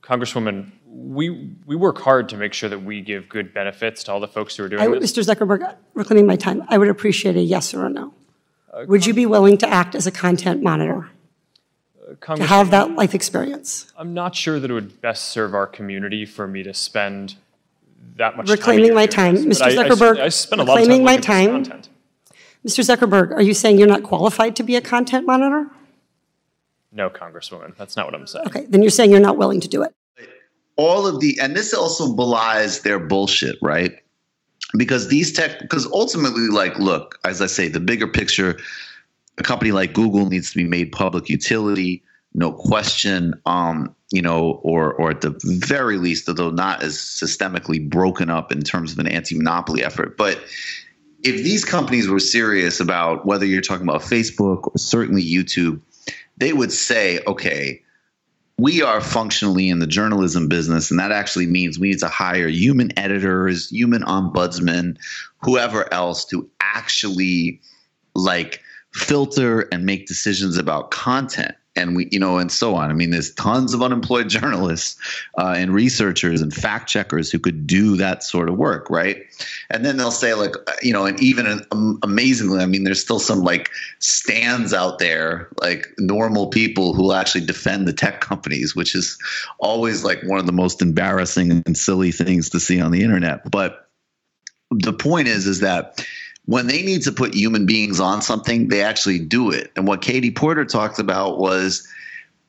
Congresswoman, 0.02 0.70
we, 0.86 1.54
we 1.66 1.76
work 1.76 1.98
hard 1.98 2.30
to 2.30 2.38
make 2.38 2.54
sure 2.54 2.70
that 2.70 2.82
we 2.82 3.02
give 3.02 3.28
good 3.28 3.52
benefits 3.52 4.04
to 4.04 4.12
all 4.12 4.20
the 4.20 4.26
folks 4.26 4.56
who 4.56 4.64
are 4.64 4.70
doing 4.70 4.80
I 4.80 4.88
this. 4.98 5.12
Mr. 5.12 5.22
Zuckerberg, 5.22 5.76
reclaiming 5.92 6.26
my 6.26 6.36
time, 6.36 6.64
I 6.68 6.78
would 6.78 6.88
appreciate 6.88 7.36
a 7.36 7.42
yes 7.42 7.74
or 7.74 7.84
a 7.84 7.90
no. 7.90 8.14
Uh, 8.72 8.86
Would 8.88 9.04
you 9.04 9.12
be 9.12 9.26
willing 9.26 9.58
to 9.58 9.68
act 9.68 9.94
as 9.94 10.06
a 10.06 10.10
content 10.10 10.62
monitor, 10.62 11.10
to 12.20 12.44
have 12.44 12.70
that 12.70 12.92
life 12.94 13.14
experience? 13.14 13.92
I'm 13.96 14.14
not 14.14 14.34
sure 14.34 14.58
that 14.60 14.70
it 14.70 14.74
would 14.74 15.00
best 15.00 15.28
serve 15.30 15.54
our 15.54 15.66
community 15.66 16.24
for 16.26 16.46
me 16.46 16.62
to 16.62 16.72
spend 16.74 17.36
that 18.16 18.36
much 18.36 18.48
Reclaiming 18.48 18.86
time. 18.88 18.94
my 18.94 19.06
time. 19.06 19.34
this, 19.34 19.60
Mr. 19.60 19.62
I- 19.62 19.66
I 19.66 19.68
s- 19.68 19.76
Zuckerberg, 19.76 20.20
I, 20.20 20.28
spend 20.28 20.60
a 20.60 20.64
lot 20.64 20.78
of 20.80 20.84
time 20.86 20.88
reclaiming 20.88 21.04
my 21.04 21.12
looking 21.16 21.16
at 21.16 21.36
this 21.36 21.46
time. 21.46 21.64
content. 21.64 21.88
Mr. 22.66 22.96
Zuckerberg, 22.96 23.32
are 23.32 23.42
you 23.42 23.54
saying 23.54 23.78
you're 23.78 23.86
not 23.88 24.02
qualified 24.02 24.56
to 24.56 24.62
be 24.62 24.74
a 24.76 24.80
content 24.80 25.26
monitor? 25.26 25.66
No, 26.92 27.10
Congresswoman. 27.10 27.76
That's 27.76 27.96
not 27.96 28.06
what 28.06 28.14
I'm 28.14 28.26
saying. 28.26 28.46
Okay, 28.46 28.64
then 28.66 28.82
you're 28.82 28.90
saying 28.90 29.10
you're 29.10 29.20
not 29.20 29.36
willing 29.36 29.60
to 29.60 29.68
do 29.68 29.82
it. 29.82 29.94
all 30.76 31.06
of 31.06 31.20
the 31.20 31.38
and 31.40 31.54
this 31.56 31.72
also 31.72 32.14
belies 32.14 32.80
their 32.82 32.98
bullshit 32.98 33.56
right 33.62 33.92
because 34.76 35.08
these 35.08 35.32
tech 35.32 35.58
because 35.60 35.86
ultimately 35.86 36.48
like 36.48 36.78
look 36.78 37.18
as 37.24 37.40
i 37.40 37.46
say 37.46 37.66
the 37.66 37.80
bigger 37.80 38.06
picture 38.06 38.58
a 39.38 39.42
company 39.42 39.72
like 39.72 39.92
google 39.92 40.26
needs 40.26 40.50
to 40.50 40.56
be 40.56 40.64
made 40.64 40.92
public 40.92 41.28
utility 41.28 42.02
no 42.34 42.52
question 42.52 43.40
um 43.46 43.94
you 44.10 44.22
know 44.22 44.60
or 44.62 44.92
or 44.94 45.10
at 45.10 45.20
the 45.20 45.38
very 45.44 45.96
least 45.96 46.28
although 46.28 46.50
not 46.50 46.82
as 46.82 46.96
systemically 46.96 47.88
broken 47.88 48.30
up 48.30 48.52
in 48.52 48.60
terms 48.60 48.92
of 48.92 48.98
an 48.98 49.08
anti-monopoly 49.08 49.82
effort. 49.82 50.16
But 50.16 50.40
if 51.24 51.42
these 51.42 51.64
companies 51.64 52.08
were 52.08 52.20
serious 52.20 52.78
about 52.78 53.26
whether 53.26 53.44
you're 53.44 53.62
talking 53.62 53.88
about 53.88 54.02
facebook 54.02 54.68
or 54.68 54.78
certainly 54.78 55.24
youtube 55.24 55.80
they 56.36 56.52
would 56.52 56.72
say 56.72 57.20
okay 57.26 57.82
we 58.58 58.80
are 58.80 59.00
functionally 59.00 59.68
in 59.68 59.80
the 59.80 59.86
journalism 59.86 60.48
business, 60.48 60.90
and 60.90 60.98
that 60.98 61.12
actually 61.12 61.46
means 61.46 61.78
we 61.78 61.90
need 61.90 61.98
to 61.98 62.08
hire 62.08 62.48
human 62.48 62.98
editors, 62.98 63.68
human 63.68 64.02
ombudsmen, 64.02 64.96
whoever 65.42 65.92
else 65.92 66.24
to 66.26 66.48
actually 66.60 67.60
like 68.14 68.62
filter 68.96 69.62
and 69.72 69.84
make 69.84 70.06
decisions 70.06 70.56
about 70.56 70.90
content. 70.90 71.54
And 71.78 71.94
we 71.94 72.08
you 72.10 72.18
know 72.18 72.38
and 72.38 72.50
so 72.50 72.74
on. 72.74 72.90
I 72.90 72.94
mean 72.94 73.10
there's 73.10 73.34
tons 73.34 73.74
of 73.74 73.82
unemployed 73.82 74.28
journalists 74.30 74.98
uh, 75.38 75.54
and 75.56 75.74
researchers 75.74 76.40
and 76.40 76.52
fact 76.52 76.88
checkers 76.88 77.30
who 77.30 77.38
could 77.38 77.66
do 77.66 77.96
that 77.96 78.22
sort 78.22 78.48
of 78.48 78.56
work 78.56 78.88
right? 78.88 79.22
And 79.68 79.84
then 79.84 79.98
they'll 79.98 80.10
say 80.10 80.32
like 80.32 80.54
you 80.80 80.94
know 80.94 81.04
and 81.04 81.20
even 81.22 81.66
um, 81.70 81.98
amazingly 82.02 82.60
i 82.60 82.66
mean 82.66 82.84
there's 82.84 83.00
still 83.00 83.18
some 83.18 83.40
like 83.40 83.68
stands 83.98 84.72
out 84.72 84.98
there 84.98 85.48
like 85.60 85.86
normal 85.98 86.48
people 86.48 86.94
who 86.94 87.12
actually 87.12 87.44
defend 87.44 87.86
the 87.86 87.92
tech 87.92 88.20
companies 88.20 88.74
which 88.74 88.94
is 88.94 89.18
always 89.58 90.04
like 90.04 90.22
one 90.22 90.38
of 90.38 90.46
the 90.46 90.52
most 90.52 90.80
embarrassing 90.80 91.50
and 91.50 91.76
silly 91.76 92.12
things 92.12 92.50
to 92.50 92.60
see 92.60 92.80
on 92.80 92.90
the 92.90 93.02
internet. 93.02 93.50
But 93.50 93.88
the 94.70 94.92
point 94.92 95.28
is 95.28 95.46
is 95.46 95.60
that 95.60 96.04
when 96.46 96.66
they 96.66 96.82
need 96.82 97.02
to 97.02 97.12
put 97.12 97.34
human 97.34 97.66
beings 97.66 98.00
on 98.00 98.22
something, 98.22 98.68
they 98.68 98.82
actually 98.82 99.18
do 99.18 99.50
it. 99.50 99.70
And 99.76 99.86
what 99.86 100.00
Katie 100.00 100.30
Porter 100.30 100.64
talked 100.64 100.98
about 100.98 101.38
was 101.38 101.86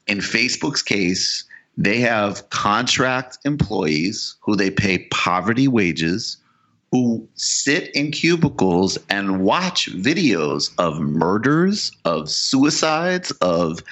in 0.08 0.20
Facebook's 0.20 0.82
case, 0.82 1.44
they 1.78 2.00
have 2.00 2.50
contract 2.50 3.38
employees 3.44 4.36
who 4.42 4.56
they 4.56 4.72
pay 4.72 5.00
poverty 5.12 5.68
wages 5.68 6.38
who 6.92 7.28
sit 7.36 7.94
in 7.94 8.12
cubicles 8.12 8.98
and 9.10 9.42
watch 9.42 9.92
videos 9.94 10.72
of 10.78 11.00
murders, 11.00 11.92
of 12.06 12.30
suicides, 12.30 13.32
of 13.42 13.84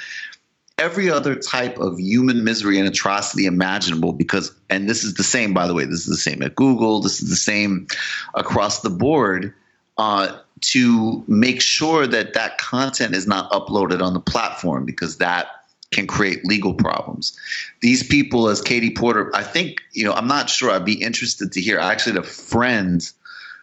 every 0.77 1.09
other 1.09 1.35
type 1.35 1.77
of 1.77 1.99
human 1.99 2.43
misery 2.43 2.79
and 2.79 2.87
atrocity 2.87 3.45
imaginable 3.45 4.11
because 4.11 4.53
and 4.69 4.89
this 4.89 5.03
is 5.05 5.13
the 5.13 5.23
same 5.23 5.53
by 5.53 5.67
the 5.67 5.73
way 5.73 5.85
this 5.85 6.01
is 6.01 6.07
the 6.07 6.17
same 6.17 6.41
at 6.41 6.53
google 6.53 6.99
this 6.99 7.21
is 7.21 7.29
the 7.29 7.35
same 7.37 7.87
across 8.33 8.81
the 8.81 8.89
board 8.89 9.53
uh, 9.97 10.37
to 10.61 11.23
make 11.27 11.61
sure 11.61 12.07
that 12.07 12.33
that 12.33 12.57
content 12.57 13.15
is 13.15 13.27
not 13.27 13.51
uploaded 13.51 14.01
on 14.01 14.13
the 14.13 14.19
platform 14.19 14.85
because 14.85 15.17
that 15.17 15.47
can 15.91 16.07
create 16.07 16.45
legal 16.45 16.73
problems. 16.73 17.37
These 17.81 18.03
people, 18.03 18.49
as 18.49 18.61
Katie 18.61 18.91
Porter, 18.91 19.31
I 19.33 19.43
think, 19.43 19.81
you 19.93 20.03
know, 20.03 20.13
I'm 20.13 20.27
not 20.27 20.49
sure. 20.49 20.71
I'd 20.71 20.85
be 20.85 21.01
interested 21.01 21.51
to 21.53 21.61
hear. 21.61 21.79
I 21.79 21.91
actually 21.91 22.13
had 22.13 22.23
a 22.23 22.27
friend 22.27 23.09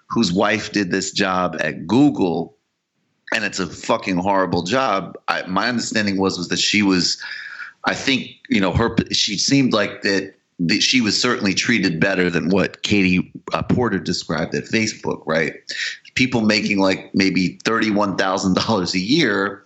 whose 0.08 0.32
wife 0.32 0.72
did 0.72 0.90
this 0.90 1.10
job 1.10 1.56
at 1.60 1.86
Google, 1.86 2.54
and 3.34 3.44
it's 3.44 3.58
a 3.58 3.66
fucking 3.66 4.16
horrible 4.16 4.62
job. 4.62 5.18
I, 5.28 5.42
my 5.46 5.68
understanding 5.68 6.18
was 6.18 6.38
was 6.38 6.48
that 6.48 6.58
she 6.58 6.82
was, 6.82 7.20
I 7.84 7.94
think, 7.94 8.30
you 8.48 8.60
know, 8.60 8.72
her 8.72 8.94
she 9.10 9.36
seemed 9.38 9.72
like 9.72 10.02
that 10.02 10.34
she 10.80 11.00
was 11.00 11.20
certainly 11.20 11.54
treated 11.54 11.98
better 11.98 12.30
than 12.30 12.50
what 12.50 12.82
Katie 12.82 13.32
uh, 13.52 13.62
Porter 13.62 13.98
described 13.98 14.54
at 14.54 14.64
Facebook, 14.64 15.22
right? 15.26 15.54
People 16.14 16.42
making 16.42 16.78
like 16.78 17.14
maybe 17.14 17.58
$31,000 17.64 18.94
a 18.94 18.98
year 18.98 19.64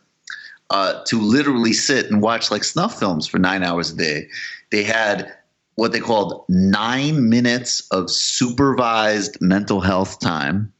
uh, 0.71 1.03
to 1.05 1.21
literally 1.21 1.73
sit 1.73 2.11
and 2.11 2.23
watch 2.23 2.51
like 2.51 2.65
snuff 2.65 2.99
films 2.99 3.27
for 3.27 3.39
nine 3.39 3.63
hours 3.63 3.93
a 3.93 3.97
day. 3.97 4.29
They 4.71 4.83
had 4.83 5.33
what 5.77 5.93
they 5.93 6.01
called 6.01 6.45
nine 6.49 7.29
minutes 7.29 7.87
of 7.91 8.11
supervised 8.11 9.39
mental 9.41 9.81
health 9.81 10.19
time. 10.21 10.73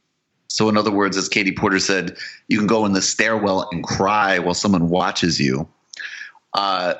So, 0.49 0.69
in 0.69 0.77
other 0.77 0.91
words, 0.91 1.15
as 1.17 1.29
Katie 1.29 1.51
Porter 1.51 1.79
said, 1.79 2.17
you 2.47 2.57
can 2.57 2.67
go 2.67 2.85
in 2.85 2.93
the 2.93 3.01
stairwell 3.01 3.69
and 3.71 3.83
cry 3.83 4.39
while 4.39 4.55
someone 4.55 4.89
watches 4.89 5.39
you. 5.39 5.67
Uh, 6.53 6.95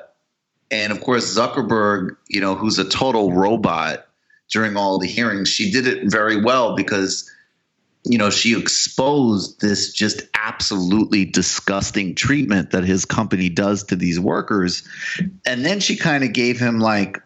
and 0.70 0.92
of 0.92 1.02
course, 1.02 1.36
Zuckerberg, 1.36 2.16
you 2.28 2.40
know, 2.40 2.56
who's 2.56 2.78
a 2.78 2.88
total 2.88 3.34
robot 3.34 4.08
during 4.52 4.78
all 4.78 5.00
the 5.00 5.08
hearings, 5.08 5.50
she 5.50 5.72
did 5.72 5.88
it 5.88 6.10
very 6.12 6.40
well 6.40 6.76
because, 6.76 7.30
you 8.10 8.18
know, 8.18 8.30
she 8.30 8.58
exposed 8.58 9.60
this 9.60 9.92
just 9.92 10.22
absolutely 10.34 11.26
disgusting 11.26 12.16
treatment 12.16 12.72
that 12.72 12.86
his 12.86 13.04
company 13.06 13.50
does 13.50 13.84
to 13.84 13.96
these 13.96 14.20
workers. 14.20 14.88
And 15.46 15.66
then 15.66 15.80
she 15.80 15.98
kind 15.98 16.24
of 16.24 16.32
gave 16.32 16.60
him 16.60 16.80
like, 16.80 17.22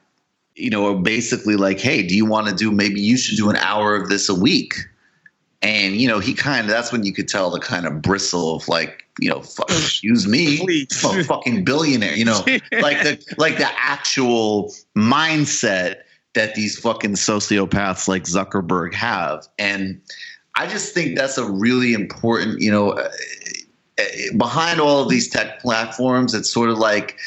you 0.55 0.69
know, 0.69 0.95
basically 0.95 1.55
like, 1.55 1.79
hey, 1.79 2.03
do 2.03 2.15
you 2.15 2.25
want 2.25 2.47
to 2.47 2.55
do 2.55 2.71
maybe 2.71 2.99
you 2.99 3.17
should 3.17 3.37
do 3.37 3.49
an 3.49 3.57
hour 3.57 3.95
of 3.95 4.09
this 4.09 4.27
a 4.27 4.35
week? 4.35 4.73
And, 5.61 5.95
you 5.95 6.07
know, 6.07 6.17
he 6.17 6.33
kind 6.33 6.61
of 6.61 6.67
that's 6.67 6.91
when 6.91 7.03
you 7.03 7.13
could 7.13 7.27
tell 7.27 7.51
the 7.51 7.59
kind 7.59 7.85
of 7.85 8.01
bristle 8.01 8.55
of 8.55 8.67
like, 8.67 9.05
you 9.19 9.29
know, 9.29 9.41
fuck, 9.41 9.69
excuse 9.69 10.27
me, 10.27 10.87
a 11.03 11.23
fucking 11.23 11.63
billionaire, 11.63 12.15
you 12.15 12.25
know, 12.25 12.39
like 12.71 13.03
the 13.03 13.23
like 13.37 13.57
the 13.57 13.69
actual 13.77 14.73
mindset 14.97 15.97
that 16.33 16.55
these 16.55 16.79
fucking 16.79 17.13
sociopaths 17.13 18.07
like 18.07 18.23
Zuckerberg 18.23 18.93
have. 18.95 19.47
And 19.59 20.01
I 20.55 20.67
just 20.67 20.93
think 20.93 21.17
that's 21.17 21.37
a 21.37 21.49
really 21.49 21.93
important, 21.93 22.59
you 22.59 22.71
know, 22.71 22.91
uh, 22.91 23.09
uh, 23.99 24.03
behind 24.37 24.79
all 24.79 25.01
of 25.01 25.09
these 25.09 25.29
tech 25.29 25.59
platforms, 25.59 26.33
it's 26.33 26.51
sort 26.51 26.69
of 26.69 26.77
like 26.77 27.17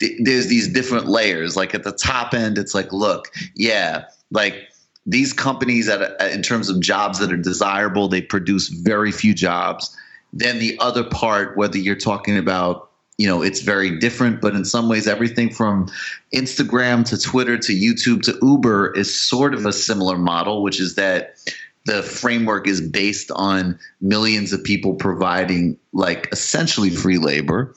th- 0.00 0.20
there's 0.22 0.48
these 0.48 0.68
different 0.68 1.06
layers. 1.06 1.56
Like 1.56 1.74
at 1.74 1.84
the 1.84 1.92
top 1.92 2.34
end, 2.34 2.58
it's 2.58 2.74
like, 2.74 2.92
look, 2.92 3.32
yeah, 3.54 4.04
like 4.30 4.68
these 5.06 5.32
companies 5.32 5.86
that 5.86 6.20
in 6.32 6.42
terms 6.42 6.68
of 6.68 6.80
jobs 6.80 7.18
that 7.18 7.32
are 7.32 7.36
desirable, 7.36 8.08
they 8.08 8.22
produce 8.22 8.68
very 8.68 9.12
few 9.12 9.34
jobs. 9.34 9.96
Then 10.32 10.58
the 10.58 10.76
other 10.80 11.04
part, 11.04 11.56
whether 11.56 11.78
you're 11.78 11.96
talking 11.96 12.36
about 12.36 12.90
you 13.16 13.28
know 13.28 13.42
it's 13.42 13.60
very 13.60 13.96
different 13.98 14.40
but 14.40 14.54
in 14.54 14.64
some 14.64 14.88
ways 14.88 15.06
everything 15.06 15.48
from 15.48 15.86
instagram 16.32 17.04
to 17.04 17.16
twitter 17.16 17.56
to 17.56 17.72
youtube 17.72 18.22
to 18.22 18.36
uber 18.42 18.92
is 18.96 19.20
sort 19.20 19.54
of 19.54 19.64
a 19.64 19.72
similar 19.72 20.18
model 20.18 20.62
which 20.62 20.80
is 20.80 20.96
that 20.96 21.36
the 21.84 22.02
framework 22.02 22.66
is 22.66 22.80
based 22.80 23.30
on 23.32 23.78
millions 24.00 24.52
of 24.52 24.64
people 24.64 24.94
providing 24.94 25.78
like 25.92 26.28
essentially 26.32 26.90
free 26.90 27.18
labor 27.18 27.74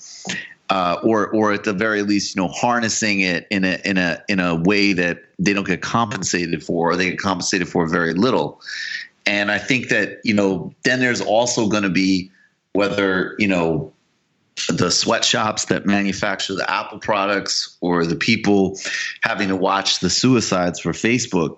uh, 0.70 0.98
or 1.04 1.28
or 1.30 1.54
at 1.54 1.64
the 1.64 1.74
very 1.74 2.02
least, 2.02 2.36
you 2.36 2.42
know, 2.42 2.48
harnessing 2.50 3.22
it 3.22 3.48
in 3.50 3.64
a 3.64 3.80
in 3.86 3.98
a 3.98 4.22
in 4.28 4.40
a 4.40 4.56
way 4.56 4.94
that 4.94 5.24
they 5.40 5.54
don't 5.54 5.68
get 5.68 5.82
compensated 5.82 6.64
for, 6.64 6.92
or 6.92 6.96
they 6.96 7.10
get 7.10 7.20
compensated 7.20 7.68
for 7.68 7.88
very 7.88 8.14
little. 8.14 8.62
And 9.26 9.52
I 9.52 9.60
think 9.60 9.90
that 9.90 10.20
you 10.24 10.34
know, 10.34 10.74
then 10.84 11.00
there's 11.00 11.22
also 11.22 11.68
going 11.68 11.84
to 11.84 11.90
be 11.90 12.32
whether 12.74 13.36
you 13.40 13.48
know 13.48 13.94
the 14.70 14.90
sweatshops 14.90 15.66
that 15.66 15.86
manufacture 15.86 16.56
the 16.56 16.70
Apple 16.70 17.00
products 17.00 17.78
or 17.80 18.06
the 18.06 18.16
people 18.16 18.78
having 19.22 19.50
to 19.50 19.56
watch 19.56 20.00
the 20.00 20.10
suicides 20.10 20.80
for 20.80 20.92
Facebook. 20.92 21.58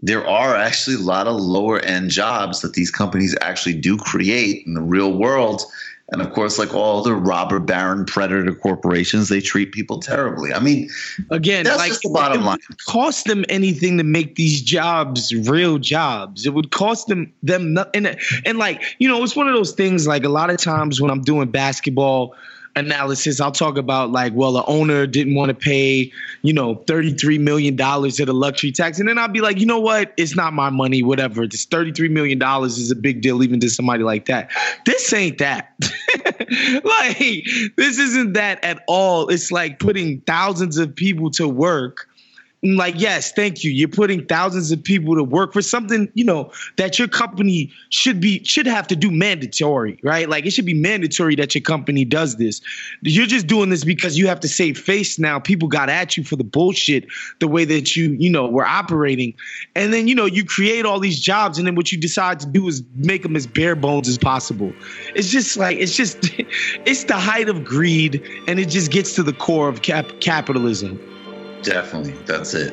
There 0.00 0.26
are 0.26 0.54
actually 0.54 0.96
a 0.96 1.00
lot 1.00 1.26
of 1.26 1.36
lower 1.36 1.80
end 1.80 2.10
jobs 2.10 2.60
that 2.60 2.74
these 2.74 2.90
companies 2.90 3.36
actually 3.40 3.74
do 3.74 3.96
create 3.96 4.64
in 4.66 4.74
the 4.74 4.80
real 4.80 5.12
world 5.12 5.64
and 6.10 6.22
of 6.22 6.32
course, 6.32 6.58
like 6.58 6.72
all 6.72 7.02
the 7.02 7.14
robber 7.14 7.60
baron 7.60 8.06
predator 8.06 8.54
corporations, 8.54 9.28
they 9.28 9.42
treat 9.42 9.72
people 9.72 10.00
terribly. 10.00 10.54
I 10.54 10.58
mean, 10.58 10.88
again, 11.30 11.64
that's 11.64 11.76
like 11.76 11.90
just 11.90 12.02
the 12.02 12.08
bottom 12.08 12.42
it 12.42 12.46
line. 12.46 12.58
would 12.68 12.84
cost 12.86 13.26
them 13.26 13.44
anything 13.50 13.98
to 13.98 14.04
make 14.04 14.36
these 14.36 14.62
jobs 14.62 15.34
real 15.34 15.78
jobs. 15.78 16.46
It 16.46 16.54
would 16.54 16.70
cost 16.70 17.08
them 17.08 17.30
them 17.42 17.74
nothing. 17.74 18.06
And, 18.06 18.18
and 18.46 18.58
like 18.58 18.82
you 18.98 19.06
know, 19.06 19.22
it's 19.22 19.36
one 19.36 19.48
of 19.48 19.54
those 19.54 19.72
things. 19.72 20.06
Like 20.06 20.24
a 20.24 20.30
lot 20.30 20.48
of 20.48 20.56
times 20.56 20.98
when 20.98 21.10
I'm 21.10 21.22
doing 21.22 21.50
basketball 21.50 22.34
analysis, 22.78 23.40
I'll 23.40 23.52
talk 23.52 23.76
about 23.76 24.10
like, 24.10 24.32
well, 24.34 24.52
the 24.52 24.64
owner 24.66 25.06
didn't 25.06 25.34
want 25.34 25.50
to 25.50 25.54
pay, 25.54 26.12
you 26.42 26.52
know, 26.52 26.76
$33 26.76 27.40
million 27.40 27.74
of 27.80 28.16
the 28.16 28.32
luxury 28.32 28.72
tax. 28.72 28.98
And 28.98 29.08
then 29.08 29.18
I'll 29.18 29.28
be 29.28 29.40
like, 29.40 29.58
you 29.58 29.66
know 29.66 29.80
what? 29.80 30.12
It's 30.16 30.34
not 30.34 30.52
my 30.52 30.70
money, 30.70 31.02
whatever. 31.02 31.46
This 31.46 31.66
$33 31.66 32.10
million 32.10 32.42
is 32.64 32.90
a 32.90 32.96
big 32.96 33.20
deal, 33.20 33.42
even 33.42 33.60
to 33.60 33.70
somebody 33.70 34.02
like 34.02 34.26
that. 34.26 34.50
This 34.86 35.12
ain't 35.12 35.38
that. 35.38 35.74
like, 36.84 37.46
this 37.76 37.98
isn't 37.98 38.32
that 38.34 38.62
at 38.64 38.82
all. 38.86 39.28
It's 39.28 39.52
like 39.52 39.78
putting 39.78 40.20
thousands 40.22 40.78
of 40.78 40.94
people 40.94 41.30
to 41.32 41.48
work 41.48 42.08
like, 42.62 42.94
yes, 42.98 43.30
thank 43.30 43.62
you. 43.62 43.70
You're 43.70 43.88
putting 43.88 44.26
thousands 44.26 44.72
of 44.72 44.82
people 44.82 45.14
to 45.14 45.22
work 45.22 45.52
for 45.52 45.62
something, 45.62 46.10
you 46.14 46.24
know, 46.24 46.50
that 46.76 46.98
your 46.98 47.06
company 47.06 47.70
should 47.90 48.20
be 48.20 48.42
should 48.42 48.66
have 48.66 48.88
to 48.88 48.96
do 48.96 49.12
mandatory, 49.12 49.98
right? 50.02 50.28
Like 50.28 50.44
it 50.44 50.50
should 50.50 50.66
be 50.66 50.74
mandatory 50.74 51.36
that 51.36 51.54
your 51.54 51.62
company 51.62 52.04
does 52.04 52.36
this. 52.36 52.60
You're 53.02 53.26
just 53.26 53.46
doing 53.46 53.70
this 53.70 53.84
because 53.84 54.18
you 54.18 54.26
have 54.26 54.40
to 54.40 54.48
save 54.48 54.76
face 54.76 55.20
now. 55.20 55.38
People 55.38 55.68
got 55.68 55.88
at 55.88 56.16
you 56.16 56.24
for 56.24 56.34
the 56.34 56.42
bullshit, 56.42 57.06
the 57.38 57.46
way 57.46 57.64
that 57.64 57.94
you, 57.94 58.16
you 58.18 58.28
know, 58.28 58.48
were 58.48 58.66
operating. 58.66 59.34
And 59.76 59.92
then, 59.92 60.08
you 60.08 60.16
know, 60.16 60.26
you 60.26 60.44
create 60.44 60.84
all 60.84 60.98
these 60.98 61.20
jobs, 61.20 61.58
and 61.58 61.66
then 61.66 61.76
what 61.76 61.92
you 61.92 61.98
decide 61.98 62.40
to 62.40 62.46
do 62.46 62.66
is 62.66 62.82
make 62.96 63.22
them 63.22 63.36
as 63.36 63.46
bare 63.46 63.76
bones 63.76 64.08
as 64.08 64.18
possible. 64.18 64.72
It's 65.14 65.30
just 65.30 65.56
like 65.56 65.78
it's 65.78 65.94
just 65.94 66.18
it's 66.86 67.04
the 67.04 67.14
height 67.14 67.48
of 67.48 67.64
greed, 67.64 68.20
and 68.48 68.58
it 68.58 68.68
just 68.68 68.90
gets 68.90 69.14
to 69.14 69.22
the 69.22 69.32
core 69.32 69.68
of 69.68 69.82
cap- 69.82 70.18
capitalism. 70.20 70.98
Definitely. 71.62 72.12
That's 72.24 72.54
it. 72.54 72.72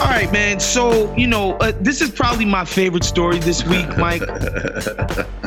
All 0.00 0.06
right, 0.06 0.30
man. 0.32 0.60
So, 0.60 1.14
you 1.14 1.26
know, 1.26 1.52
uh, 1.58 1.72
this 1.80 2.00
is 2.00 2.10
probably 2.10 2.44
my 2.44 2.64
favorite 2.64 3.04
story 3.04 3.38
this 3.38 3.64
week, 3.64 3.96
Mike. 3.96 4.22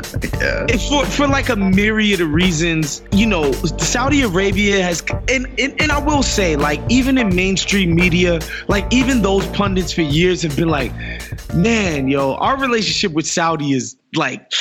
yeah. 0.42 0.78
For, 0.90 1.06
for 1.06 1.28
like 1.28 1.50
a 1.50 1.56
myriad 1.56 2.22
of 2.22 2.32
reasons, 2.32 3.04
you 3.12 3.26
know, 3.26 3.52
Saudi 3.52 4.22
Arabia 4.24 4.82
has, 4.84 5.04
and, 5.30 5.48
and, 5.60 5.80
and 5.80 5.92
I 5.92 6.00
will 6.00 6.24
say, 6.24 6.56
like, 6.56 6.82
even 6.90 7.18
in 7.18 7.36
mainstream 7.36 7.94
media, 7.96 8.40
like, 8.68 8.92
even 8.92 9.22
those 9.22 9.46
pundits 9.48 9.94
for 9.94 10.02
years 10.02 10.42
have 10.42 10.56
been 10.56 10.70
like, 10.70 10.92
man, 11.54 12.08
yo, 12.08 12.34
our 12.36 12.60
relationship 12.60 13.14
with 13.14 13.28
Saudi 13.28 13.74
is 13.74 13.96
like, 14.16 14.52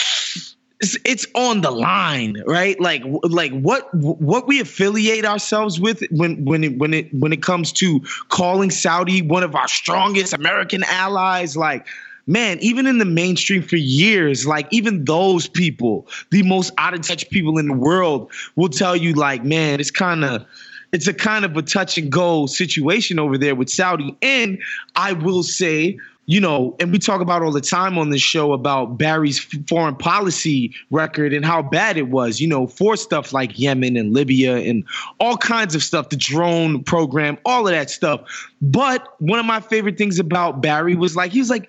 it's, 0.81 1.27
on 1.35 1.61
the 1.61 1.71
line, 1.71 2.37
right? 2.47 2.81
Like, 2.81 3.03
like 3.23 3.53
what 3.53 3.93
what 3.95 4.47
we 4.49 4.61
affiliate 4.61 5.27
ourselves 5.27 5.79
with 5.79 6.03
when 6.11 6.45
when 6.47 6.65
it 6.65 6.79
when 6.79 6.95
it 6.95 7.13
when 7.13 7.35
it 7.35 7.43
comes 7.43 7.73
to 7.73 8.01
calling 8.29 8.71
Saudi 8.71 9.21
one 9.21 9.43
of 9.43 9.55
our 9.55 9.69
strongest 9.69 10.33
American 10.33 10.83
allies, 10.85 11.57
like. 11.57 11.87
Man, 12.31 12.61
even 12.61 12.87
in 12.87 12.99
the 12.99 13.05
mainstream 13.05 13.61
for 13.61 13.75
years, 13.75 14.47
like 14.47 14.69
even 14.71 15.05
those 15.05 15.49
people, 15.49 16.07
the 16.31 16.45
most 16.45 16.73
out 16.79 16.95
of 16.95 17.01
touch 17.01 17.29
people 17.31 17.59
in 17.59 17.67
the 17.67 17.75
world, 17.75 18.31
will 18.55 18.69
tell 18.69 18.95
you, 18.95 19.15
like, 19.15 19.45
man, 19.45 19.81
it's 19.81 19.91
kind 19.91 20.25
of, 20.25 20.47
it's 20.93 21.09
a 21.09 21.13
kind 21.13 21.45
of 21.45 21.57
a 21.57 21.63
touch 21.63 21.99
and 21.99 22.11
go 22.13 22.47
situation 22.47 23.19
over 23.19 23.37
there 23.37 23.57
with 23.57 23.69
Saudi. 23.69 24.17
And 24.23 24.61
I 24.95 25.13
will 25.13 25.43
say, 25.43 25.99
you 26.27 26.41
know, 26.41 26.77
and 26.79 26.93
we 26.93 27.01
talk 27.01 27.21
about 27.21 27.43
all 27.43 27.51
the 27.51 27.61
time 27.61 27.99
on 27.99 28.11
this 28.11 28.23
show 28.23 28.53
about 28.53 28.97
Barry's 28.97 29.41
foreign 29.69 29.97
policy 29.97 30.73
record 30.93 31.33
and 31.33 31.45
how 31.45 31.63
bad 31.63 31.97
it 31.97 32.11
was, 32.11 32.41
you 32.41 32.47
know, 32.47 32.69
for 32.69 32.95
stuff 32.95 33.33
like 33.33 33.59
Yemen 33.59 33.97
and 33.97 34.15
Libya 34.15 34.59
and 34.59 34.85
all 35.19 35.37
kinds 35.37 35.75
of 35.75 35.83
stuff, 35.83 36.11
the 36.11 36.17
drone 36.17 36.85
program, 36.85 37.39
all 37.45 37.67
of 37.67 37.73
that 37.73 37.91
stuff. 37.91 38.21
But 38.63 39.21
one 39.21 39.41
of 39.41 39.47
my 39.47 39.59
favorite 39.59 39.99
things 39.99 40.21
about 40.21 40.63
Barry 40.63 40.95
was 40.95 41.17
like, 41.17 41.33
he 41.33 41.41
was 41.41 41.51
like, 41.51 41.69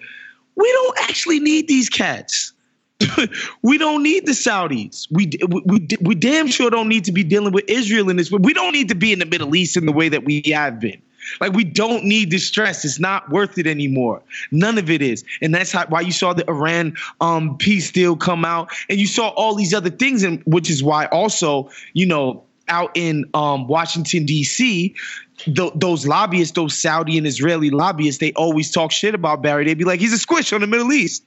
we 0.62 0.72
don't 0.72 1.00
actually 1.00 1.40
need 1.40 1.68
these 1.68 1.90
cats. 1.90 2.54
we 3.64 3.78
don't 3.78 4.04
need 4.04 4.26
the 4.26 4.34
Saudis. 4.34 5.08
We, 5.12 5.32
we 5.48 5.62
we 5.66 5.88
we 6.02 6.16
damn 6.16 6.48
sure 6.48 6.70
don't 6.70 6.88
need 6.88 7.06
to 7.06 7.12
be 7.12 7.24
dealing 7.24 7.52
with 7.52 7.66
Israel 7.68 8.10
in 8.10 8.18
this. 8.18 8.32
We 8.32 8.54
don't 8.54 8.74
need 8.74 8.90
to 8.90 8.96
be 8.96 9.12
in 9.12 9.20
the 9.20 9.26
Middle 9.26 9.56
East 9.56 9.76
in 9.76 9.86
the 9.86 9.92
way 9.92 10.10
that 10.10 10.24
we 10.24 10.44
have 10.54 10.80
been. 10.80 11.02
Like 11.40 11.54
we 11.54 11.64
don't 11.64 12.04
need 12.04 12.32
this 12.32 12.48
stress. 12.48 12.84
It's 12.86 13.00
not 13.00 13.30
worth 13.30 13.58
it 13.58 13.68
anymore. 13.68 14.22
None 14.52 14.78
of 14.78 14.90
it 14.90 15.02
is, 15.02 15.24
and 15.42 15.54
that's 15.54 15.72
how, 15.72 15.86
why 15.88 16.02
you 16.02 16.12
saw 16.12 16.34
the 16.34 16.48
Iran 16.48 16.96
um, 17.20 17.58
peace 17.58 17.92
deal 17.92 18.16
come 18.16 18.46
out, 18.46 18.72
and 18.90 19.00
you 19.00 19.08
saw 19.08 19.30
all 19.30 19.56
these 19.56 19.74
other 19.74 19.90
things, 19.90 20.24
and 20.24 20.42
which 20.44 20.70
is 20.70 20.84
why 20.84 21.06
also 21.06 21.70
you 21.94 22.06
know 22.06 22.44
out 22.72 22.92
in 22.96 23.26
um, 23.34 23.68
Washington 23.68 24.26
D.C. 24.26 24.96
Th- 25.38 25.72
those 25.76 26.08
lobbyists, 26.08 26.56
those 26.56 26.80
Saudi 26.80 27.18
and 27.18 27.28
Israeli 27.28 27.70
lobbyists, 27.70 28.20
they 28.20 28.32
always 28.34 28.72
talk 28.72 28.92
shit 28.92 29.14
about 29.14 29.44
Barry. 29.44 29.66
They'd 29.66 29.78
be 29.78 29.84
like, 29.84 30.00
"He's 30.00 30.14
a 30.14 30.18
squish 30.18 30.54
on 30.54 30.62
the 30.62 30.68
Middle 30.68 30.92
East." 30.92 31.24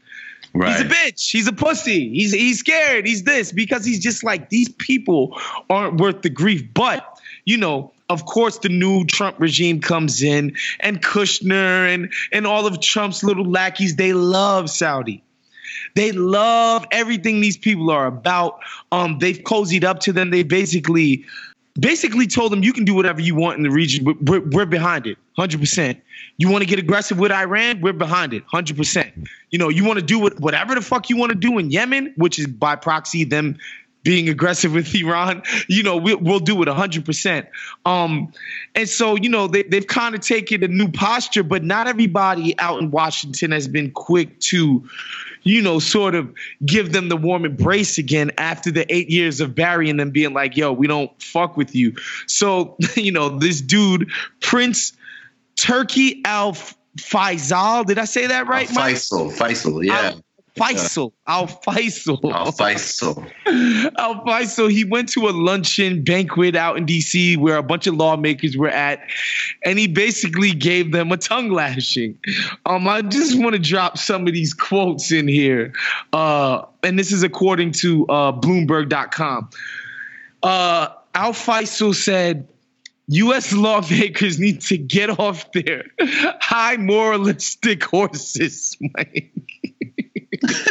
Right. 0.53 0.77
He's 0.77 0.81
a 0.81 0.89
bitch. 0.89 1.31
He's 1.31 1.49
a 1.49 1.53
pussy. 1.53 2.11
He's 2.11 2.33
he's 2.33 2.61
scared. 2.61 3.07
He's 3.07 3.25
this 3.25 3.53
because 3.53 3.85
he's 3.85 4.01
just 4.01 4.25
like 4.25 4.51
these 4.51 4.69
people 4.69 5.39
aren't 5.69 6.01
worth 6.01 6.23
the 6.23 6.31
grief. 6.31 6.73
But 6.73 7.07
you 7.45 7.57
know, 7.57 7.93
of 8.09 8.25
course, 8.25 8.59
the 8.59 8.69
new 8.69 9.05
Trump 9.05 9.37
regime 9.41 9.81
comes 9.81 10.23
in, 10.23 10.57
and 10.81 11.03
Kushner 11.03 11.93
and 11.93 12.13
and 12.33 12.47
all 12.47 12.67
of 12.67 12.81
Trump's 12.81 13.25
little 13.25 13.45
lackeys. 13.45 13.97
They 13.97 14.13
love 14.13 14.71
Saudi. 14.71 15.23
They 15.95 16.13
love 16.13 16.87
everything 16.91 17.41
these 17.41 17.57
people 17.57 17.91
are 17.91 18.07
about. 18.07 18.61
Um, 18.93 19.19
they've 19.19 19.39
cozied 19.39 19.85
up 19.85 20.01
to 20.01 20.13
them. 20.13 20.31
They 20.31 20.43
basically 20.43 21.25
basically 21.79 22.27
told 22.27 22.53
them 22.53 22.63
you 22.63 22.73
can 22.73 22.85
do 22.85 22.95
whatever 22.95 23.21
you 23.21 23.35
want 23.35 23.57
in 23.57 23.63
the 23.65 23.71
region. 23.71 24.05
We're, 24.05 24.41
we're, 24.41 24.67
behind 24.67 25.07
it, 25.07 25.19
hundred 25.37 25.61
percent. 25.61 26.01
You 26.37 26.49
want 26.49 26.63
to 26.63 26.69
get 26.69 26.79
aggressive 26.79 27.19
with 27.19 27.33
Iran? 27.33 27.81
We're 27.81 27.93
behind 27.93 28.33
it, 28.33 28.45
hundred 28.47 28.77
percent. 28.77 29.13
You 29.51 29.59
know, 29.59 29.69
you 29.69 29.85
want 29.85 29.99
to 29.99 30.05
do 30.05 30.19
whatever 30.19 30.75
the 30.75 30.81
fuck 30.81 31.11
you 31.11 31.17
want 31.17 31.31
to 31.31 31.39
do 31.39 31.59
in 31.59 31.71
Yemen, 31.71 32.13
which 32.17 32.39
is 32.39 32.47
by 32.47 32.77
proxy 32.77 33.25
them 33.25 33.59
being 34.05 34.29
aggressive 34.29 34.73
with 34.73 34.95
Iran. 34.95 35.43
You 35.69 35.83
know, 35.83 35.97
we, 35.97 36.15
we'll 36.15 36.39
do 36.39 36.63
it 36.63 36.69
hundred 36.69 37.05
percent. 37.05 37.49
Um, 37.85 38.33
and 38.77 38.89
so 38.89 39.17
you 39.17 39.29
know 39.29 39.49
they, 39.49 39.65
they've 39.65 39.87
kind 39.87 40.15
of 40.15 40.21
taken 40.21 40.63
a 40.63 40.69
new 40.69 40.89
posture, 40.89 41.43
but 41.43 41.65
not 41.65 41.89
everybody 41.89 42.57
out 42.61 42.81
in 42.81 42.93
Washington 42.93 43.51
has 43.51 43.67
been 43.67 43.91
quick 43.91 44.39
to 44.41 44.89
you 45.45 45.61
know, 45.61 45.79
sort 45.79 46.15
of 46.15 46.35
give 46.65 46.93
them 46.93 47.09
the 47.09 47.17
warm 47.17 47.45
embrace 47.45 47.99
again 47.99 48.33
after 48.39 48.71
the 48.71 48.93
eight 48.93 49.11
years 49.11 49.41
of 49.41 49.55
burying 49.55 49.99
them 49.99 50.11
being 50.11 50.33
like, 50.33 50.57
yo, 50.57 50.73
we 50.73 50.87
don't 50.87 51.11
fuck 51.23 51.57
with 51.57 51.75
you. 51.75 51.95
So, 52.27 52.77
you 52.97 53.13
know, 53.13 53.29
this 53.29 53.61
dude, 53.61 54.11
Prince 54.41 54.95
Turki 55.57 56.23
Al 56.25 56.55
Faisal, 56.97 57.85
did 57.85 57.99
I 57.99 58.07
say 58.07 58.27
that 58.27 58.49
right? 58.49 58.73
Mike? 58.73 58.97
Faisal, 58.97 59.33
Faisal, 59.33 59.85
yeah. 59.85 60.13
Al 60.13 60.25
Faisal, 60.57 61.13
Al 61.27 61.49
Faisal. 61.49 62.33
Al 62.33 62.53
Faisal. 62.53 63.17
Al 63.99 64.25
Faisal, 64.25 64.71
he 64.71 64.85
went 64.85 65.09
to 65.09 65.29
a 65.29 65.31
luncheon 65.31 66.05
banquet 66.05 66.55
out 66.55 66.77
in 66.77 66.87
DC 66.87 67.37
where 67.39 67.57
a 67.57 67.63
bunch 67.63 67.89
of 67.89 67.95
lawmakers 67.95 68.57
were 68.57 68.69
at, 68.69 69.01
and 69.65 69.79
he 69.79 69.89
basically 69.89 70.53
gave 70.53 70.93
them 70.93 71.11
a 71.11 71.17
tongue 71.17 71.51
lashing. 71.51 72.17
Um, 72.67 72.87
I 72.87 73.03
just 73.03 73.37
want 73.39 73.55
to 73.55 73.59
drop 73.59 73.99
some 73.99 74.29
of 74.29 74.33
these 74.33 74.55
quotes 74.55 75.11
in 75.11 75.27
here. 75.27 75.73
Uh, 76.13 76.63
and 76.85 76.99
this 76.99 77.11
is 77.11 77.25
according 77.25 77.73
to 77.73 78.07
uh, 78.07 78.33
Bloomberg.com. 78.33 79.51
Uh, 80.45 80.89
Al 81.15 81.33
Faisal 81.33 81.95
said, 81.95 82.47
U.S. 83.09 83.53
lawmakers 83.53 84.39
need 84.39 84.61
to 84.63 84.79
get 84.79 85.19
off 85.19 85.51
their 85.53 85.85
high 86.41 86.77
moralistic 86.77 87.85
horses, 87.85 88.77
Mike. 88.97 89.31
Like 90.43 90.65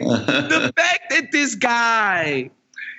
the 0.00 0.72
fact 0.76 1.10
that 1.10 1.28
this 1.32 1.54
guy 1.54 2.50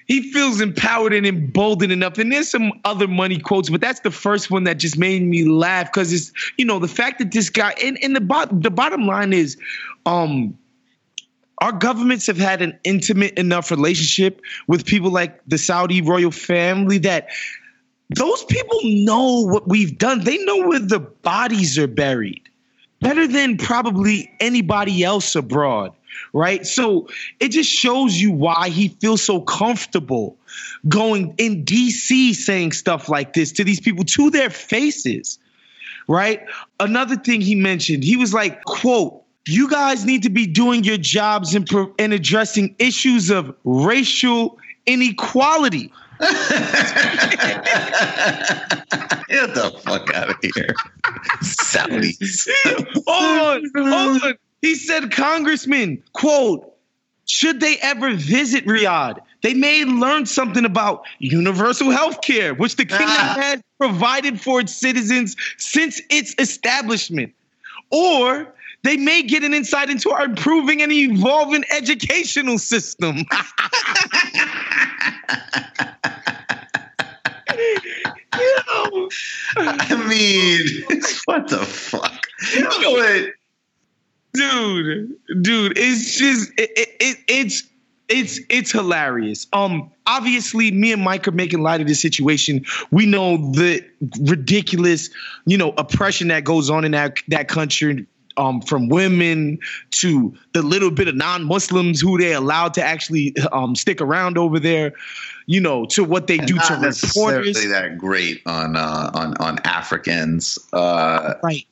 he 0.07 0.31
feels 0.33 0.59
empowered 0.59 1.13
and 1.13 1.25
emboldened 1.25 1.93
enough. 1.93 2.17
And 2.17 2.29
there's 2.29 2.51
some 2.51 2.73
other 2.83 3.07
money 3.07 3.39
quotes 3.39 3.69
but 3.69 3.81
that's 3.81 4.01
the 4.01 4.11
first 4.11 4.51
one 4.51 4.65
that 4.65 4.75
just 4.75 4.97
made 4.97 5.21
me 5.21 5.45
laugh 5.45 5.91
because 5.91 6.11
it's 6.11 6.31
you 6.57 6.65
know 6.65 6.79
the 6.79 6.87
fact 6.87 7.19
that 7.19 7.31
this 7.31 7.49
guy 7.49 7.73
and, 7.83 7.97
and 8.03 8.15
the, 8.15 8.21
bot, 8.21 8.61
the 8.61 8.71
bottom 8.71 9.05
line 9.05 9.33
is 9.33 9.57
um 10.05 10.57
our 11.59 11.71
governments 11.71 12.25
have 12.25 12.37
had 12.37 12.63
an 12.63 12.79
intimate 12.83 13.37
enough 13.37 13.69
relationship 13.69 14.41
with 14.67 14.85
people 14.85 15.11
like 15.11 15.39
the 15.45 15.59
Saudi 15.59 16.01
royal 16.01 16.31
family 16.31 16.97
that 16.97 17.29
those 18.15 18.43
people 18.45 18.79
know 18.83 19.41
what 19.41 19.67
we've 19.67 19.97
done. 19.97 20.23
They 20.23 20.37
know 20.43 20.67
where 20.67 20.79
the 20.79 20.99
bodies 20.99 21.77
are 21.77 21.87
buried 21.87 22.41
better 22.99 23.27
than 23.27 23.57
probably 23.57 24.31
anybody 24.39 25.03
else 25.03 25.35
abroad, 25.35 25.93
right? 26.33 26.65
So 26.65 27.07
it 27.39 27.49
just 27.49 27.69
shows 27.69 28.15
you 28.21 28.31
why 28.31 28.69
he 28.69 28.89
feels 28.89 29.23
so 29.23 29.41
comfortable 29.41 30.37
going 30.87 31.33
in 31.37 31.65
DC 31.65 32.35
saying 32.35 32.73
stuff 32.73 33.09
like 33.09 33.33
this 33.33 33.51
to 33.53 33.63
these 33.63 33.79
people 33.79 34.03
to 34.05 34.29
their 34.29 34.49
faces, 34.49 35.39
right? 36.07 36.41
Another 36.79 37.15
thing 37.15 37.41
he 37.41 37.55
mentioned, 37.55 38.03
he 38.03 38.17
was 38.17 38.33
like, 38.33 38.63
quote, 38.65 39.23
you 39.47 39.69
guys 39.69 40.05
need 40.05 40.21
to 40.23 40.29
be 40.29 40.45
doing 40.45 40.83
your 40.83 40.97
jobs 40.97 41.55
and, 41.55 41.67
addressing 42.13 42.75
issues 42.77 43.31
of 43.31 43.55
racial 43.63 44.59
inequality. 44.85 45.91
Get 49.27 49.55
the 49.55 49.71
fuck 49.83 50.13
out 50.13 50.29
of 50.29 50.35
here. 50.41 50.73
Saudis. 51.41 52.47
hold 53.07 53.07
on, 53.07 53.63
hold 53.75 54.23
on. 54.23 54.33
He 54.61 54.75
said, 54.75 55.11
Congressman, 55.11 56.03
quote, 56.13 56.67
should 57.25 57.59
they 57.59 57.77
ever 57.81 58.13
visit 58.13 58.65
Riyadh, 58.65 59.19
they 59.41 59.53
may 59.53 59.85
learn 59.85 60.25
something 60.25 60.65
about 60.65 61.03
universal 61.19 61.89
health 61.89 62.21
care, 62.21 62.53
which 62.53 62.75
the 62.75 62.85
kingdom 62.85 63.07
Ah. 63.09 63.35
has 63.39 63.61
provided 63.79 64.39
for 64.39 64.59
its 64.59 64.75
citizens 64.75 65.35
since 65.57 66.01
its 66.09 66.35
establishment. 66.37 67.33
Or 67.89 68.53
they 68.83 68.97
may 68.97 69.23
get 69.23 69.43
an 69.43 69.53
insight 69.53 69.89
into 69.89 70.11
our 70.11 70.25
improving 70.25 70.81
and 70.81 70.91
evolving 70.91 71.63
educational 71.71 72.57
system. 72.57 73.17
you 73.17 73.23
know, 78.67 79.09
I 79.57 80.05
mean, 80.07 81.01
what 81.25 81.47
the 81.47 81.59
fuck? 81.59 82.27
You 82.55 82.61
know 82.61 82.91
what? 82.91 83.33
dude, 84.33 85.17
dude, 85.41 85.77
it's 85.77 86.17
just 86.17 86.51
it, 86.57 86.71
it, 86.75 86.89
it, 86.99 87.17
it's 87.27 87.63
it's 88.09 88.39
it's 88.49 88.71
hilarious. 88.71 89.47
Um, 89.53 89.91
obviously, 90.05 90.71
me 90.71 90.91
and 90.91 91.01
Mike 91.01 91.27
are 91.27 91.31
making 91.31 91.61
light 91.61 91.81
of 91.81 91.87
this 91.87 92.01
situation. 92.01 92.65
We 92.91 93.05
know 93.05 93.37
the 93.37 93.85
ridiculous, 94.21 95.09
you 95.45 95.57
know, 95.57 95.73
oppression 95.77 96.27
that 96.29 96.43
goes 96.43 96.69
on 96.69 96.85
in 96.85 96.91
that 96.91 97.17
that 97.29 97.47
country. 97.47 98.05
Um, 98.37 98.61
from 98.61 98.87
women 98.87 99.59
to 99.91 100.33
the 100.53 100.61
little 100.61 100.91
bit 100.91 101.07
of 101.07 101.15
non-Muslims 101.15 101.99
who 101.99 102.17
they 102.17 102.33
allowed 102.33 102.73
to 102.75 102.83
actually 102.83 103.35
um, 103.51 103.75
stick 103.75 103.99
around 103.99 104.37
over 104.37 104.59
there, 104.59 104.93
you 105.47 105.59
know, 105.59 105.85
to 105.87 106.03
what 106.03 106.27
they 106.27 106.37
do 106.37 106.57
to 106.57 106.73
reporters. 106.75 107.55
that 107.67 107.97
great 107.97 108.41
on 108.45 108.75
uh, 108.75 109.11
on 109.13 109.35
on 109.37 109.59
Africans, 109.65 110.57
uh, 110.73 111.33
Right. 111.43 111.65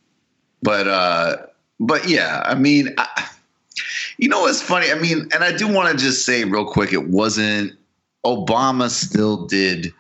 but 0.62 0.88
uh, 0.88 1.38
but 1.80 2.08
yeah, 2.08 2.44
I 2.46 2.56
mean, 2.56 2.94
I, 2.98 3.30
you 4.18 4.28
know 4.28 4.42
what's 4.42 4.62
funny? 4.62 4.92
I 4.92 4.96
mean, 4.96 5.30
and 5.34 5.44
I 5.44 5.56
do 5.56 5.68
want 5.68 5.98
to 5.98 6.04
just 6.04 6.26
say 6.26 6.44
real 6.44 6.66
quick, 6.66 6.92
it 6.92 7.08
wasn't 7.08 7.74
Obama 8.26 8.90
still 8.90 9.46
did, 9.46 9.94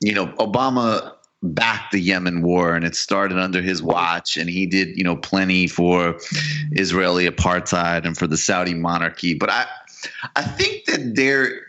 you 0.00 0.12
know, 0.12 0.26
Obama 0.38 1.15
backed 1.54 1.92
the 1.92 2.00
Yemen 2.00 2.42
war 2.42 2.74
and 2.74 2.84
it 2.84 2.94
started 2.94 3.38
under 3.38 3.60
his 3.60 3.82
watch 3.82 4.36
and 4.36 4.48
he 4.48 4.66
did, 4.66 4.96
you 4.96 5.04
know, 5.04 5.16
plenty 5.16 5.66
for 5.66 6.18
Israeli 6.72 7.28
apartheid 7.28 8.04
and 8.04 8.16
for 8.16 8.26
the 8.26 8.36
Saudi 8.36 8.74
monarchy. 8.74 9.34
But 9.34 9.50
I 9.50 9.66
I 10.34 10.42
think 10.42 10.84
that 10.86 11.14
there 11.14 11.62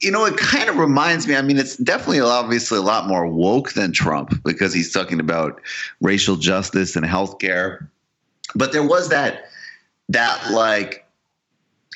you 0.00 0.10
know, 0.10 0.24
it 0.24 0.36
kind 0.36 0.68
of 0.68 0.76
reminds 0.76 1.26
me. 1.28 1.36
I 1.36 1.42
mean, 1.42 1.56
it's 1.56 1.76
definitely 1.76 2.20
obviously 2.20 2.78
a 2.78 2.82
lot 2.82 3.06
more 3.06 3.26
woke 3.28 3.74
than 3.74 3.92
Trump 3.92 4.42
because 4.44 4.74
he's 4.74 4.92
talking 4.92 5.20
about 5.20 5.60
racial 6.00 6.36
justice 6.36 6.96
and 6.96 7.06
healthcare. 7.06 7.86
But 8.54 8.72
there 8.72 8.82
was 8.82 9.08
that 9.10 9.48
that 10.08 10.50
like 10.50 11.04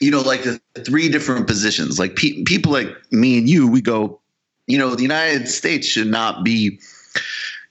you 0.00 0.10
know 0.10 0.20
like 0.20 0.42
the 0.42 0.60
three 0.84 1.08
different 1.08 1.46
positions 1.46 1.98
like 1.98 2.16
pe- 2.16 2.42
people 2.44 2.72
like 2.72 2.88
me 3.10 3.38
and 3.38 3.48
you 3.48 3.66
we 3.66 3.80
go 3.80 4.20
you 4.66 4.78
know 4.78 4.94
the 4.94 5.02
united 5.02 5.48
states 5.48 5.86
should 5.86 6.06
not 6.06 6.44
be 6.44 6.78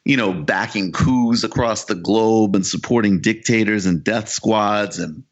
you 0.05 0.17
know 0.17 0.33
backing 0.33 0.91
coups 0.91 1.43
across 1.43 1.85
the 1.85 1.95
globe 1.95 2.55
and 2.55 2.65
supporting 2.65 3.19
dictators 3.19 3.85
and 3.85 4.03
death 4.03 4.29
squads 4.29 4.99
and 4.99 5.23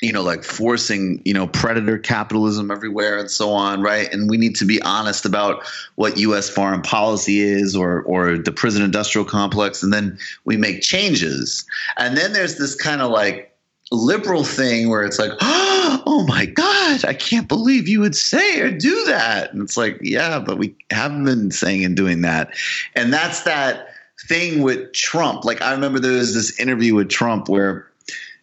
you 0.00 0.12
know 0.12 0.22
like 0.22 0.44
forcing 0.44 1.20
you 1.24 1.32
know 1.32 1.46
predator 1.46 1.98
capitalism 1.98 2.70
everywhere 2.70 3.18
and 3.18 3.30
so 3.30 3.50
on 3.50 3.80
right? 3.80 4.12
And 4.12 4.28
we 4.28 4.36
need 4.36 4.56
to 4.56 4.64
be 4.64 4.80
honest 4.82 5.24
about 5.24 5.64
what 5.94 6.16
us 6.18 6.50
foreign 6.50 6.82
policy 6.82 7.40
is 7.40 7.74
or 7.74 8.02
or 8.02 8.36
the 8.36 8.52
prison 8.52 8.82
industrial 8.82 9.24
complex. 9.24 9.82
And 9.82 9.92
then 9.92 10.18
we 10.44 10.56
make 10.56 10.82
changes. 10.82 11.64
And 11.96 12.16
then 12.16 12.32
there's 12.32 12.56
this 12.58 12.74
kind 12.74 13.00
of 13.00 13.10
like 13.10 13.53
liberal 13.94 14.44
thing 14.44 14.88
where 14.88 15.04
it's 15.04 15.18
like, 15.18 15.32
oh 15.40 16.24
my 16.28 16.46
God, 16.46 17.04
I 17.04 17.14
can't 17.14 17.48
believe 17.48 17.88
you 17.88 18.00
would 18.00 18.16
say 18.16 18.60
or 18.60 18.70
do 18.70 19.04
that. 19.06 19.52
And 19.52 19.62
it's 19.62 19.76
like, 19.76 19.98
yeah, 20.00 20.38
but 20.38 20.58
we 20.58 20.74
haven't 20.90 21.24
been 21.24 21.50
saying 21.50 21.84
and 21.84 21.96
doing 21.96 22.22
that. 22.22 22.54
And 22.94 23.12
that's 23.12 23.42
that 23.42 23.88
thing 24.28 24.62
with 24.62 24.92
Trump. 24.92 25.44
Like, 25.44 25.62
I 25.62 25.72
remember 25.72 25.98
there 25.98 26.12
was 26.12 26.34
this 26.34 26.58
interview 26.58 26.94
with 26.94 27.08
Trump 27.08 27.48
where, 27.48 27.88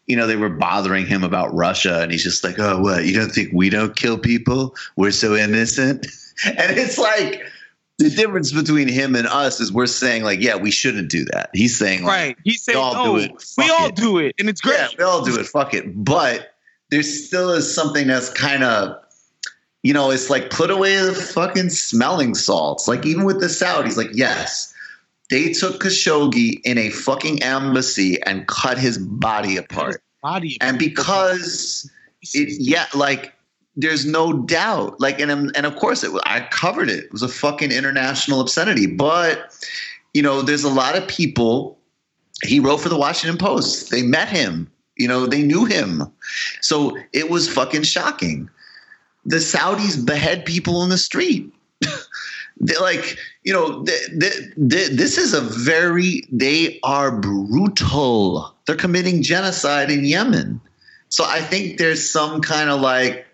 you 0.07 0.15
know, 0.15 0.27
they 0.27 0.35
were 0.35 0.49
bothering 0.49 1.05
him 1.05 1.23
about 1.23 1.53
Russia. 1.53 2.01
And 2.01 2.11
he's 2.11 2.23
just 2.23 2.43
like, 2.43 2.59
oh, 2.59 2.81
what? 2.81 3.05
You 3.05 3.13
don't 3.13 3.31
think 3.31 3.49
we 3.53 3.69
don't 3.69 3.95
kill 3.95 4.17
people? 4.17 4.75
We're 4.95 5.11
so 5.11 5.35
innocent. 5.35 6.07
And 6.43 6.75
it's 6.75 6.97
like, 6.97 7.43
the 8.01 8.09
difference 8.09 8.51
between 8.51 8.87
him 8.87 9.15
and 9.15 9.27
us 9.27 9.59
is 9.59 9.71
we're 9.71 9.85
saying 9.85 10.23
like, 10.23 10.41
yeah, 10.41 10.55
we 10.55 10.71
shouldn't 10.71 11.09
do 11.09 11.25
that. 11.25 11.49
He's 11.53 11.77
saying 11.77 12.03
like, 12.03 12.11
Right. 12.11 12.37
He 12.43 12.53
said, 12.53 12.75
we 12.75 12.81
all 12.81 12.93
no, 12.93 13.03
do 13.03 13.11
oh, 13.11 13.15
it. 13.15 13.45
we 13.57 13.69
all 13.69 13.87
it. 13.87 13.95
do 13.95 14.17
it, 14.17 14.35
and 14.39 14.49
it's 14.49 14.61
great. 14.61 14.77
Yeah, 14.77 14.87
we 14.97 15.03
all 15.03 15.23
do 15.23 15.39
it. 15.39 15.45
Fuck 15.45 15.73
it. 15.73 16.03
But 16.03 16.55
there 16.89 17.03
still 17.03 17.51
is 17.51 17.73
something 17.73 18.07
that's 18.07 18.29
kind 18.29 18.63
of, 18.63 18.97
you 19.83 19.93
know, 19.93 20.11
it's 20.11 20.29
like 20.29 20.49
put 20.49 20.69
away 20.69 20.95
the 20.97 21.13
fucking 21.13 21.69
smelling 21.69 22.35
salts. 22.35 22.87
Like 22.87 23.05
even 23.05 23.23
with 23.23 23.39
the 23.39 23.47
Saudis, 23.47 23.97
like 23.97 24.09
yes, 24.13 24.73
they 25.29 25.53
took 25.53 25.81
Khashoggi 25.81 26.61
in 26.63 26.77
a 26.77 26.89
fucking 26.89 27.41
embassy 27.41 28.21
and 28.23 28.45
cut 28.47 28.77
his 28.77 28.97
body 28.97 29.57
apart. 29.57 30.03
Body 30.21 30.57
And 30.61 30.77
because 30.77 31.89
it, 32.33 32.49
yeah, 32.59 32.85
like 32.93 33.33
there's 33.75 34.05
no 34.05 34.33
doubt. 34.33 34.99
Like 34.99 35.19
and 35.19 35.31
um, 35.31 35.51
and 35.55 35.65
of 35.65 35.75
course 35.75 36.03
it, 36.03 36.11
I 36.23 36.41
covered 36.51 36.89
it. 36.89 37.05
It 37.05 37.11
was 37.11 37.23
a 37.23 37.27
fucking 37.27 37.71
international 37.71 38.41
obscenity. 38.41 38.87
But 38.87 39.53
you 40.13 40.21
know, 40.21 40.41
there's 40.41 40.63
a 40.63 40.69
lot 40.69 40.97
of 40.97 41.07
people. 41.07 41.77
He 42.43 42.59
wrote 42.59 42.77
for 42.77 42.89
the 42.89 42.97
Washington 42.97 43.37
Post. 43.37 43.91
They 43.91 44.01
met 44.01 44.27
him. 44.27 44.71
You 44.97 45.07
know, 45.07 45.25
they 45.25 45.41
knew 45.41 45.65
him. 45.65 46.03
So 46.61 46.97
it 47.13 47.29
was 47.29 47.51
fucking 47.51 47.83
shocking. 47.83 48.49
The 49.25 49.37
Saudis 49.37 50.03
behead 50.05 50.45
people 50.45 50.83
in 50.83 50.89
the 50.89 50.97
street. 50.97 51.53
They're 52.57 52.79
like, 52.79 53.17
you 53.43 53.53
know, 53.53 53.83
th- 53.83 54.19
th- 54.19 54.69
th- 54.69 54.91
this 54.91 55.17
is 55.17 55.33
a 55.33 55.41
very, 55.41 56.23
they 56.31 56.79
are 56.83 57.11
brutal. 57.11 58.55
They're 58.65 58.75
committing 58.75 59.23
genocide 59.23 59.89
in 59.89 60.05
Yemen. 60.05 60.61
So 61.09 61.23
I 61.25 61.41
think 61.41 61.77
there's 61.77 62.07
some 62.07 62.41
kind 62.41 62.69
of 62.69 62.81
like, 62.81 63.25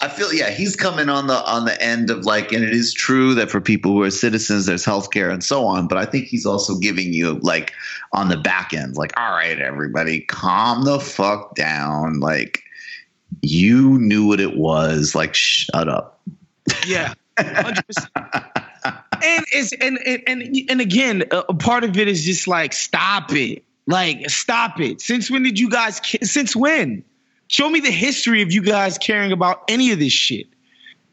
I 0.00 0.08
feel 0.08 0.32
yeah, 0.32 0.50
he's 0.50 0.76
coming 0.76 1.08
on 1.08 1.28
the 1.28 1.42
on 1.44 1.64
the 1.64 1.80
end 1.80 2.10
of 2.10 2.24
like, 2.24 2.52
and 2.52 2.64
it 2.64 2.72
is 2.72 2.92
true 2.92 3.34
that 3.34 3.50
for 3.50 3.60
people 3.60 3.92
who 3.92 4.02
are 4.02 4.10
citizens, 4.10 4.66
there's 4.66 4.84
healthcare 4.84 5.32
and 5.32 5.42
so 5.42 5.64
on. 5.64 5.88
But 5.88 5.98
I 5.98 6.04
think 6.04 6.26
he's 6.26 6.44
also 6.44 6.76
giving 6.78 7.12
you 7.12 7.38
like 7.40 7.72
on 8.12 8.28
the 8.28 8.36
back 8.36 8.74
end, 8.74 8.96
like, 8.96 9.18
all 9.18 9.30
right, 9.30 9.58
everybody, 9.58 10.20
calm 10.20 10.84
the 10.84 11.00
fuck 11.00 11.54
down. 11.54 12.20
Like, 12.20 12.62
you 13.40 13.98
knew 13.98 14.26
what 14.26 14.40
it 14.40 14.56
was. 14.56 15.14
Like, 15.14 15.34
shut 15.34 15.88
up. 15.88 16.20
Yeah, 16.86 17.14
hundred 17.38 17.86
percent. 17.86 18.10
And 19.22 19.44
it's 19.52 19.72
and 19.72 19.98
and 20.04 20.22
and, 20.26 20.56
and 20.68 20.80
again, 20.82 21.24
a, 21.30 21.38
a 21.48 21.54
part 21.54 21.82
of 21.84 21.96
it 21.96 22.08
is 22.08 22.24
just 22.24 22.46
like 22.46 22.74
stop 22.74 23.32
it, 23.32 23.64
like 23.86 24.28
stop 24.28 24.78
it. 24.80 25.00
Since 25.00 25.30
when 25.30 25.42
did 25.42 25.58
you 25.58 25.70
guys? 25.70 26.02
Since 26.22 26.54
when? 26.54 27.02
Show 27.54 27.70
me 27.70 27.78
the 27.78 27.92
history 27.92 28.42
of 28.42 28.50
you 28.50 28.62
guys 28.62 28.98
caring 28.98 29.30
about 29.30 29.62
any 29.68 29.92
of 29.92 30.00
this 30.00 30.12
shit. 30.12 30.48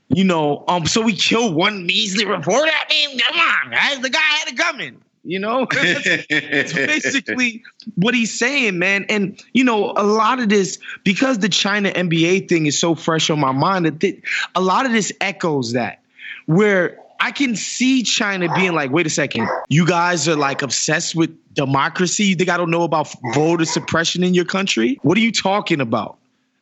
You 0.10 0.24
know, 0.24 0.64
um, 0.68 0.88
so 0.88 1.04
we 1.04 1.14
kill 1.14 1.54
one 1.54 1.86
measly 1.86 2.26
reporter. 2.26 2.72
I 2.72 2.89
mean, 2.89 3.20
come 3.20 3.38
on, 3.38 3.70
guys, 3.70 4.00
the 4.00 4.10
guy 4.10 4.18
had 4.18 4.48
it 4.48 4.58
coming. 4.58 5.00
You 5.24 5.38
know, 5.38 5.68
it's 5.72 6.74
basically 6.74 7.62
what 7.94 8.16
he's 8.16 8.36
saying, 8.39 8.80
man. 8.80 9.06
And 9.08 9.39
you 9.54 9.64
know, 9.64 9.94
a 9.96 10.02
lot 10.02 10.39
of 10.39 10.50
this 10.50 10.80
because 11.04 11.38
the 11.38 11.48
China 11.48 11.92
NBA 11.92 12.50
thing 12.50 12.66
is 12.66 12.80
so 12.80 12.96
fresh 12.96 13.30
on 13.30 13.39
my 13.39 13.52
mind 13.52 13.86
that 13.86 14.00
th- 14.00 14.24
a 14.56 14.62
lot 14.62 14.88
of 14.88 14.94
this 14.94 15.14
echoes 15.22 15.74
that, 15.74 16.02
where 16.48 16.98
I 17.20 17.30
can 17.30 17.56
see 17.56 18.02
China 18.02 18.52
being 18.56 18.74
like, 18.74 18.89
wait 18.89 19.06
a 19.06 19.12
second, 19.12 19.48
you 19.70 19.86
guys 19.86 20.28
are 20.28 20.36
like 20.36 20.64
obsessed 20.64 21.14
with 21.14 21.38
democracy. 21.54 22.24
You 22.24 22.36
think 22.36 22.50
I 22.50 22.58
don't 22.58 22.72
know 22.72 22.82
about 22.82 23.14
voter 23.36 23.66
suppression 23.66 24.24
in 24.24 24.34
your 24.34 24.46
country? 24.46 24.98
What 25.04 25.20
are 25.20 25.22
you 25.22 25.32
talking 25.32 25.80
about? 25.82 26.18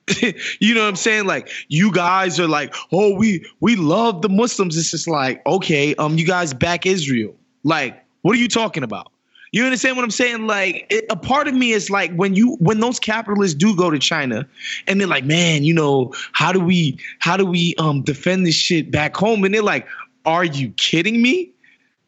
you 0.59 0.73
know 0.73 0.81
what 0.81 0.89
I'm 0.89 0.95
saying? 0.95 1.25
Like 1.25 1.49
you 1.67 1.91
guys 1.91 2.39
are 2.39 2.47
like, 2.47 2.73
oh, 2.91 3.15
we 3.15 3.45
we 3.59 3.75
love 3.75 4.21
the 4.21 4.29
Muslims. 4.29 4.77
It's 4.77 4.91
just 4.91 5.07
like, 5.07 5.45
okay, 5.45 5.95
um, 5.95 6.17
you 6.17 6.25
guys 6.25 6.53
back 6.53 6.85
Israel. 6.85 7.35
Like, 7.63 8.03
what 8.21 8.35
are 8.35 8.39
you 8.39 8.47
talking 8.47 8.83
about? 8.83 9.11
You 9.51 9.63
understand 9.63 9.97
what 9.97 10.03
I'm 10.03 10.11
saying? 10.11 10.45
Like, 10.45 10.85
it, 10.91 11.05
a 11.09 11.15
part 11.15 11.47
of 11.47 11.55
me 11.55 11.71
is 11.71 11.89
like 11.89 12.13
when 12.13 12.35
you 12.35 12.55
when 12.59 12.79
those 12.79 12.99
capitalists 12.99 13.55
do 13.55 13.75
go 13.75 13.89
to 13.89 13.97
China, 13.97 14.47
and 14.87 14.99
they're 14.99 15.07
like, 15.07 15.25
man, 15.25 15.63
you 15.63 15.73
know, 15.73 16.13
how 16.33 16.51
do 16.51 16.59
we 16.59 16.99
how 17.19 17.35
do 17.35 17.45
we 17.45 17.75
um 17.79 18.03
defend 18.03 18.45
this 18.45 18.55
shit 18.55 18.91
back 18.91 19.15
home? 19.15 19.43
And 19.43 19.53
they're 19.53 19.63
like, 19.63 19.87
are 20.25 20.45
you 20.45 20.69
kidding 20.71 21.21
me? 21.21 21.51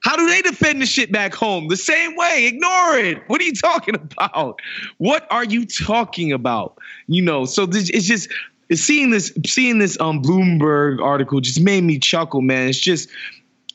How 0.02 0.16
do 0.16 0.28
they 0.28 0.42
defend 0.42 0.82
the 0.82 0.86
shit 0.86 1.12
back 1.12 1.34
home? 1.34 1.68
The 1.68 1.78
same 1.78 2.16
way. 2.16 2.48
Ignore 2.48 2.98
it. 2.98 3.24
What 3.28 3.40
are 3.40 3.44
you 3.44 3.54
talking 3.54 3.96
about? 3.96 4.60
What 4.98 5.28
are 5.32 5.44
you 5.44 5.66
talking 5.66 6.32
about? 6.32 6.78
You 7.08 7.22
know, 7.22 7.46
so 7.46 7.66
this, 7.66 7.90
it's 7.90 8.08
just 8.08 8.30
seeing 8.74 9.12
this 9.12 9.32
seeing 9.46 9.80
this 9.80 10.00
um 10.00 10.22
Bloomberg 10.22 11.02
article 11.02 11.40
just 11.40 11.62
made 11.62 11.84
me 11.84 12.00
chuckle, 12.00 12.42
man. 12.42 12.70
It's 12.70 12.80
just 12.80 13.10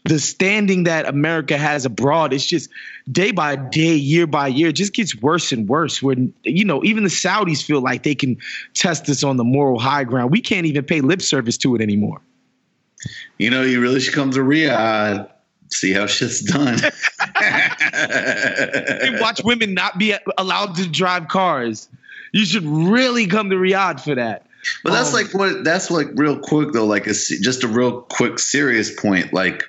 the 0.05 0.19
standing 0.19 0.85
that 0.85 1.09
America 1.09 1.59
has 1.59 1.85
abroad, 1.85 2.33
it's 2.33 2.47
just 2.47 2.71
day 3.11 3.33
by 3.33 3.57
day, 3.57 3.95
year 3.95 4.27
by 4.27 4.49
year, 4.49 4.73
just 4.73 4.95
gets 4.95 5.15
worse 5.21 5.53
and 5.53 5.69
worse. 5.69 6.03
When 6.03 6.33
you 6.45 6.65
know, 6.65 6.83
even 6.85 7.05
the 7.05 7.09
Saudis 7.09 7.65
feel 7.65 7.81
like 7.81 8.03
they 8.03 8.15
can 8.15 8.37
test 8.75 9.09
us 9.09 9.25
on 9.25 9.37
the 9.37 9.45
moral 9.45 9.79
high 9.79 10.05
ground. 10.05 10.31
We 10.31 10.41
can't 10.41 10.67
even 10.67 10.85
pay 10.85 11.01
lip 11.01 11.23
service 11.23 11.57
to 11.59 11.75
it 11.75 11.81
anymore. 11.81 12.21
You 13.39 13.51
know, 13.51 13.63
you 13.63 13.81
really 13.81 14.01
should 14.01 14.15
come 14.15 14.31
to 14.33 14.41
Riyadh. 14.41 15.31
See 15.71 15.93
how 15.93 16.07
shit's 16.07 16.41
done. 16.41 16.79
watch 19.21 19.43
women 19.45 19.75
not 19.75 19.99
be 19.99 20.15
allowed 20.39 20.77
to 20.77 20.89
drive 20.89 21.29
cars. 21.29 21.89
You 22.33 22.45
should 22.45 22.65
really 22.65 23.27
come 23.27 23.51
to 23.51 23.57
Riyadh 23.57 24.01
for 24.01 24.15
that. 24.15 24.47
But 24.83 24.93
that's 24.93 25.09
um, 25.09 25.15
like 25.15 25.35
what 25.35 25.65
that's 25.65 25.91
like 25.91 26.09
real 26.15 26.39
quick 26.39 26.73
though, 26.73 26.87
like 26.87 27.07
a, 27.07 27.13
just 27.13 27.65
a 27.65 27.69
real 27.69 28.03
quick 28.03 28.39
serious 28.39 28.99
point. 28.99 29.33
Like 29.33 29.65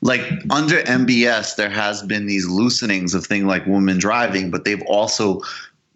like 0.00 0.20
under 0.50 0.80
MBS, 0.82 1.56
there 1.56 1.70
has 1.70 2.02
been 2.02 2.26
these 2.26 2.48
loosenings 2.48 3.14
of 3.14 3.26
things 3.26 3.44
like 3.44 3.66
women 3.66 3.98
driving, 3.98 4.50
but 4.50 4.64
they've 4.64 4.82
also 4.82 5.40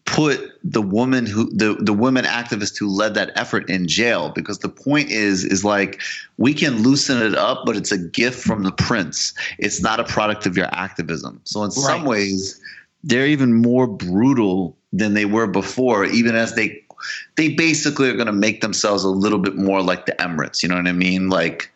put 0.04 0.40
the 0.64 0.82
woman 0.82 1.26
who 1.26 1.48
the 1.50 1.74
the 1.80 1.92
women 1.92 2.24
activists 2.24 2.78
who 2.78 2.88
led 2.88 3.14
that 3.14 3.30
effort 3.36 3.68
in 3.70 3.86
jail 3.86 4.30
because 4.34 4.58
the 4.58 4.68
point 4.68 5.10
is 5.10 5.44
is 5.44 5.64
like 5.64 6.00
we 6.38 6.52
can 6.52 6.82
loosen 6.82 7.22
it 7.22 7.34
up 7.34 7.62
but 7.64 7.76
it's 7.76 7.92
a 7.92 7.98
gift 7.98 8.42
from 8.42 8.62
the 8.62 8.72
prince 8.72 9.32
it's 9.58 9.80
not 9.80 10.00
a 10.00 10.04
product 10.04 10.44
of 10.44 10.56
your 10.56 10.66
activism 10.72 11.40
so 11.44 11.62
in 11.62 11.66
right. 11.66 11.74
some 11.74 12.04
ways 12.04 12.60
they're 13.04 13.26
even 13.26 13.54
more 13.54 13.86
brutal 13.86 14.76
than 14.92 15.14
they 15.14 15.24
were 15.24 15.46
before 15.46 16.04
even 16.04 16.34
as 16.34 16.54
they 16.54 16.82
they 17.36 17.50
basically 17.50 18.08
are 18.08 18.14
going 18.14 18.26
to 18.26 18.32
make 18.32 18.60
themselves 18.60 19.04
a 19.04 19.08
little 19.08 19.38
bit 19.38 19.56
more 19.56 19.82
like 19.82 20.06
the 20.06 20.12
Emirates. 20.12 20.62
You 20.62 20.68
know 20.68 20.76
what 20.76 20.86
I 20.86 20.92
mean? 20.92 21.28
Like 21.28 21.71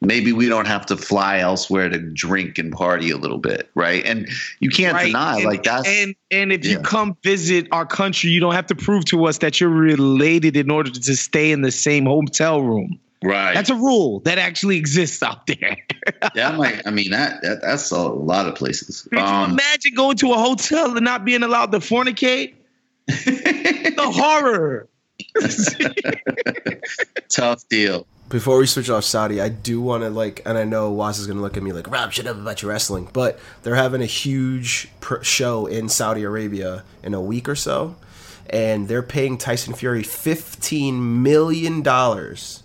maybe 0.00 0.32
we 0.32 0.48
don't 0.48 0.66
have 0.66 0.86
to 0.86 0.96
fly 0.96 1.38
elsewhere 1.38 1.88
to 1.88 1.98
drink 1.98 2.58
and 2.58 2.72
party 2.72 3.10
a 3.10 3.16
little 3.16 3.38
bit, 3.38 3.70
right? 3.74 4.04
And 4.04 4.28
you 4.60 4.70
can't 4.70 4.94
right. 4.94 5.06
deny 5.06 5.36
and, 5.36 5.44
like 5.44 5.62
that's 5.62 5.88
and 5.88 6.14
and 6.30 6.52
if 6.52 6.64
yeah. 6.64 6.72
you 6.72 6.80
come 6.80 7.16
visit 7.22 7.68
our 7.72 7.86
country, 7.86 8.30
you 8.30 8.40
don't 8.40 8.54
have 8.54 8.66
to 8.66 8.74
prove 8.74 9.04
to 9.06 9.24
us 9.26 9.38
that 9.38 9.60
you're 9.60 9.70
related 9.70 10.56
in 10.56 10.70
order 10.70 10.90
to 10.90 11.16
stay 11.16 11.52
in 11.52 11.62
the 11.62 11.72
same 11.72 12.06
hotel 12.06 12.62
room. 12.62 12.98
Right. 13.22 13.54
That's 13.54 13.70
a 13.70 13.74
rule 13.74 14.20
that 14.20 14.36
actually 14.36 14.76
exists 14.76 15.22
out 15.22 15.46
there. 15.46 15.78
yeah, 16.34 16.50
I, 16.50 16.56
might, 16.56 16.86
I 16.86 16.90
mean 16.90 17.10
that, 17.12 17.40
that, 17.42 17.62
that's 17.62 17.90
a 17.90 18.02
lot 18.02 18.46
of 18.46 18.54
places. 18.54 19.02
Could 19.02 19.18
um, 19.18 19.50
you 19.50 19.54
imagine 19.54 19.94
going 19.94 20.18
to 20.18 20.32
a 20.32 20.36
hotel 20.36 20.94
and 20.94 21.04
not 21.04 21.24
being 21.24 21.42
allowed 21.42 21.72
to 21.72 21.78
fornicate? 21.78 22.54
the 23.06 23.94
horror. 23.98 24.88
Tough 27.30 27.66
deal. 27.68 28.06
Before 28.28 28.58
we 28.58 28.66
switch 28.66 28.88
off 28.90 29.04
Saudi, 29.04 29.40
I 29.40 29.48
do 29.48 29.80
want 29.80 30.02
to 30.02 30.10
like, 30.10 30.40
and 30.46 30.56
I 30.56 30.64
know 30.64 30.90
Was 30.90 31.18
is 31.18 31.26
going 31.26 31.36
to 31.36 31.42
look 31.42 31.56
at 31.56 31.62
me 31.62 31.72
like, 31.72 31.88
Rob, 31.90 32.10
shut 32.10 32.26
up 32.26 32.36
about 32.36 32.62
your 32.62 32.70
wrestling. 32.70 33.08
But 33.12 33.38
they're 33.62 33.74
having 33.74 34.00
a 34.02 34.06
huge 34.06 34.88
pr- 35.00 35.22
show 35.22 35.66
in 35.66 35.88
Saudi 35.88 36.22
Arabia 36.22 36.84
in 37.02 37.12
a 37.14 37.20
week 37.20 37.48
or 37.48 37.54
so, 37.54 37.96
and 38.48 38.88
they're 38.88 39.02
paying 39.02 39.36
Tyson 39.36 39.74
Fury 39.74 40.02
fifteen 40.02 41.22
million 41.22 41.82
dollars 41.82 42.62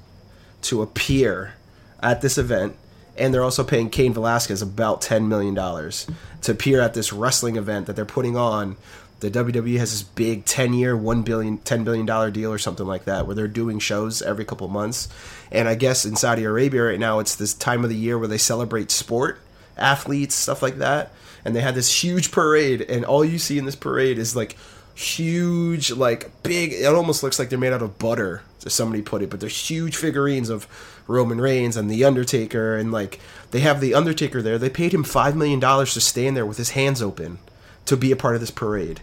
to 0.63 0.81
appear 0.81 1.53
at 2.01 2.21
this 2.21 2.37
event, 2.37 2.75
and 3.17 3.33
they're 3.33 3.43
also 3.43 3.63
paying 3.63 3.89
Cain 3.89 4.13
Velasquez 4.13 4.61
about 4.61 5.01
ten 5.01 5.27
million 5.27 5.53
dollars 5.53 6.07
to 6.41 6.51
appear 6.53 6.79
at 6.81 6.93
this 6.93 7.11
wrestling 7.11 7.57
event 7.57 7.85
that 7.85 7.97
they're 7.97 8.05
putting 8.05 8.37
on 8.37 8.77
the 9.19 9.29
WWE 9.29 9.77
has 9.77 9.91
this 9.91 10.03
big 10.03 10.45
10 10.45 10.73
year, 10.73 10.95
$1 10.95 11.25
billion, 11.25 11.57
$10 11.59 11.83
billion 11.83 12.31
deal 12.31 12.51
or 12.51 12.57
something 12.57 12.85
like 12.85 13.05
that 13.05 13.25
where 13.25 13.35
they're 13.35 13.47
doing 13.47 13.79
shows 13.79 14.21
every 14.21 14.45
couple 14.45 14.67
months. 14.67 15.09
And 15.51 15.67
I 15.67 15.75
guess 15.75 16.05
in 16.05 16.15
Saudi 16.15 16.43
Arabia 16.43 16.83
right 16.83 16.99
now 16.99 17.19
it's 17.19 17.35
this 17.35 17.53
time 17.53 17.83
of 17.83 17.89
the 17.89 17.95
year 17.95 18.17
where 18.17 18.27
they 18.27 18.37
celebrate 18.37 18.91
sport, 18.91 19.39
athletes, 19.77 20.35
stuff 20.35 20.61
like 20.61 20.77
that. 20.77 21.11
And 21.43 21.55
they 21.55 21.61
had 21.61 21.75
this 21.75 22.03
huge 22.03 22.31
parade 22.31 22.81
and 22.81 23.05
all 23.05 23.25
you 23.25 23.39
see 23.39 23.57
in 23.57 23.65
this 23.65 23.75
parade 23.75 24.17
is 24.17 24.35
like 24.35 24.55
huge 24.99 25.91
like 25.91 26.29
big 26.43 26.73
it 26.73 26.93
almost 26.93 27.23
looks 27.23 27.39
like 27.39 27.47
they're 27.47 27.57
made 27.57 27.71
out 27.71 27.81
of 27.81 27.97
butter 27.97 28.41
as 28.65 28.73
somebody 28.73 29.01
put 29.01 29.21
it 29.21 29.29
but 29.29 29.39
they're 29.39 29.47
huge 29.47 29.95
figurines 29.95 30.49
of 30.49 30.67
roman 31.07 31.39
reigns 31.39 31.77
and 31.77 31.89
the 31.89 32.03
undertaker 32.03 32.75
and 32.75 32.91
like 32.91 33.17
they 33.51 33.61
have 33.61 33.79
the 33.79 33.93
undertaker 33.93 34.41
there 34.41 34.57
they 34.57 34.69
paid 34.69 34.93
him 34.93 35.05
five 35.05 35.37
million 35.37 35.57
dollars 35.57 35.93
to 35.93 36.01
stand 36.01 36.35
there 36.35 36.45
with 36.45 36.57
his 36.57 36.71
hands 36.71 37.01
open 37.01 37.39
to 37.85 37.95
be 37.95 38.11
a 38.11 38.15
part 38.15 38.35
of 38.35 38.41
this 38.41 38.51
parade 38.51 38.99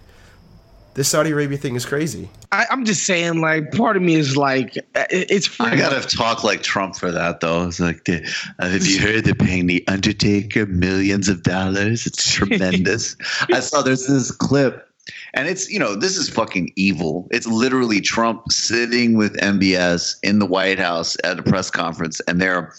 this 0.96 1.10
Saudi 1.10 1.30
Arabia 1.30 1.58
thing 1.58 1.76
is 1.76 1.84
crazy. 1.84 2.26
I, 2.52 2.64
am 2.70 2.86
just 2.86 3.04
saying, 3.04 3.42
like, 3.42 3.70
part 3.72 3.98
of 3.98 4.02
me 4.02 4.14
is 4.14 4.34
like, 4.34 4.78
it's. 4.94 5.60
I 5.60 5.76
gotta 5.76 6.00
talk 6.08 6.42
like 6.42 6.62
Trump 6.62 6.96
for 6.96 7.12
that, 7.12 7.40
though. 7.40 7.66
It's 7.66 7.78
like, 7.78 8.04
the, 8.04 8.24
uh, 8.58 8.70
have 8.70 8.86
you 8.86 8.98
heard 8.98 9.24
they're 9.24 9.34
paying 9.34 9.66
the 9.66 9.86
Undertaker 9.88 10.64
millions 10.64 11.28
of 11.28 11.42
dollars? 11.42 12.06
It's 12.06 12.32
tremendous. 12.32 13.14
I 13.52 13.60
saw 13.60 13.82
there's 13.82 14.06
this 14.06 14.30
clip, 14.30 14.88
and 15.34 15.46
it's 15.48 15.70
you 15.70 15.78
know 15.78 15.96
this 15.96 16.16
is 16.16 16.30
fucking 16.30 16.72
evil. 16.76 17.28
It's 17.30 17.46
literally 17.46 18.00
Trump 18.00 18.50
sitting 18.50 19.18
with 19.18 19.36
MBS 19.36 20.16
in 20.22 20.38
the 20.38 20.46
White 20.46 20.78
House 20.78 21.14
at 21.24 21.38
a 21.38 21.42
press 21.42 21.70
conference, 21.70 22.20
and 22.20 22.40
they're 22.40 22.72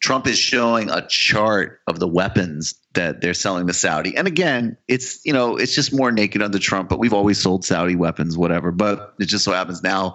Trump 0.00 0.26
is 0.26 0.38
showing 0.38 0.90
a 0.90 1.06
chart 1.08 1.80
of 1.86 1.98
the 1.98 2.08
weapons 2.08 2.74
that 2.92 3.20
they're 3.20 3.34
selling 3.34 3.66
to 3.66 3.72
Saudi. 3.72 4.16
And 4.16 4.26
again, 4.26 4.76
it's 4.88 5.24
you 5.24 5.32
know 5.32 5.56
it's 5.56 5.74
just 5.74 5.92
more 5.92 6.12
naked 6.12 6.42
under 6.42 6.58
Trump, 6.58 6.88
but 6.88 6.98
we've 6.98 7.14
always 7.14 7.40
sold 7.40 7.64
Saudi 7.64 7.96
weapons, 7.96 8.36
whatever. 8.36 8.70
But 8.70 9.14
it 9.18 9.26
just 9.26 9.44
so 9.44 9.52
happens 9.52 9.82
now 9.82 10.14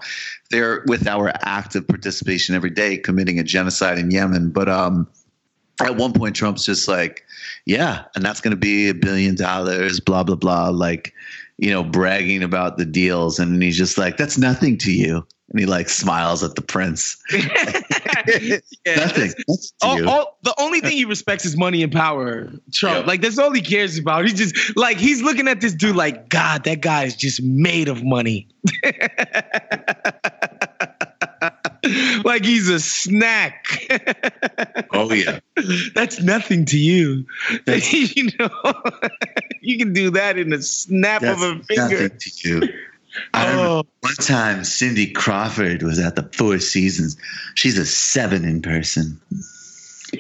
they're 0.52 0.84
with 0.88 1.08
our 1.08 1.32
active 1.42 1.88
participation 1.88 2.54
every 2.54 2.70
day 2.70 2.98
committing 2.98 3.40
a 3.40 3.44
genocide 3.44 3.98
in 3.98 4.12
Yemen. 4.12 4.52
But 4.52 4.70
um, 4.70 5.08
at 5.82 5.96
one 5.96 6.14
point, 6.14 6.36
Trump's 6.36 6.66
just 6.66 6.88
like, 6.88 7.26
yeah, 7.66 8.04
and 8.16 8.24
that's 8.24 8.42
going 8.42 8.52
to 8.52 8.58
be 8.58 8.90
a 8.90 8.94
billion 8.94 9.36
dollars, 9.36 10.00
blah 10.00 10.24
blah 10.24 10.36
blah, 10.36 10.70
like 10.70 11.14
you 11.58 11.72
know, 11.72 11.84
bragging 11.84 12.44
about 12.44 12.78
the 12.78 12.86
deals, 12.86 13.40
and 13.40 13.62
he's 13.62 13.78
just 13.78 13.98
like, 13.98 14.18
that's 14.18 14.38
nothing 14.38 14.78
to 14.80 14.92
you 14.92 15.26
and 15.52 15.60
he 15.60 15.66
like 15.66 15.90
smiles 15.90 16.44
at 16.44 16.56
the 16.56 16.62
prince. 16.62 17.22
yeah, 17.32 18.60
Nothing. 18.96 19.34
All, 19.82 20.10
all, 20.10 20.38
the 20.44 20.56
only 20.58 20.80
thing 20.80 20.94
he 20.94 21.04
respects 21.06 21.44
is 21.46 21.58
money 21.58 21.84
and 21.84 21.92
power. 21.92 22.50
Trump, 22.72 23.00
yep. 23.00 23.08
like 23.08 23.22
that's 23.22 23.38
all 23.38 23.52
he 23.52 23.62
cares 23.62 23.98
about. 23.98 24.24
He's 24.24 24.34
just 24.34 24.78
like 24.78 24.98
he's 24.98 25.22
looking 25.22 25.50
at 25.50 25.60
this 25.60 25.74
dude 25.74 25.96
like, 25.96 26.30
God, 26.30 26.64
that 26.64 26.80
guy 26.82 27.04
is 27.04 27.18
just 27.18 27.44
made 27.44 27.90
of 27.90 28.02
money. 28.04 28.48
like 32.24 32.46
he's 32.46 32.70
a 32.70 32.80
snack. 32.80 33.66
oh 34.92 35.12
yeah, 35.12 35.40
that's 35.94 36.22
nothing 36.22 36.64
to 36.66 36.78
you. 36.78 37.26
you 37.68 38.30
know, 38.40 38.74
you 39.60 39.78
can 39.78 39.92
do 39.92 40.12
that 40.12 40.38
in 40.38 40.54
a 40.54 40.62
snap 40.62 41.24
of 41.24 41.42
a 41.42 41.60
finger. 41.64 42.04
Nothing 42.04 42.18
to 42.18 42.50
you. 42.50 42.70
I 43.34 43.50
remember 43.50 43.70
oh. 43.70 43.84
one 44.02 44.16
time 44.16 44.64
Cindy 44.64 45.12
Crawford 45.12 45.84
was 45.84 46.00
at 46.00 46.16
the 46.16 46.30
Four 46.34 46.60
Seasons. 46.60 47.18
She's 47.56 47.78
a 47.78 47.86
seven 47.86 48.46
in 48.46 48.62
person. 48.62 49.20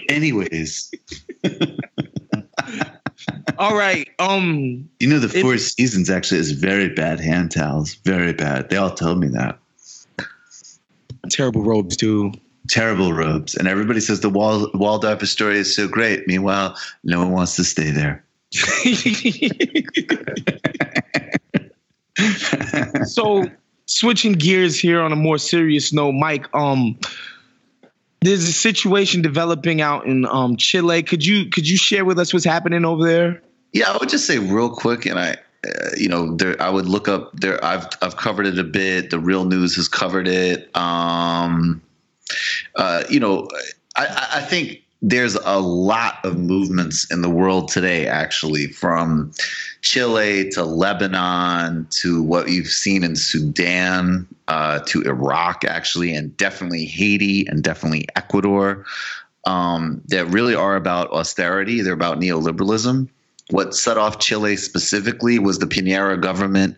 Anyways. 0.10 0.92
All 3.58 3.76
right. 3.76 4.08
Um 4.20 4.90
You 5.00 5.08
know 5.08 5.20
the 5.20 5.30
Four 5.30 5.58
Seasons 5.58 6.10
actually 6.10 6.40
is 6.40 6.52
very 6.52 6.90
bad 6.90 7.20
hand 7.20 7.52
towels. 7.52 7.96
Very 7.96 8.34
bad. 8.34 8.70
They 8.70 8.78
all 8.78 8.94
told 8.94 9.20
me 9.20 9.28
that. 9.30 9.60
Terrible 11.30 11.64
robes 11.64 11.98
too. 11.98 12.34
Terrible 12.68 13.14
robes. 13.14 13.56
And 13.56 13.68
everybody 13.68 14.00
says 14.00 14.22
the 14.22 14.30
Wal- 14.30 14.72
Waldorf 14.74 15.22
Astoria 15.22 15.60
is 15.60 15.76
so 15.76 15.88
great. 15.88 16.28
Meanwhile, 16.28 16.78
no 17.04 17.20
one 17.20 17.32
wants 17.32 17.56
to 17.58 17.64
stay 17.64 17.92
there. 17.92 18.24
so 23.06 23.46
switching 23.86 24.34
gears 24.34 24.80
here 24.80 25.02
on 25.02 25.12
a 25.12 25.16
more 25.16 25.38
serious 25.38 25.94
note, 25.94 26.14
Mike, 26.14 26.48
um, 26.56 26.98
there's 28.22 28.44
a 28.44 28.54
situation 28.54 29.22
developing 29.22 29.82
out 29.82 30.06
in 30.06 30.26
um, 30.26 30.56
Chile. 30.58 31.04
Could 31.04 31.26
you 31.26 31.50
could 31.50 31.68
you 31.68 31.78
share 31.78 32.06
with 32.06 32.20
us 32.20 32.34
what's 32.34 32.46
happening 32.46 32.86
over 32.86 33.04
there? 33.04 33.42
Yeah, 33.74 33.92
I 33.92 33.98
would 33.98 34.10
just 34.10 34.26
say 34.26 34.38
real 34.38 34.70
quick, 34.70 35.06
and 35.06 35.18
I, 35.20 35.38
uh, 35.66 35.90
you 35.98 36.08
know, 36.08 36.36
there 36.36 36.62
I 36.62 36.70
would 36.70 36.86
look 36.88 37.08
up 37.08 37.32
there. 37.40 37.64
I've 37.64 37.88
I've 38.02 38.18
covered 38.18 38.46
it 38.46 38.60
a 38.60 38.64
bit. 38.64 39.10
The 39.10 39.20
Real 39.20 39.46
News 39.46 39.76
has 39.76 39.88
covered 39.88 40.28
it. 40.28 40.70
Um, 40.76 41.82
uh, 42.76 43.04
you 43.10 43.20
know, 43.20 43.50
I, 43.96 44.28
I 44.36 44.42
think 44.42 44.84
there's 45.02 45.36
a 45.36 45.60
lot 45.60 46.24
of 46.24 46.38
movements 46.38 47.10
in 47.12 47.22
the 47.22 47.30
world 47.30 47.70
today, 47.70 48.08
actually, 48.08 48.68
from 48.68 49.32
Chile 49.82 50.50
to 50.52 50.64
Lebanon 50.64 51.88
to 51.90 52.22
what 52.22 52.50
you've 52.50 52.68
seen 52.68 53.04
in 53.04 53.16
Sudan 53.16 54.28
uh, 54.48 54.80
to 54.88 55.02
Iraq, 55.02 55.64
actually, 55.64 56.14
and 56.14 56.36
definitely 56.38 56.86
Haiti 56.86 57.48
and 57.48 57.64
definitely 57.64 58.08
Ecuador 58.16 58.86
um, 59.46 60.02
that 60.08 60.28
really 60.28 60.54
are 60.54 60.76
about 60.76 61.12
austerity. 61.12 61.82
They're 61.82 61.94
about 61.94 62.20
neoliberalism. 62.20 63.10
What 63.50 63.76
set 63.76 63.98
off 63.98 64.20
Chile 64.20 64.56
specifically 64.56 65.40
was 65.40 65.60
the 65.60 65.66
Piñera 65.66 66.22
government 66.22 66.78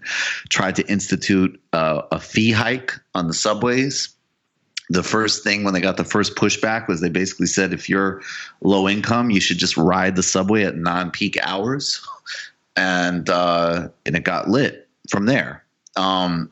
tried 0.50 0.76
to 0.78 0.88
institute 0.90 1.62
uh, 1.74 2.04
a 2.12 2.20
fee 2.20 2.52
hike 2.52 2.94
on 3.14 3.28
the 3.28 3.34
subways 3.34 4.16
the 4.90 5.04
first 5.04 5.44
thing 5.44 5.64
when 5.64 5.74
they 5.74 5.82
got 5.82 5.98
the 5.98 6.04
first 6.04 6.36
pushback 6.36 6.88
was 6.88 7.02
they 7.02 7.10
basically 7.10 7.48
said 7.48 7.74
if 7.74 7.90
you're 7.90 8.22
low 8.62 8.88
income, 8.88 9.30
you 9.30 9.40
should 9.40 9.58
just 9.58 9.78
ride 9.78 10.16
the 10.16 10.24
subway 10.24 10.64
at 10.64 10.76
non-peak 10.76 11.38
hours, 11.42 12.06
and 12.76 13.30
uh, 13.30 13.90
and 14.06 14.16
it 14.16 14.24
got 14.24 14.50
lit 14.50 14.88
from 15.10 15.26
there. 15.26 15.64
Um, 15.96 16.52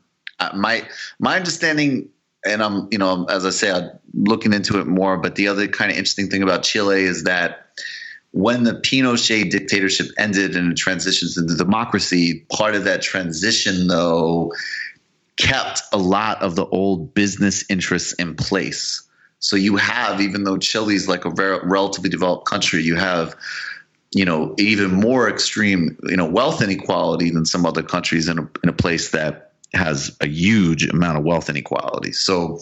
my 0.55 0.87
my 1.19 1.35
understanding, 1.35 2.09
and 2.45 2.61
I'm 2.61 2.87
you 2.91 2.97
know 2.97 3.25
as 3.25 3.45
I 3.45 3.49
say, 3.51 3.71
I'm 3.71 3.89
looking 4.13 4.53
into 4.53 4.79
it 4.79 4.87
more. 4.87 5.17
But 5.17 5.35
the 5.35 5.47
other 5.47 5.67
kind 5.67 5.91
of 5.91 5.97
interesting 5.97 6.29
thing 6.29 6.43
about 6.43 6.63
Chile 6.63 7.01
is 7.01 7.23
that 7.23 7.67
when 8.31 8.63
the 8.63 8.73
Pinochet 8.73 9.49
dictatorship 9.49 10.07
ended 10.17 10.55
and 10.55 10.71
it 10.71 10.77
transitions 10.77 11.37
into 11.37 11.55
democracy, 11.55 12.45
part 12.51 12.75
of 12.75 12.85
that 12.85 13.01
transition 13.01 13.87
though 13.87 14.53
kept 15.37 15.81
a 15.91 15.97
lot 15.97 16.41
of 16.41 16.55
the 16.55 16.65
old 16.67 17.13
business 17.13 17.65
interests 17.69 18.13
in 18.13 18.35
place. 18.35 19.01
So 19.39 19.55
you 19.55 19.75
have, 19.77 20.21
even 20.21 20.43
though 20.43 20.57
Chile's 20.57 21.07
like 21.07 21.25
a 21.25 21.31
relatively 21.31 22.09
developed 22.09 22.45
country, 22.45 22.83
you 22.83 22.95
have, 22.95 23.35
you 24.13 24.25
know, 24.25 24.53
even 24.57 24.91
more 24.91 25.29
extreme, 25.29 25.97
you 26.03 26.17
know, 26.17 26.25
wealth 26.25 26.61
inequality 26.61 27.29
than 27.29 27.45
some 27.45 27.65
other 27.65 27.83
countries 27.83 28.27
in 28.27 28.39
a, 28.39 28.49
in 28.63 28.69
a 28.69 28.73
place 28.73 29.11
that 29.11 29.51
has 29.73 30.15
a 30.19 30.27
huge 30.27 30.85
amount 30.85 31.17
of 31.17 31.23
wealth 31.23 31.49
inequality. 31.49 32.11
So, 32.11 32.59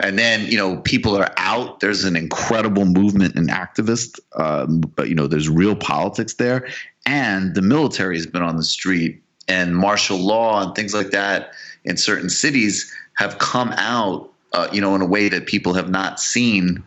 and 0.00 0.18
then 0.18 0.46
you 0.46 0.56
know 0.56 0.78
people 0.78 1.16
are 1.16 1.32
out. 1.36 1.80
There's 1.80 2.04
an 2.04 2.16
incredible 2.16 2.86
movement 2.86 3.34
and 3.36 3.48
activists. 3.50 4.18
Um, 4.34 4.80
but 4.80 5.08
you 5.08 5.14
know, 5.14 5.26
there's 5.26 5.48
real 5.48 5.76
politics 5.76 6.34
there, 6.34 6.68
and 7.04 7.54
the 7.54 7.62
military 7.62 8.16
has 8.16 8.26
been 8.26 8.42
on 8.42 8.56
the 8.56 8.62
street, 8.62 9.22
and 9.46 9.76
martial 9.76 10.18
law 10.18 10.64
and 10.64 10.74
things 10.74 10.94
like 10.94 11.10
that 11.10 11.52
in 11.84 11.96
certain 11.96 12.30
cities 12.30 12.92
have 13.14 13.38
come 13.38 13.72
out, 13.76 14.32
uh, 14.52 14.68
you 14.72 14.80
know, 14.80 14.94
in 14.94 15.02
a 15.02 15.06
way 15.06 15.28
that 15.28 15.46
people 15.46 15.74
have 15.74 15.90
not 15.90 16.18
seen 16.18 16.82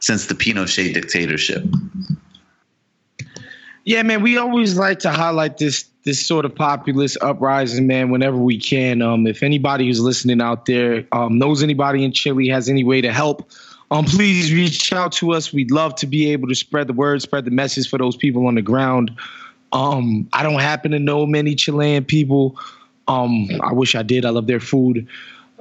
since 0.00 0.26
the 0.26 0.34
Pinochet 0.34 0.92
dictatorship. 0.92 1.64
Yeah, 3.86 4.02
man, 4.02 4.20
we 4.20 4.36
always 4.36 4.76
like 4.76 4.98
to 5.00 5.12
highlight 5.12 5.58
this 5.58 5.84
this 6.02 6.26
sort 6.26 6.44
of 6.44 6.56
populist 6.56 7.18
uprising, 7.20 7.86
man, 7.86 8.10
whenever 8.10 8.36
we 8.36 8.58
can. 8.58 9.00
Um, 9.00 9.28
if 9.28 9.44
anybody 9.44 9.86
who's 9.86 10.00
listening 10.00 10.40
out 10.40 10.66
there 10.66 11.06
um, 11.12 11.38
knows 11.38 11.62
anybody 11.62 12.04
in 12.04 12.10
Chile, 12.10 12.48
has 12.48 12.68
any 12.68 12.82
way 12.82 13.00
to 13.00 13.12
help, 13.12 13.48
um, 13.92 14.04
please 14.04 14.52
reach 14.52 14.92
out 14.92 15.12
to 15.12 15.32
us. 15.32 15.52
We'd 15.52 15.70
love 15.70 15.94
to 15.96 16.06
be 16.08 16.32
able 16.32 16.48
to 16.48 16.54
spread 16.56 16.88
the 16.88 16.94
word, 16.94 17.22
spread 17.22 17.44
the 17.44 17.52
message 17.52 17.88
for 17.88 17.96
those 17.96 18.16
people 18.16 18.48
on 18.48 18.56
the 18.56 18.62
ground. 18.62 19.12
Um, 19.72 20.28
I 20.32 20.42
don't 20.42 20.60
happen 20.60 20.90
to 20.90 20.98
know 20.98 21.24
many 21.24 21.54
Chilean 21.54 22.04
people. 22.04 22.58
Um, 23.06 23.48
I 23.62 23.72
wish 23.72 23.94
I 23.94 24.02
did. 24.02 24.24
I 24.24 24.30
love 24.30 24.48
their 24.48 24.58
food. 24.58 25.06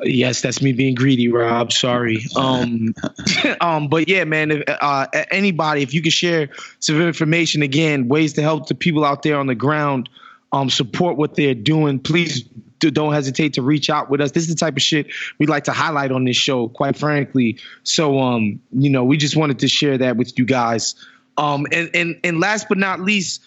Yes, 0.03 0.41
that's 0.41 0.61
me 0.61 0.73
being 0.73 0.95
greedy, 0.95 1.27
Rob. 1.29 1.71
Sorry. 1.71 2.25
Um, 2.35 2.93
um, 3.61 3.87
but 3.87 4.09
yeah, 4.09 4.25
man. 4.25 4.51
If, 4.51 4.63
uh, 4.67 5.07
anybody, 5.31 5.83
if 5.83 5.93
you 5.93 6.01
could 6.01 6.13
share 6.13 6.49
some 6.79 7.01
information, 7.01 7.61
again, 7.61 8.07
ways 8.07 8.33
to 8.33 8.41
help 8.41 8.67
the 8.67 8.75
people 8.75 9.05
out 9.05 9.23
there 9.23 9.37
on 9.37 9.47
the 9.47 9.55
ground, 9.55 10.09
um, 10.51 10.69
support 10.69 11.17
what 11.17 11.35
they're 11.35 11.55
doing. 11.55 11.99
Please 11.99 12.43
do, 12.79 12.91
don't 12.91 13.13
hesitate 13.13 13.53
to 13.53 13.61
reach 13.61 13.89
out 13.89 14.09
with 14.09 14.21
us. 14.21 14.31
This 14.31 14.43
is 14.43 14.49
the 14.49 14.55
type 14.55 14.75
of 14.75 14.81
shit 14.81 15.07
we 15.39 15.45
like 15.45 15.65
to 15.65 15.71
highlight 15.71 16.11
on 16.11 16.25
this 16.25 16.37
show, 16.37 16.67
quite 16.67 16.97
frankly. 16.97 17.59
So, 17.83 18.19
um, 18.19 18.61
you 18.71 18.89
know, 18.89 19.03
we 19.05 19.17
just 19.17 19.35
wanted 19.35 19.59
to 19.59 19.67
share 19.67 19.97
that 19.99 20.17
with 20.17 20.37
you 20.37 20.45
guys. 20.45 20.95
Um, 21.37 21.67
and 21.71 21.89
and 21.93 22.19
and 22.23 22.39
last 22.39 22.67
but 22.69 22.77
not 22.77 22.99
least, 23.01 23.41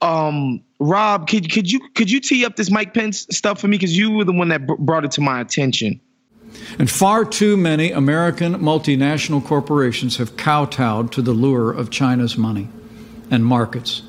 um, 0.00 0.62
Rob, 0.78 1.28
could 1.28 1.50
could 1.50 1.70
you 1.70 1.80
could 1.94 2.10
you 2.10 2.20
tee 2.20 2.44
up 2.44 2.56
this 2.56 2.70
Mike 2.70 2.92
Pence 2.92 3.26
stuff 3.30 3.60
for 3.60 3.68
me 3.68 3.76
because 3.78 3.96
you 3.96 4.10
were 4.10 4.24
the 4.24 4.32
one 4.32 4.48
that 4.48 4.66
brought 4.66 5.04
it 5.04 5.10
to 5.12 5.20
my 5.20 5.40
attention. 5.40 6.00
And 6.78 6.90
far 6.90 7.24
too 7.24 7.56
many 7.56 7.90
American 7.90 8.54
multinational 8.56 9.44
corporations 9.44 10.16
have 10.18 10.36
kowtowed 10.36 11.12
to 11.12 11.22
the 11.22 11.32
lure 11.32 11.72
of 11.72 11.90
China's 11.90 12.36
money 12.36 12.68
and 13.30 13.44
markets 13.44 14.02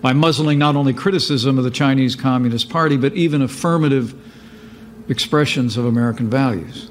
by 0.00 0.12
muzzling 0.12 0.58
not 0.58 0.74
only 0.76 0.92
criticism 0.92 1.58
of 1.58 1.64
the 1.64 1.70
Chinese 1.70 2.16
Communist 2.16 2.70
Party, 2.70 2.96
but 2.96 3.12
even 3.14 3.42
affirmative 3.42 4.14
expressions 5.08 5.76
of 5.76 5.84
American 5.84 6.28
values. 6.28 6.90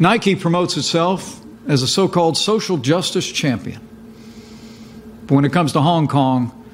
Nike 0.00 0.34
promotes 0.34 0.76
itself 0.76 1.40
as 1.68 1.82
a 1.82 1.86
so 1.86 2.08
called 2.08 2.36
social 2.36 2.76
justice 2.76 3.30
champion. 3.30 3.80
But 5.26 5.34
when 5.34 5.44
it 5.44 5.52
comes 5.52 5.72
to 5.72 5.80
Hong 5.80 6.08
Kong, 6.08 6.64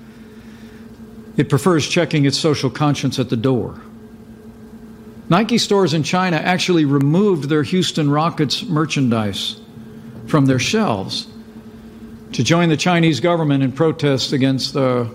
it 1.36 1.48
prefers 1.48 1.88
checking 1.88 2.24
its 2.24 2.38
social 2.38 2.70
conscience 2.70 3.18
at 3.18 3.30
the 3.30 3.36
door. 3.36 3.80
Nike 5.28 5.58
stores 5.58 5.94
in 5.94 6.02
China 6.02 6.36
actually 6.36 6.84
removed 6.84 7.48
their 7.48 7.62
Houston 7.62 8.10
Rockets 8.10 8.64
merchandise 8.64 9.60
from 10.26 10.46
their 10.46 10.58
shelves 10.58 11.28
to 12.32 12.42
join 12.42 12.68
the 12.68 12.76
Chinese 12.76 13.20
government 13.20 13.62
in 13.62 13.72
protest 13.72 14.32
against 14.32 14.74
the 14.74 15.08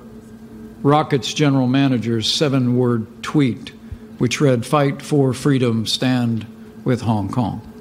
Rockets 0.82 1.34
general 1.34 1.68
manager's 1.68 2.32
seven 2.32 2.78
word 2.78 3.08
tweet, 3.24 3.70
which 4.18 4.40
read, 4.40 4.66
Fight 4.66 5.02
for 5.02 5.34
freedom, 5.34 5.86
stand 5.86 6.46
with 6.84 7.02
Hong 7.02 7.30
Kong. 7.30 7.75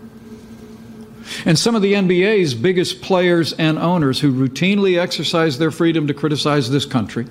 And 1.47 1.59
some 1.59 1.75
of 1.75 1.83
the 1.83 1.93
NBA's 1.93 2.55
biggest 2.55 3.03
players 3.03 3.53
and 3.53 3.79
owners 3.79 4.21
who 4.21 4.33
routinely 4.33 4.99
exercise 4.99 5.59
their 5.59 5.71
freedom 5.71 6.07
to 6.07 6.15
criticize 6.15 6.71
this 6.71 6.87
country 6.87 7.27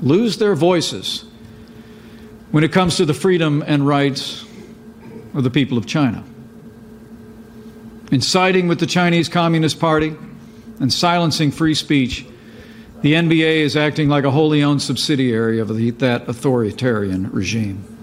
lose 0.00 0.36
their 0.36 0.54
voices 0.54 1.24
when 2.50 2.62
it 2.62 2.72
comes 2.72 2.96
to 2.96 3.06
the 3.06 3.14
freedom 3.14 3.64
and 3.66 3.86
rights 3.86 4.44
of 5.34 5.42
the 5.42 5.50
people 5.50 5.78
of 5.78 5.86
China. 5.86 6.22
In 8.12 8.20
siding 8.20 8.68
with 8.68 8.78
the 8.80 8.86
Chinese 8.86 9.28
Communist 9.28 9.80
Party 9.80 10.14
and 10.78 10.92
silencing 10.92 11.50
free 11.50 11.74
speech, 11.74 12.26
the 13.00 13.14
NBA 13.14 13.56
is 13.56 13.76
acting 13.76 14.08
like 14.08 14.24
a 14.24 14.30
wholly 14.30 14.62
owned 14.62 14.82
subsidiary 14.82 15.58
of 15.58 15.74
the, 15.74 15.90
that 15.92 16.28
authoritarian 16.28 17.30
regime. 17.30 17.93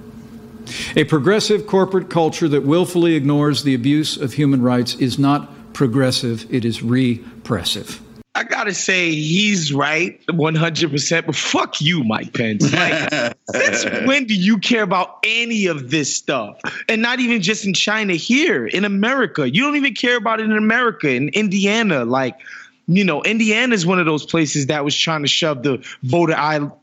A 0.96 1.04
progressive 1.04 1.68
corporate 1.68 2.10
culture 2.10 2.48
that 2.48 2.64
willfully 2.64 3.16
ignores 3.16 3.64
the 3.64 3.76
abuse 3.76 4.18
of 4.18 4.34
human 4.34 4.62
rights 4.62 4.96
is 4.96 5.18
not 5.18 5.74
progressive, 5.74 6.46
it 6.54 6.66
is 6.66 6.84
repressive. 6.84 8.02
I 8.34 8.44
gotta 8.44 8.74
say 8.74 9.12
he's 9.12 9.74
right 9.74 10.26
100%, 10.28 11.26
but 11.26 11.36
fuck 11.36 11.82
you, 11.82 12.04
Mike 12.04 12.34
Pence. 12.34 12.72
Like, 12.74 13.36
since 13.52 13.86
when 14.08 14.26
do 14.26 14.34
you 14.34 14.58
care 14.58 14.84
about 14.84 15.20
any 15.26 15.68
of 15.68 15.92
this 15.92 16.16
stuff? 16.16 16.58
And 16.88 17.02
not 17.02 17.20
even 17.20 17.42
just 17.42 17.66
in 17.66 17.74
China, 17.74 18.14
here 18.14 18.66
in 18.66 18.86
America. 18.86 19.50
You 19.50 19.64
don't 19.64 19.76
even 19.76 19.96
care 19.96 20.16
about 20.16 20.40
it 20.40 20.46
in 20.46 20.58
America, 20.58 21.10
in 21.10 21.30
Indiana. 21.30 22.06
Like, 22.06 22.40
you 22.88 23.04
know, 23.04 23.22
Indiana 23.22 23.76
is 23.76 23.86
one 23.86 24.00
of 24.00 24.06
those 24.06 24.26
places 24.26 24.68
that 24.68 24.86
was 24.86 24.96
trying 24.96 25.24
to 25.24 25.28
shove 25.28 25.64
the 25.64 25.86
voter 26.04 26.36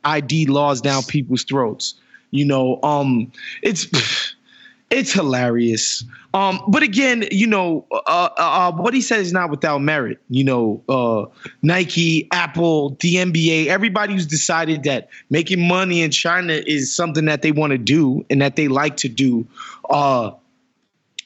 ID 0.04 0.46
laws 0.46 0.82
down 0.82 1.02
people's 1.02 1.44
throats. 1.44 1.94
You 2.30 2.44
know, 2.44 2.80
um, 2.82 3.32
it's 3.62 3.86
it's 4.90 5.12
hilarious. 5.12 6.04
Um, 6.34 6.60
but 6.68 6.82
again, 6.82 7.26
you 7.30 7.46
know, 7.46 7.86
uh, 7.90 7.96
uh, 8.06 8.30
uh, 8.36 8.72
what 8.72 8.92
he 8.94 9.00
said 9.00 9.20
is 9.20 9.32
not 9.32 9.50
without 9.50 9.78
merit. 9.78 10.18
You 10.28 10.44
know, 10.44 10.82
uh, 10.88 11.26
Nike, 11.62 12.28
Apple, 12.32 12.90
the 13.00 13.16
NBA, 13.16 13.66
everybody 13.66 14.12
who's 14.12 14.26
decided 14.26 14.84
that 14.84 15.08
making 15.30 15.66
money 15.66 16.02
in 16.02 16.10
China 16.10 16.52
is 16.52 16.94
something 16.94 17.24
that 17.26 17.42
they 17.42 17.52
want 17.52 17.72
to 17.72 17.78
do 17.78 18.24
and 18.28 18.42
that 18.42 18.56
they 18.56 18.68
like 18.68 18.96
to 18.98 19.08
do. 19.08 19.46
Uh, 19.88 20.32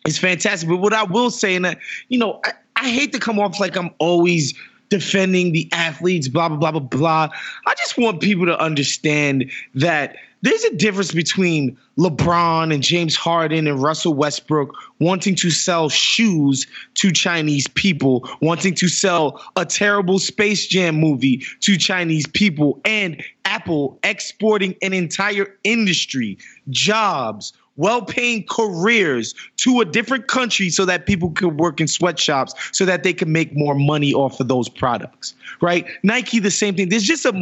it's 0.07 0.19
fantastic. 0.19 0.69
But 0.69 0.79
what 0.79 0.93
I 0.93 1.05
will 1.05 1.31
say, 1.31 1.57
and 1.57 1.77
you 2.09 2.19
know, 2.19 2.41
I, 2.45 2.53
I 2.77 2.91
hate 2.91 3.13
to 3.13 3.19
come 3.19 3.39
off 3.39 3.61
like 3.61 3.77
I'm 3.77 3.91
always 3.99 4.55
defending 4.89 5.53
the 5.53 5.69
athletes, 5.73 6.29
blah, 6.29 6.49
blah, 6.49 6.59
blah, 6.59 6.71
blah, 6.71 6.81
blah. 6.81 7.29
I 7.67 7.75
just 7.79 7.97
want 7.97 8.21
people 8.21 8.47
to 8.47 8.59
understand 8.59 9.51
that 9.75 10.17
there's 10.43 10.65
a 10.65 10.75
difference 10.75 11.13
between 11.13 11.79
LeBron 11.99 12.75
and 12.75 12.83
James 12.83 13.17
Harden 13.17 13.67
and 13.67 13.81
Russell 13.81 14.15
Westbrook 14.15 14.75
wanting 14.99 15.37
to 15.37 15.51
sell 15.51 15.89
shoes 15.89 16.67
to 16.95 17.13
Chinese 17.13 17.69
people, 17.69 18.29
wanting 18.41 18.75
to 18.75 18.89
sell 18.89 19.41
a 19.57 19.65
terrible 19.65 20.19
Space 20.19 20.67
Jam 20.67 20.97
movie 20.97 21.45
to 21.61 21.77
Chinese 21.77 22.27
people, 22.27 22.81
and 22.85 23.23
Apple 23.45 23.99
exporting 24.03 24.75
an 24.83 24.93
entire 24.93 25.57
industry, 25.65 26.39
jobs, 26.71 27.53
well 27.77 28.03
paying 28.03 28.45
careers 28.49 29.35
to 29.57 29.81
a 29.81 29.85
different 29.85 30.27
country 30.27 30.71
so 30.71 30.85
that 30.85 31.07
people 31.07 31.31
could 31.31 31.59
work 31.59 31.81
in 31.81 31.89
sweatshops 31.89 32.55
so 32.73 32.85
that 32.85 33.03
they 33.03 33.13
can 33.13 33.33
make 33.33 33.55
more 33.55 33.75
money 33.75 34.13
off 34.13 34.41
of 34.41 34.49
those 34.49 34.69
products 34.69 35.35
right? 35.63 35.87
Nike 36.03 36.41
the 36.41 36.51
same 36.51 36.75
thing. 36.75 36.91
There's 36.91 37.05
just 37.05 37.25
a 37.25 37.33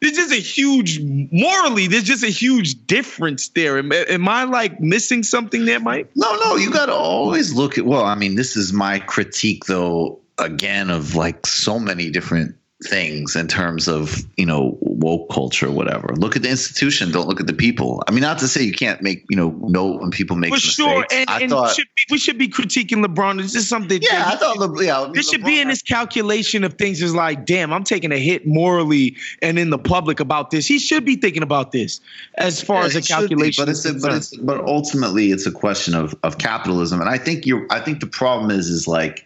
there's 0.00 0.14
just 0.14 0.32
a 0.32 0.36
huge 0.36 1.00
morally 1.32 1.86
there's 1.86 2.04
just 2.04 2.22
a 2.22 2.28
huge 2.28 2.86
difference 2.86 3.48
there. 3.48 3.78
Am, 3.78 3.92
am 3.92 4.28
i 4.28 4.44
like 4.44 4.80
missing 4.80 5.22
something 5.22 5.64
there 5.64 5.80
mike? 5.80 6.10
No 6.14 6.34
no 6.36 6.56
you 6.56 6.70
got 6.70 6.86
to 6.86 6.94
always 6.94 7.52
look 7.52 7.76
at 7.76 7.84
well 7.84 8.04
i 8.04 8.14
mean 8.14 8.36
this 8.36 8.56
is 8.56 8.72
my 8.72 9.00
critique 9.00 9.64
though 9.66 10.18
again 10.38 10.90
of 10.90 11.14
like 11.14 11.46
so 11.46 11.78
many 11.78 12.10
different 12.10 12.54
things 12.84 13.36
in 13.36 13.46
terms 13.46 13.88
of 13.88 14.24
you 14.36 14.46
know 14.46 14.78
woke 15.00 15.30
culture 15.30 15.70
whatever. 15.70 16.14
Look 16.16 16.36
at 16.36 16.42
the 16.42 16.50
institution. 16.50 17.10
Don't 17.10 17.26
look 17.26 17.40
at 17.40 17.46
the 17.46 17.52
people. 17.54 18.02
I 18.06 18.12
mean, 18.12 18.20
not 18.20 18.38
to 18.38 18.48
say 18.48 18.62
you 18.62 18.72
can't 18.72 19.02
make 19.02 19.24
you 19.28 19.36
know 19.36 19.50
know 19.50 19.96
when 19.98 20.10
people 20.10 20.36
make 20.36 20.50
For 20.50 20.54
mistakes. 20.54 20.74
sure, 20.76 21.06
and, 21.10 21.28
I 21.28 21.40
and 21.40 21.50
thought 21.50 21.74
should 21.74 21.88
be, 21.96 22.02
we 22.12 22.18
should 22.18 22.38
be 22.38 22.48
critiquing 22.48 23.04
LeBron. 23.04 23.38
This 23.40 23.54
is 23.54 23.68
something. 23.68 24.00
Yeah, 24.02 24.24
that 24.24 24.34
I 24.34 24.36
thought 24.36 24.58
Le- 24.58 24.84
yeah, 24.84 25.00
I 25.00 25.04
mean, 25.04 25.12
this 25.14 25.28
should 25.30 25.42
be 25.44 25.60
in 25.60 25.68
this 25.68 25.82
calculation 25.82 26.62
of 26.64 26.74
things. 26.74 27.02
Is 27.02 27.14
like, 27.14 27.46
damn, 27.46 27.72
I'm 27.72 27.84
taking 27.84 28.12
a 28.12 28.18
hit 28.18 28.46
morally 28.46 29.16
and 29.42 29.58
in 29.58 29.70
the 29.70 29.78
public 29.78 30.20
about 30.20 30.50
this. 30.50 30.66
He 30.66 30.78
should 30.78 31.04
be 31.04 31.16
thinking 31.16 31.42
about 31.42 31.72
this 31.72 32.00
as 32.36 32.62
far 32.62 32.80
Yeah, 32.82 32.86
as 32.86 32.94
a 32.96 33.02
should 33.02 33.02
be, 33.02 33.14
calculation. 33.28 33.64
but 33.64 33.68
it's 33.70 33.84
a, 33.86 33.94
but 33.94 34.12
it's 34.12 34.36
but 34.36 34.60
ultimately 34.66 35.30
it's 35.32 35.46
a 35.46 35.52
question 35.52 35.94
of 35.94 36.14
of 36.22 36.38
capitalism, 36.38 37.00
and 37.00 37.08
I 37.08 37.18
think 37.18 37.46
you're. 37.46 37.66
I 37.70 37.80
think 37.80 38.00
the 38.00 38.06
problem 38.06 38.50
is 38.50 38.68
is 38.68 38.86
like 38.86 39.24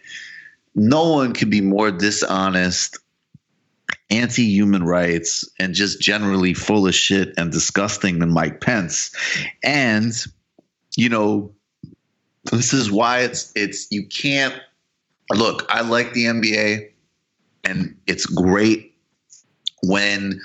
no 0.75 1.09
one 1.11 1.33
could 1.33 1.49
be 1.49 1.61
more 1.61 1.89
dishonest, 1.91 2.97
anti-human 4.09 4.83
rights, 4.83 5.49
and 5.59 5.73
just 5.73 5.99
generally 5.99 6.53
full 6.53 6.87
of 6.87 6.95
shit 6.95 7.33
and 7.37 7.51
disgusting 7.51 8.19
than 8.19 8.31
Mike 8.31 8.61
Pence, 8.61 9.15
and 9.63 10.13
you 10.95 11.09
know 11.09 11.51
this 12.51 12.73
is 12.73 12.91
why 12.91 13.19
it's 13.19 13.51
it's 13.55 13.87
you 13.91 14.05
can't 14.05 14.55
look. 15.33 15.65
I 15.69 15.81
like 15.81 16.13
the 16.13 16.25
NBA, 16.25 16.89
and 17.63 17.95
it's 18.07 18.25
great 18.25 18.93
when 19.83 20.41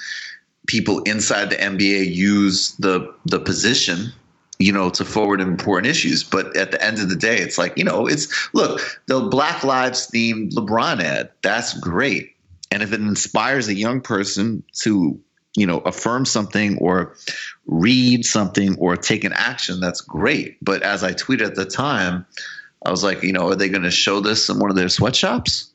people 0.66 1.00
inside 1.02 1.50
the 1.50 1.56
NBA 1.56 2.14
use 2.14 2.74
the 2.76 3.12
the 3.26 3.40
position, 3.40 4.12
you 4.58 4.72
know, 4.72 4.90
to 4.90 5.04
forward 5.04 5.40
important 5.40 5.90
issues. 5.90 6.24
But 6.24 6.56
at 6.56 6.70
the 6.70 6.82
end 6.82 6.98
of 6.98 7.08
the 7.08 7.16
day, 7.16 7.38
it's 7.38 7.58
like 7.58 7.76
you 7.76 7.84
know, 7.84 8.06
it's 8.06 8.28
look 8.54 8.80
the 9.06 9.20
Black 9.20 9.62
Lives 9.62 10.11
themed 10.11 10.52
LeBron 10.52 11.02
ad. 11.02 11.30
That's 11.42 11.78
great, 11.78 12.34
and 12.70 12.82
if 12.82 12.92
it 12.92 13.00
inspires 13.00 13.68
a 13.68 13.74
young 13.74 14.00
person 14.00 14.62
to 14.82 15.20
you 15.56 15.66
know 15.66 15.78
affirm 15.80 16.24
something 16.24 16.78
or 16.78 17.16
read 17.66 18.24
something 18.24 18.76
or 18.78 18.96
take 18.96 19.24
an 19.24 19.32
action, 19.32 19.80
that's 19.80 20.00
great. 20.00 20.56
But 20.62 20.82
as 20.82 21.02
I 21.02 21.12
tweeted 21.12 21.46
at 21.46 21.54
the 21.56 21.64
time, 21.66 22.26
I 22.84 22.90
was 22.90 23.04
like, 23.04 23.22
you 23.22 23.32
know, 23.32 23.48
are 23.48 23.56
they 23.56 23.68
going 23.68 23.82
to 23.82 23.90
show 23.90 24.20
this 24.20 24.48
in 24.48 24.58
one 24.58 24.70
of 24.70 24.76
their 24.76 24.88
sweatshops? 24.88 25.70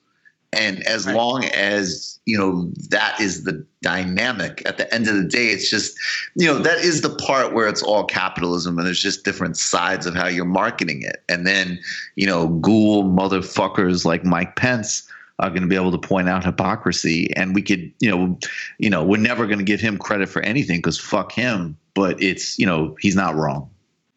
And 0.54 0.82
as 0.84 1.06
long 1.06 1.44
as, 1.46 2.18
you 2.26 2.38
know, 2.38 2.72
that 2.90 3.20
is 3.20 3.44
the 3.44 3.66
dynamic 3.82 4.64
at 4.66 4.78
the 4.78 4.92
end 4.94 5.08
of 5.08 5.16
the 5.16 5.26
day, 5.26 5.48
it's 5.48 5.70
just, 5.70 5.98
you 6.36 6.48
know, 6.48 6.60
that 6.60 6.78
is 6.78 7.02
the 7.02 7.14
part 7.14 7.54
where 7.54 7.68
it's 7.68 7.84
all 7.84 8.06
capitalism 8.06 8.78
and 8.78 8.88
there's 8.88 9.02
just 9.02 9.26
different 9.26 9.58
sides 9.58 10.06
of 10.06 10.16
how 10.16 10.28
you're 10.28 10.46
marketing 10.46 11.02
it. 11.02 11.22
And 11.28 11.46
then, 11.46 11.80
you 12.16 12.26
know, 12.26 12.48
ghoul 12.48 13.04
motherfuckers 13.04 14.06
like 14.06 14.24
Mike 14.24 14.56
Pence 14.56 15.10
are 15.40 15.50
going 15.50 15.62
to 15.62 15.68
be 15.68 15.76
able 15.76 15.92
to 15.92 15.98
point 15.98 16.30
out 16.30 16.44
hypocrisy. 16.44 17.36
And 17.36 17.54
we 17.54 17.62
could, 17.62 17.92
you 18.00 18.10
know, 18.10 18.40
you 18.80 18.90
know, 18.90 19.04
we're 19.04 19.20
never 19.20 19.46
going 19.46 19.60
to 19.60 19.66
give 19.66 19.82
him 19.82 19.98
credit 19.98 20.30
for 20.30 20.42
anything 20.42 20.78
because 20.78 21.00
fuck 21.00 21.32
him. 21.32 21.78
But 21.94 22.22
it's, 22.22 22.58
you 22.58 22.66
know, 22.66 22.96
he's 23.00 23.16
not 23.16 23.36
wrong. 23.36 23.70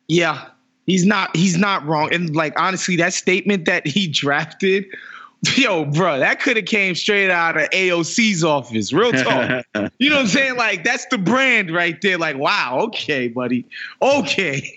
Yeah, 0.09 0.47
he's 0.87 1.05
not. 1.05 1.35
He's 1.37 1.57
not 1.57 1.85
wrong. 1.87 2.13
And 2.13 2.35
like 2.35 2.59
honestly, 2.59 2.97
that 2.97 3.13
statement 3.13 3.65
that 3.67 3.87
he 3.87 4.07
drafted, 4.13 4.87
yo, 5.57 5.85
bro, 5.85 6.19
that 6.19 6.41
could 6.41 6.57
have 6.57 6.67
came 6.67 6.97
straight 6.97 7.31
out 7.31 7.57
of 7.57 7.71
AOC's 7.71 8.43
office. 8.43 8.93
Real 8.93 9.13
talk. 9.13 9.65
you 9.99 10.11
know 10.11 10.17
what 10.17 10.23
I'm 10.23 10.27
saying? 10.27 10.57
Like 10.57 10.83
that's 10.83 11.07
the 11.07 11.19
brand 11.19 11.73
right 11.73 12.01
there. 12.03 12.19
Like, 12.19 12.37
wow, 12.37 12.81
okay, 12.87 13.29
buddy, 13.29 13.65
okay, 14.03 14.75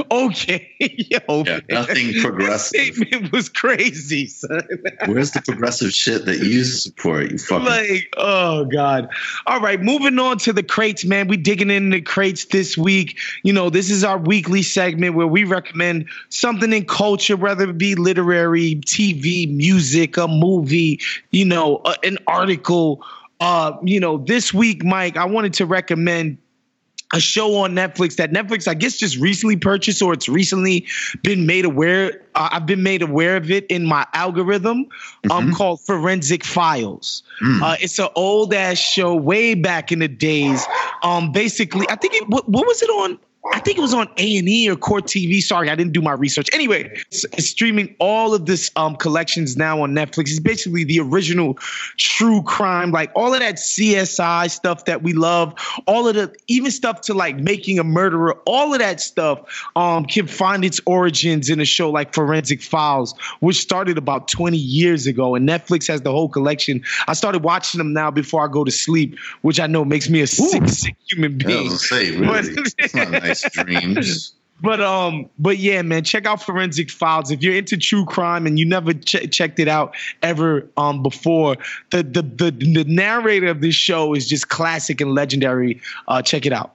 okay, 0.10 0.72
yo, 0.80 1.44
Yeah, 1.44 1.60
nothing 1.68 2.14
progressive. 2.22 2.94
statement 2.94 3.32
was 3.32 3.50
crazy, 3.50 4.28
son. 4.28 4.66
Where's 5.04 5.32
the 5.32 5.42
progressive 5.42 5.92
shit 5.92 6.24
that 6.24 6.38
you 6.38 6.64
support? 6.64 7.30
You 7.30 7.38
fucking 7.38 7.66
like, 7.66 8.14
oh 8.16 8.64
God. 8.64 9.10
All 9.46 9.60
right, 9.60 9.80
moving 9.80 10.18
on 10.18 10.38
to 10.38 10.54
the 10.54 10.62
crates, 10.62 11.04
man. 11.04 11.28
We 11.28 11.36
digging 11.36 11.70
in 11.70 11.90
the 11.90 12.00
crates 12.00 12.46
this 12.46 12.78
week. 12.78 13.18
You 13.42 13.52
know, 13.52 13.68
this 13.68 13.90
is 13.90 14.04
our 14.04 14.16
weekly 14.16 14.62
segment 14.62 15.16
where 15.16 15.26
we 15.26 15.44
recommend 15.44 16.06
something 16.30 16.72
in 16.72 16.86
culture, 16.86 17.36
whether 17.36 17.68
it 17.68 17.76
be 17.76 17.94
literary, 17.94 18.76
TV, 18.76 19.46
music, 19.46 19.65
a 20.16 20.28
movie, 20.28 21.00
you 21.30 21.44
know, 21.44 21.76
uh, 21.84 21.94
an 22.02 22.18
article. 22.26 23.04
Uh, 23.38 23.72
you 23.82 24.00
know, 24.00 24.18
this 24.18 24.54
week, 24.54 24.84
Mike, 24.84 25.16
I 25.16 25.26
wanted 25.26 25.52
to 25.54 25.66
recommend 25.66 26.38
a 27.12 27.20
show 27.20 27.56
on 27.56 27.72
Netflix 27.72 28.16
that 28.16 28.32
Netflix, 28.32 28.66
I 28.66 28.74
guess, 28.74 28.96
just 28.96 29.16
recently 29.18 29.56
purchased 29.56 30.02
or 30.02 30.12
it's 30.12 30.28
recently 30.28 30.86
been 31.22 31.46
made 31.46 31.64
aware. 31.64 32.22
Uh, 32.34 32.48
I've 32.52 32.66
been 32.66 32.82
made 32.82 33.02
aware 33.02 33.36
of 33.36 33.50
it 33.50 33.66
in 33.66 33.86
my 33.86 34.06
algorithm. 34.12 34.86
Um, 35.30 35.52
called 35.54 35.80
Forensic 35.82 36.44
Files. 36.44 37.22
Uh, 37.62 37.76
it's 37.80 37.98
an 37.98 38.08
old 38.16 38.52
ass 38.54 38.78
show 38.78 39.14
way 39.14 39.54
back 39.54 39.92
in 39.92 40.00
the 40.00 40.08
days. 40.08 40.66
Um, 41.02 41.30
basically, 41.32 41.86
I 41.88 41.96
think 41.96 42.14
it. 42.14 42.28
What, 42.28 42.48
what 42.48 42.66
was 42.66 42.82
it 42.82 42.90
on? 42.90 43.18
I 43.52 43.60
think 43.60 43.78
it 43.78 43.80
was 43.80 43.94
on 43.94 44.08
A 44.18 44.36
and 44.38 44.48
E 44.48 44.68
or 44.68 44.76
Court 44.76 45.04
TV. 45.04 45.40
Sorry, 45.40 45.70
I 45.70 45.74
didn't 45.74 45.92
do 45.92 46.02
my 46.02 46.12
research. 46.12 46.48
Anyway, 46.52 46.90
it's, 47.10 47.24
it's 47.24 47.48
streaming 47.48 47.94
all 47.98 48.34
of 48.34 48.46
this 48.46 48.70
um 48.76 48.96
collections 48.96 49.56
now 49.56 49.82
on 49.82 49.92
Netflix. 49.92 50.30
It's 50.30 50.40
basically 50.40 50.84
the 50.84 51.00
original 51.00 51.54
true 51.96 52.42
crime, 52.42 52.90
like 52.90 53.10
all 53.14 53.32
of 53.34 53.40
that 53.40 53.56
CSI 53.56 54.50
stuff 54.50 54.84
that 54.86 55.02
we 55.02 55.12
love, 55.12 55.54
all 55.86 56.08
of 56.08 56.14
the 56.14 56.34
even 56.48 56.70
stuff 56.70 57.02
to 57.02 57.14
like 57.14 57.36
making 57.36 57.78
a 57.78 57.84
murderer, 57.84 58.34
all 58.46 58.72
of 58.72 58.80
that 58.80 59.00
stuff 59.00 59.40
um 59.76 60.04
can 60.04 60.26
find 60.26 60.64
its 60.64 60.80
origins 60.86 61.48
in 61.50 61.60
a 61.60 61.64
show 61.64 61.90
like 61.90 62.14
Forensic 62.14 62.62
Files, 62.62 63.14
which 63.40 63.56
started 63.60 63.98
about 63.98 64.28
20 64.28 64.56
years 64.56 65.06
ago. 65.06 65.34
And 65.34 65.48
Netflix 65.48 65.86
has 65.88 66.02
the 66.02 66.10
whole 66.10 66.28
collection. 66.28 66.82
I 67.06 67.14
started 67.14 67.42
watching 67.42 67.78
them 67.78 67.92
now 67.92 68.10
before 68.10 68.44
I 68.44 68.50
go 68.50 68.64
to 68.64 68.70
sleep, 68.70 69.18
which 69.42 69.60
I 69.60 69.66
know 69.66 69.84
makes 69.84 70.08
me 70.08 70.20
a 70.20 70.26
sick, 70.26 70.68
sick 70.68 70.96
human 71.08 71.38
being. 71.38 71.70
say, 71.70 72.10
really, 72.16 72.54
But- 72.54 73.35
it's 73.44 73.54
dreams. 73.64 74.32
But 74.60 74.80
um, 74.80 75.28
but 75.38 75.58
yeah, 75.58 75.82
man, 75.82 76.02
check 76.04 76.24
out 76.24 76.42
Forensic 76.42 76.90
Files 76.90 77.30
if 77.30 77.42
you're 77.42 77.54
into 77.54 77.76
true 77.76 78.06
crime 78.06 78.46
and 78.46 78.58
you 78.58 78.64
never 78.64 78.94
ch- 78.94 79.30
checked 79.30 79.58
it 79.58 79.68
out 79.68 79.94
ever 80.22 80.66
um 80.78 81.02
before. 81.02 81.56
The, 81.90 82.02
the 82.02 82.22
the 82.22 82.50
the 82.50 82.84
narrator 82.84 83.48
of 83.48 83.60
this 83.60 83.74
show 83.74 84.14
is 84.14 84.26
just 84.26 84.48
classic 84.48 85.00
and 85.00 85.12
legendary. 85.12 85.80
Uh, 86.08 86.22
check 86.22 86.46
it 86.46 86.52
out. 86.52 86.72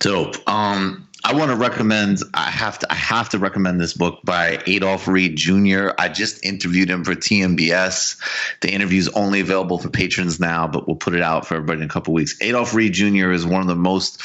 Dope. 0.00 0.36
Um, 0.48 1.06
I 1.24 1.34
want 1.34 1.50
to 1.50 1.56
recommend. 1.56 2.20
I 2.32 2.50
have 2.50 2.78
to. 2.78 2.90
I 2.90 2.94
have 2.94 3.28
to 3.30 3.38
recommend 3.38 3.80
this 3.80 3.92
book 3.92 4.20
by 4.24 4.62
Adolf 4.66 5.06
Reed 5.06 5.36
Jr. 5.36 5.90
I 5.98 6.08
just 6.08 6.42
interviewed 6.44 6.88
him 6.88 7.04
for 7.04 7.14
TMBS. 7.14 8.18
The 8.62 8.72
interview 8.72 9.00
is 9.00 9.08
only 9.08 9.40
available 9.40 9.78
for 9.78 9.90
patrons 9.90 10.40
now, 10.40 10.66
but 10.68 10.86
we'll 10.86 10.96
put 10.96 11.14
it 11.14 11.20
out 11.20 11.46
for 11.46 11.56
everybody 11.56 11.80
in 11.80 11.86
a 11.86 11.92
couple 11.92 12.14
weeks. 12.14 12.40
Adolf 12.40 12.72
Reed 12.72 12.94
Jr. 12.94 13.32
is 13.32 13.44
one 13.44 13.60
of 13.60 13.66
the 13.66 13.74
most 13.74 14.22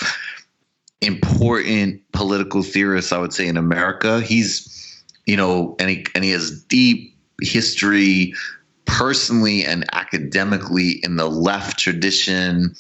important 1.04 2.02
political 2.12 2.64
theorists 2.64 3.12
I 3.12 3.18
would 3.18 3.34
say 3.34 3.48
in 3.48 3.58
America. 3.58 4.22
He's, 4.22 5.04
you 5.26 5.38
know, 5.38 5.76
and 5.80 5.90
he 5.90 6.06
and 6.16 6.24
he 6.24 6.32
has 6.32 6.64
deep 6.64 7.16
history 7.42 8.34
personally 8.86 9.66
and 9.66 9.86
academically 9.94 11.00
in 11.04 11.16
the 11.16 11.30
left 11.30 11.80
tradition 11.80 12.76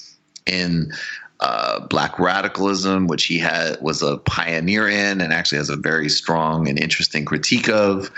in 0.45 0.91
uh, 1.39 1.85
black 1.87 2.17
radicalism, 2.19 3.07
which 3.07 3.25
he 3.25 3.37
had 3.37 3.81
was 3.81 4.01
a 4.01 4.17
pioneer 4.17 4.87
in, 4.87 5.19
and 5.21 5.33
actually 5.33 5.57
has 5.57 5.69
a 5.69 5.75
very 5.75 6.09
strong 6.09 6.67
and 6.67 6.79
interesting 6.79 7.25
critique 7.25 7.69
of. 7.69 8.09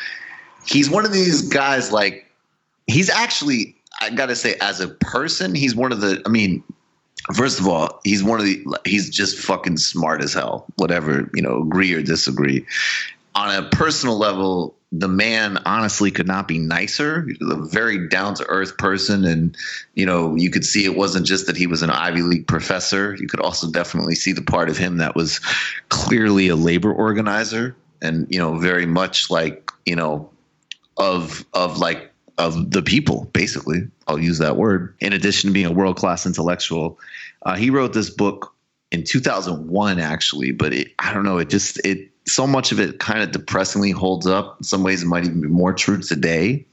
He's 0.66 0.90
one 0.90 1.06
of 1.06 1.14
these 1.14 1.42
guys 1.42 1.92
like 1.92 2.26
he's 2.88 3.10
actually 3.10 3.76
I 4.02 4.10
gotta 4.10 4.36
say 4.36 4.56
as 4.62 4.80
a 4.80 4.88
person 4.88 5.56
he's 5.56 5.76
one 5.76 5.92
of 5.92 6.02
the 6.02 6.22
I 6.26 6.30
mean 6.30 6.64
first 7.34 7.60
of 7.60 7.68
all 7.68 8.00
he's 8.04 8.24
one 8.24 8.40
of 8.40 8.46
the 8.46 8.64
he's 8.86 9.10
just 9.10 9.38
fucking 9.38 9.78
smart 9.78 10.24
as 10.24 10.34
hell. 10.34 10.66
Whatever 10.76 11.30
you 11.34 11.42
know 11.42 11.62
agree 11.62 11.94
or 11.94 12.02
disagree. 12.02 12.66
On 13.34 13.54
a 13.54 13.70
personal 13.70 14.18
level 14.18 14.76
the 14.92 15.08
man 15.10 15.58
honestly 15.66 16.10
could 16.10 16.28
not 16.28 16.48
be 16.48 16.58
nicer. 16.58 17.28
A 17.42 17.56
very 17.56 18.08
down 18.08 18.36
to 18.36 18.46
earth 18.48 18.78
person 18.78 19.26
and 19.26 19.58
you 19.94 20.06
know 20.06 20.36
you 20.36 20.50
could 20.50 20.66
see 20.66 20.86
it 20.86 20.96
wasn't 20.96 21.26
just 21.26 21.48
that 21.48 21.58
he 21.58 21.68
was 21.68 21.82
an 21.82 21.90
ivy 21.90 22.22
league 22.22 22.48
professor. 22.48 23.16
You 23.16 23.28
could 23.28 23.42
also 23.42 23.70
definitely 23.70 24.16
see 24.16 24.32
the 24.32 24.44
part 24.44 24.70
of 24.70 24.78
him 24.78 24.98
that 24.98 25.16
was 25.16 25.40
clearly 25.90 26.48
a 26.48 26.56
labor 26.56 26.94
organizer 26.94 27.76
and 28.02 28.28
you 28.30 28.40
know 28.40 28.58
very 28.58 28.86
much 28.86 29.30
like 29.30 29.72
you 29.86 29.96
know 29.96 30.30
of 30.98 31.46
of 31.54 31.80
like 31.80 32.12
of 32.38 32.72
the 32.72 32.82
people 32.82 33.30
basically. 33.34 33.88
I'll 34.08 34.20
use 34.20 34.40
that 34.40 34.58
word. 34.58 34.96
In 35.00 35.14
addition 35.14 35.50
to 35.50 35.54
being 35.54 35.66
a 35.66 35.72
world 35.72 35.98
class 35.98 36.26
intellectual 36.26 37.00
uh, 37.46 37.56
he 37.56 37.70
wrote 37.70 37.94
this 37.94 38.10
book 38.10 38.54
in 38.92 39.04
2001 39.04 40.00
actually 40.00 40.52
but 40.52 40.74
it, 40.74 40.94
i 41.00 41.14
don't 41.14 41.24
know 41.24 41.38
it 41.38 41.50
just 41.50 41.84
it 41.86 42.12
so 42.28 42.48
much 42.48 42.72
of 42.72 42.80
it 42.80 43.00
kind 43.00 43.22
of 43.22 43.32
depressingly 43.32 43.92
holds 43.92 44.26
up. 44.26 44.58
In 44.60 44.64
some 44.64 44.84
ways 44.84 45.04
it 45.04 45.06
might 45.06 45.26
even 45.26 45.42
be 45.42 45.48
more 45.48 45.74
true 45.74 46.02
today. 46.02 46.66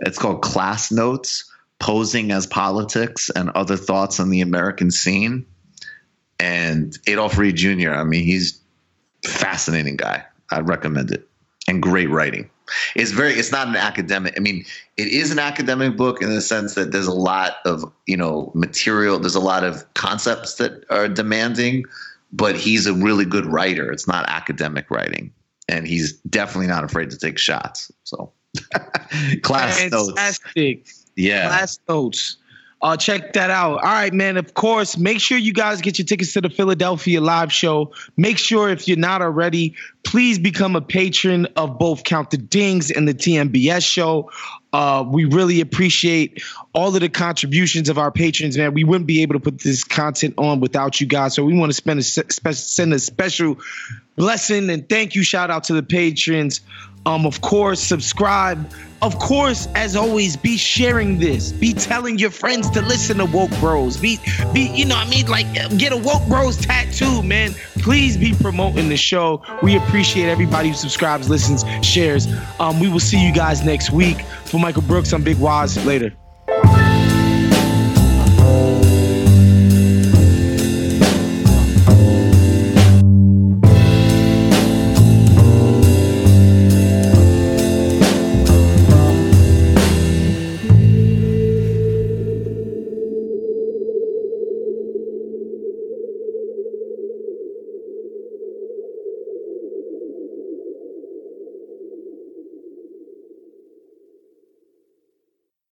It's 0.00 0.18
called 0.18 0.42
class 0.42 0.90
notes 0.90 1.50
posing 1.78 2.32
as 2.32 2.46
politics 2.46 3.30
and 3.30 3.50
other 3.50 3.76
thoughts 3.76 4.18
on 4.18 4.30
the 4.30 4.40
american 4.40 4.90
scene. 4.90 5.46
And 6.40 6.96
Adolf 7.06 7.38
reed 7.38 7.56
jr 7.56 7.90
i 7.90 8.04
mean 8.04 8.24
he's 8.24 8.60
fascinating 9.24 9.96
guy. 9.96 10.24
I'd 10.50 10.68
recommend 10.68 11.10
it. 11.12 11.28
And 11.66 11.82
great 11.82 12.10
writing 12.10 12.50
it's 12.94 13.10
very 13.10 13.32
it's 13.32 13.52
not 13.52 13.68
an 13.68 13.76
academic 13.76 14.34
i 14.36 14.40
mean 14.40 14.64
it 14.96 15.08
is 15.08 15.30
an 15.30 15.38
academic 15.38 15.96
book 15.96 16.22
in 16.22 16.34
the 16.34 16.40
sense 16.40 16.74
that 16.74 16.92
there's 16.92 17.06
a 17.06 17.12
lot 17.12 17.56
of 17.64 17.90
you 18.06 18.16
know 18.16 18.50
material 18.54 19.18
there's 19.18 19.34
a 19.34 19.40
lot 19.40 19.64
of 19.64 19.82
concepts 19.94 20.54
that 20.54 20.84
are 20.90 21.08
demanding 21.08 21.84
but 22.32 22.56
he's 22.56 22.86
a 22.86 22.92
really 22.92 23.24
good 23.24 23.46
writer 23.46 23.90
it's 23.90 24.08
not 24.08 24.28
academic 24.28 24.90
writing 24.90 25.32
and 25.68 25.86
he's 25.86 26.14
definitely 26.22 26.66
not 26.66 26.84
afraid 26.84 27.10
to 27.10 27.18
take 27.18 27.38
shots 27.38 27.90
so 28.04 28.32
class 29.42 29.90
notes. 29.90 30.08
Fantastic. 30.08 30.78
notes 30.78 31.04
yeah 31.16 31.48
Class 31.48 31.78
notes. 31.88 32.36
Uh, 32.80 32.96
check 32.96 33.32
that 33.32 33.50
out. 33.50 33.78
All 33.78 33.82
right, 33.82 34.12
man. 34.12 34.36
Of 34.36 34.54
course, 34.54 34.96
make 34.96 35.20
sure 35.20 35.36
you 35.36 35.52
guys 35.52 35.80
get 35.80 35.98
your 35.98 36.06
tickets 36.06 36.32
to 36.34 36.40
the 36.40 36.48
Philadelphia 36.48 37.20
live 37.20 37.52
show. 37.52 37.92
Make 38.16 38.38
sure 38.38 38.68
if 38.68 38.86
you're 38.86 38.96
not 38.96 39.20
already, 39.20 39.74
please 40.04 40.38
become 40.38 40.76
a 40.76 40.80
patron 40.80 41.46
of 41.56 41.76
both 41.76 42.04
Count 42.04 42.30
the 42.30 42.36
Dings 42.36 42.92
and 42.92 43.08
the 43.08 43.14
TMBS 43.14 43.84
show. 43.84 44.30
Uh, 44.72 45.04
we 45.06 45.24
really 45.24 45.60
appreciate 45.60 46.42
all 46.72 46.94
of 46.94 47.00
the 47.00 47.08
contributions 47.08 47.88
of 47.88 47.98
our 47.98 48.12
patrons, 48.12 48.56
man. 48.56 48.74
We 48.74 48.84
wouldn't 48.84 49.08
be 49.08 49.22
able 49.22 49.34
to 49.34 49.40
put 49.40 49.58
this 49.58 49.82
content 49.82 50.34
on 50.38 50.60
without 50.60 51.00
you 51.00 51.06
guys. 51.08 51.34
So 51.34 51.44
we 51.44 51.58
want 51.58 51.70
to 51.70 51.74
spend 51.74 51.98
a 51.98 52.02
spe- 52.02 52.52
send 52.52 52.92
a 52.92 52.98
special 53.00 53.58
blessing 54.14 54.68
and 54.70 54.88
thank 54.88 55.14
you 55.14 55.22
shout 55.22 55.50
out 55.50 55.64
to 55.64 55.74
the 55.74 55.82
patrons. 55.82 56.60
Um, 57.06 57.26
of 57.26 57.40
course, 57.40 57.80
subscribe. 57.80 58.70
Of 59.00 59.18
course, 59.18 59.68
as 59.74 59.94
always, 59.94 60.36
be 60.36 60.56
sharing 60.56 61.18
this. 61.18 61.52
Be 61.52 61.72
telling 61.72 62.18
your 62.18 62.30
friends 62.30 62.68
to 62.70 62.82
listen 62.82 63.18
to 63.18 63.26
Woke 63.26 63.50
Bros. 63.60 63.96
Be, 63.96 64.18
be, 64.52 64.68
you 64.74 64.84
know, 64.84 64.96
I 64.96 65.08
mean, 65.08 65.28
like, 65.28 65.46
get 65.78 65.92
a 65.92 65.96
Woke 65.96 66.26
Bros 66.26 66.56
tattoo, 66.56 67.22
man. 67.22 67.52
Please 67.78 68.16
be 68.16 68.34
promoting 68.34 68.88
the 68.88 68.96
show. 68.96 69.42
We 69.62 69.76
appreciate 69.76 70.28
everybody 70.28 70.70
who 70.70 70.74
subscribes, 70.74 71.30
listens, 71.30 71.64
shares. 71.86 72.26
Um, 72.58 72.80
we 72.80 72.88
will 72.88 73.00
see 73.00 73.24
you 73.24 73.32
guys 73.32 73.64
next 73.64 73.92
week. 73.92 74.20
For 74.22 74.58
Michael 74.58 74.82
Brooks, 74.82 75.12
I'm 75.12 75.22
Big 75.22 75.38
Waz. 75.38 75.84
Later. 75.86 76.12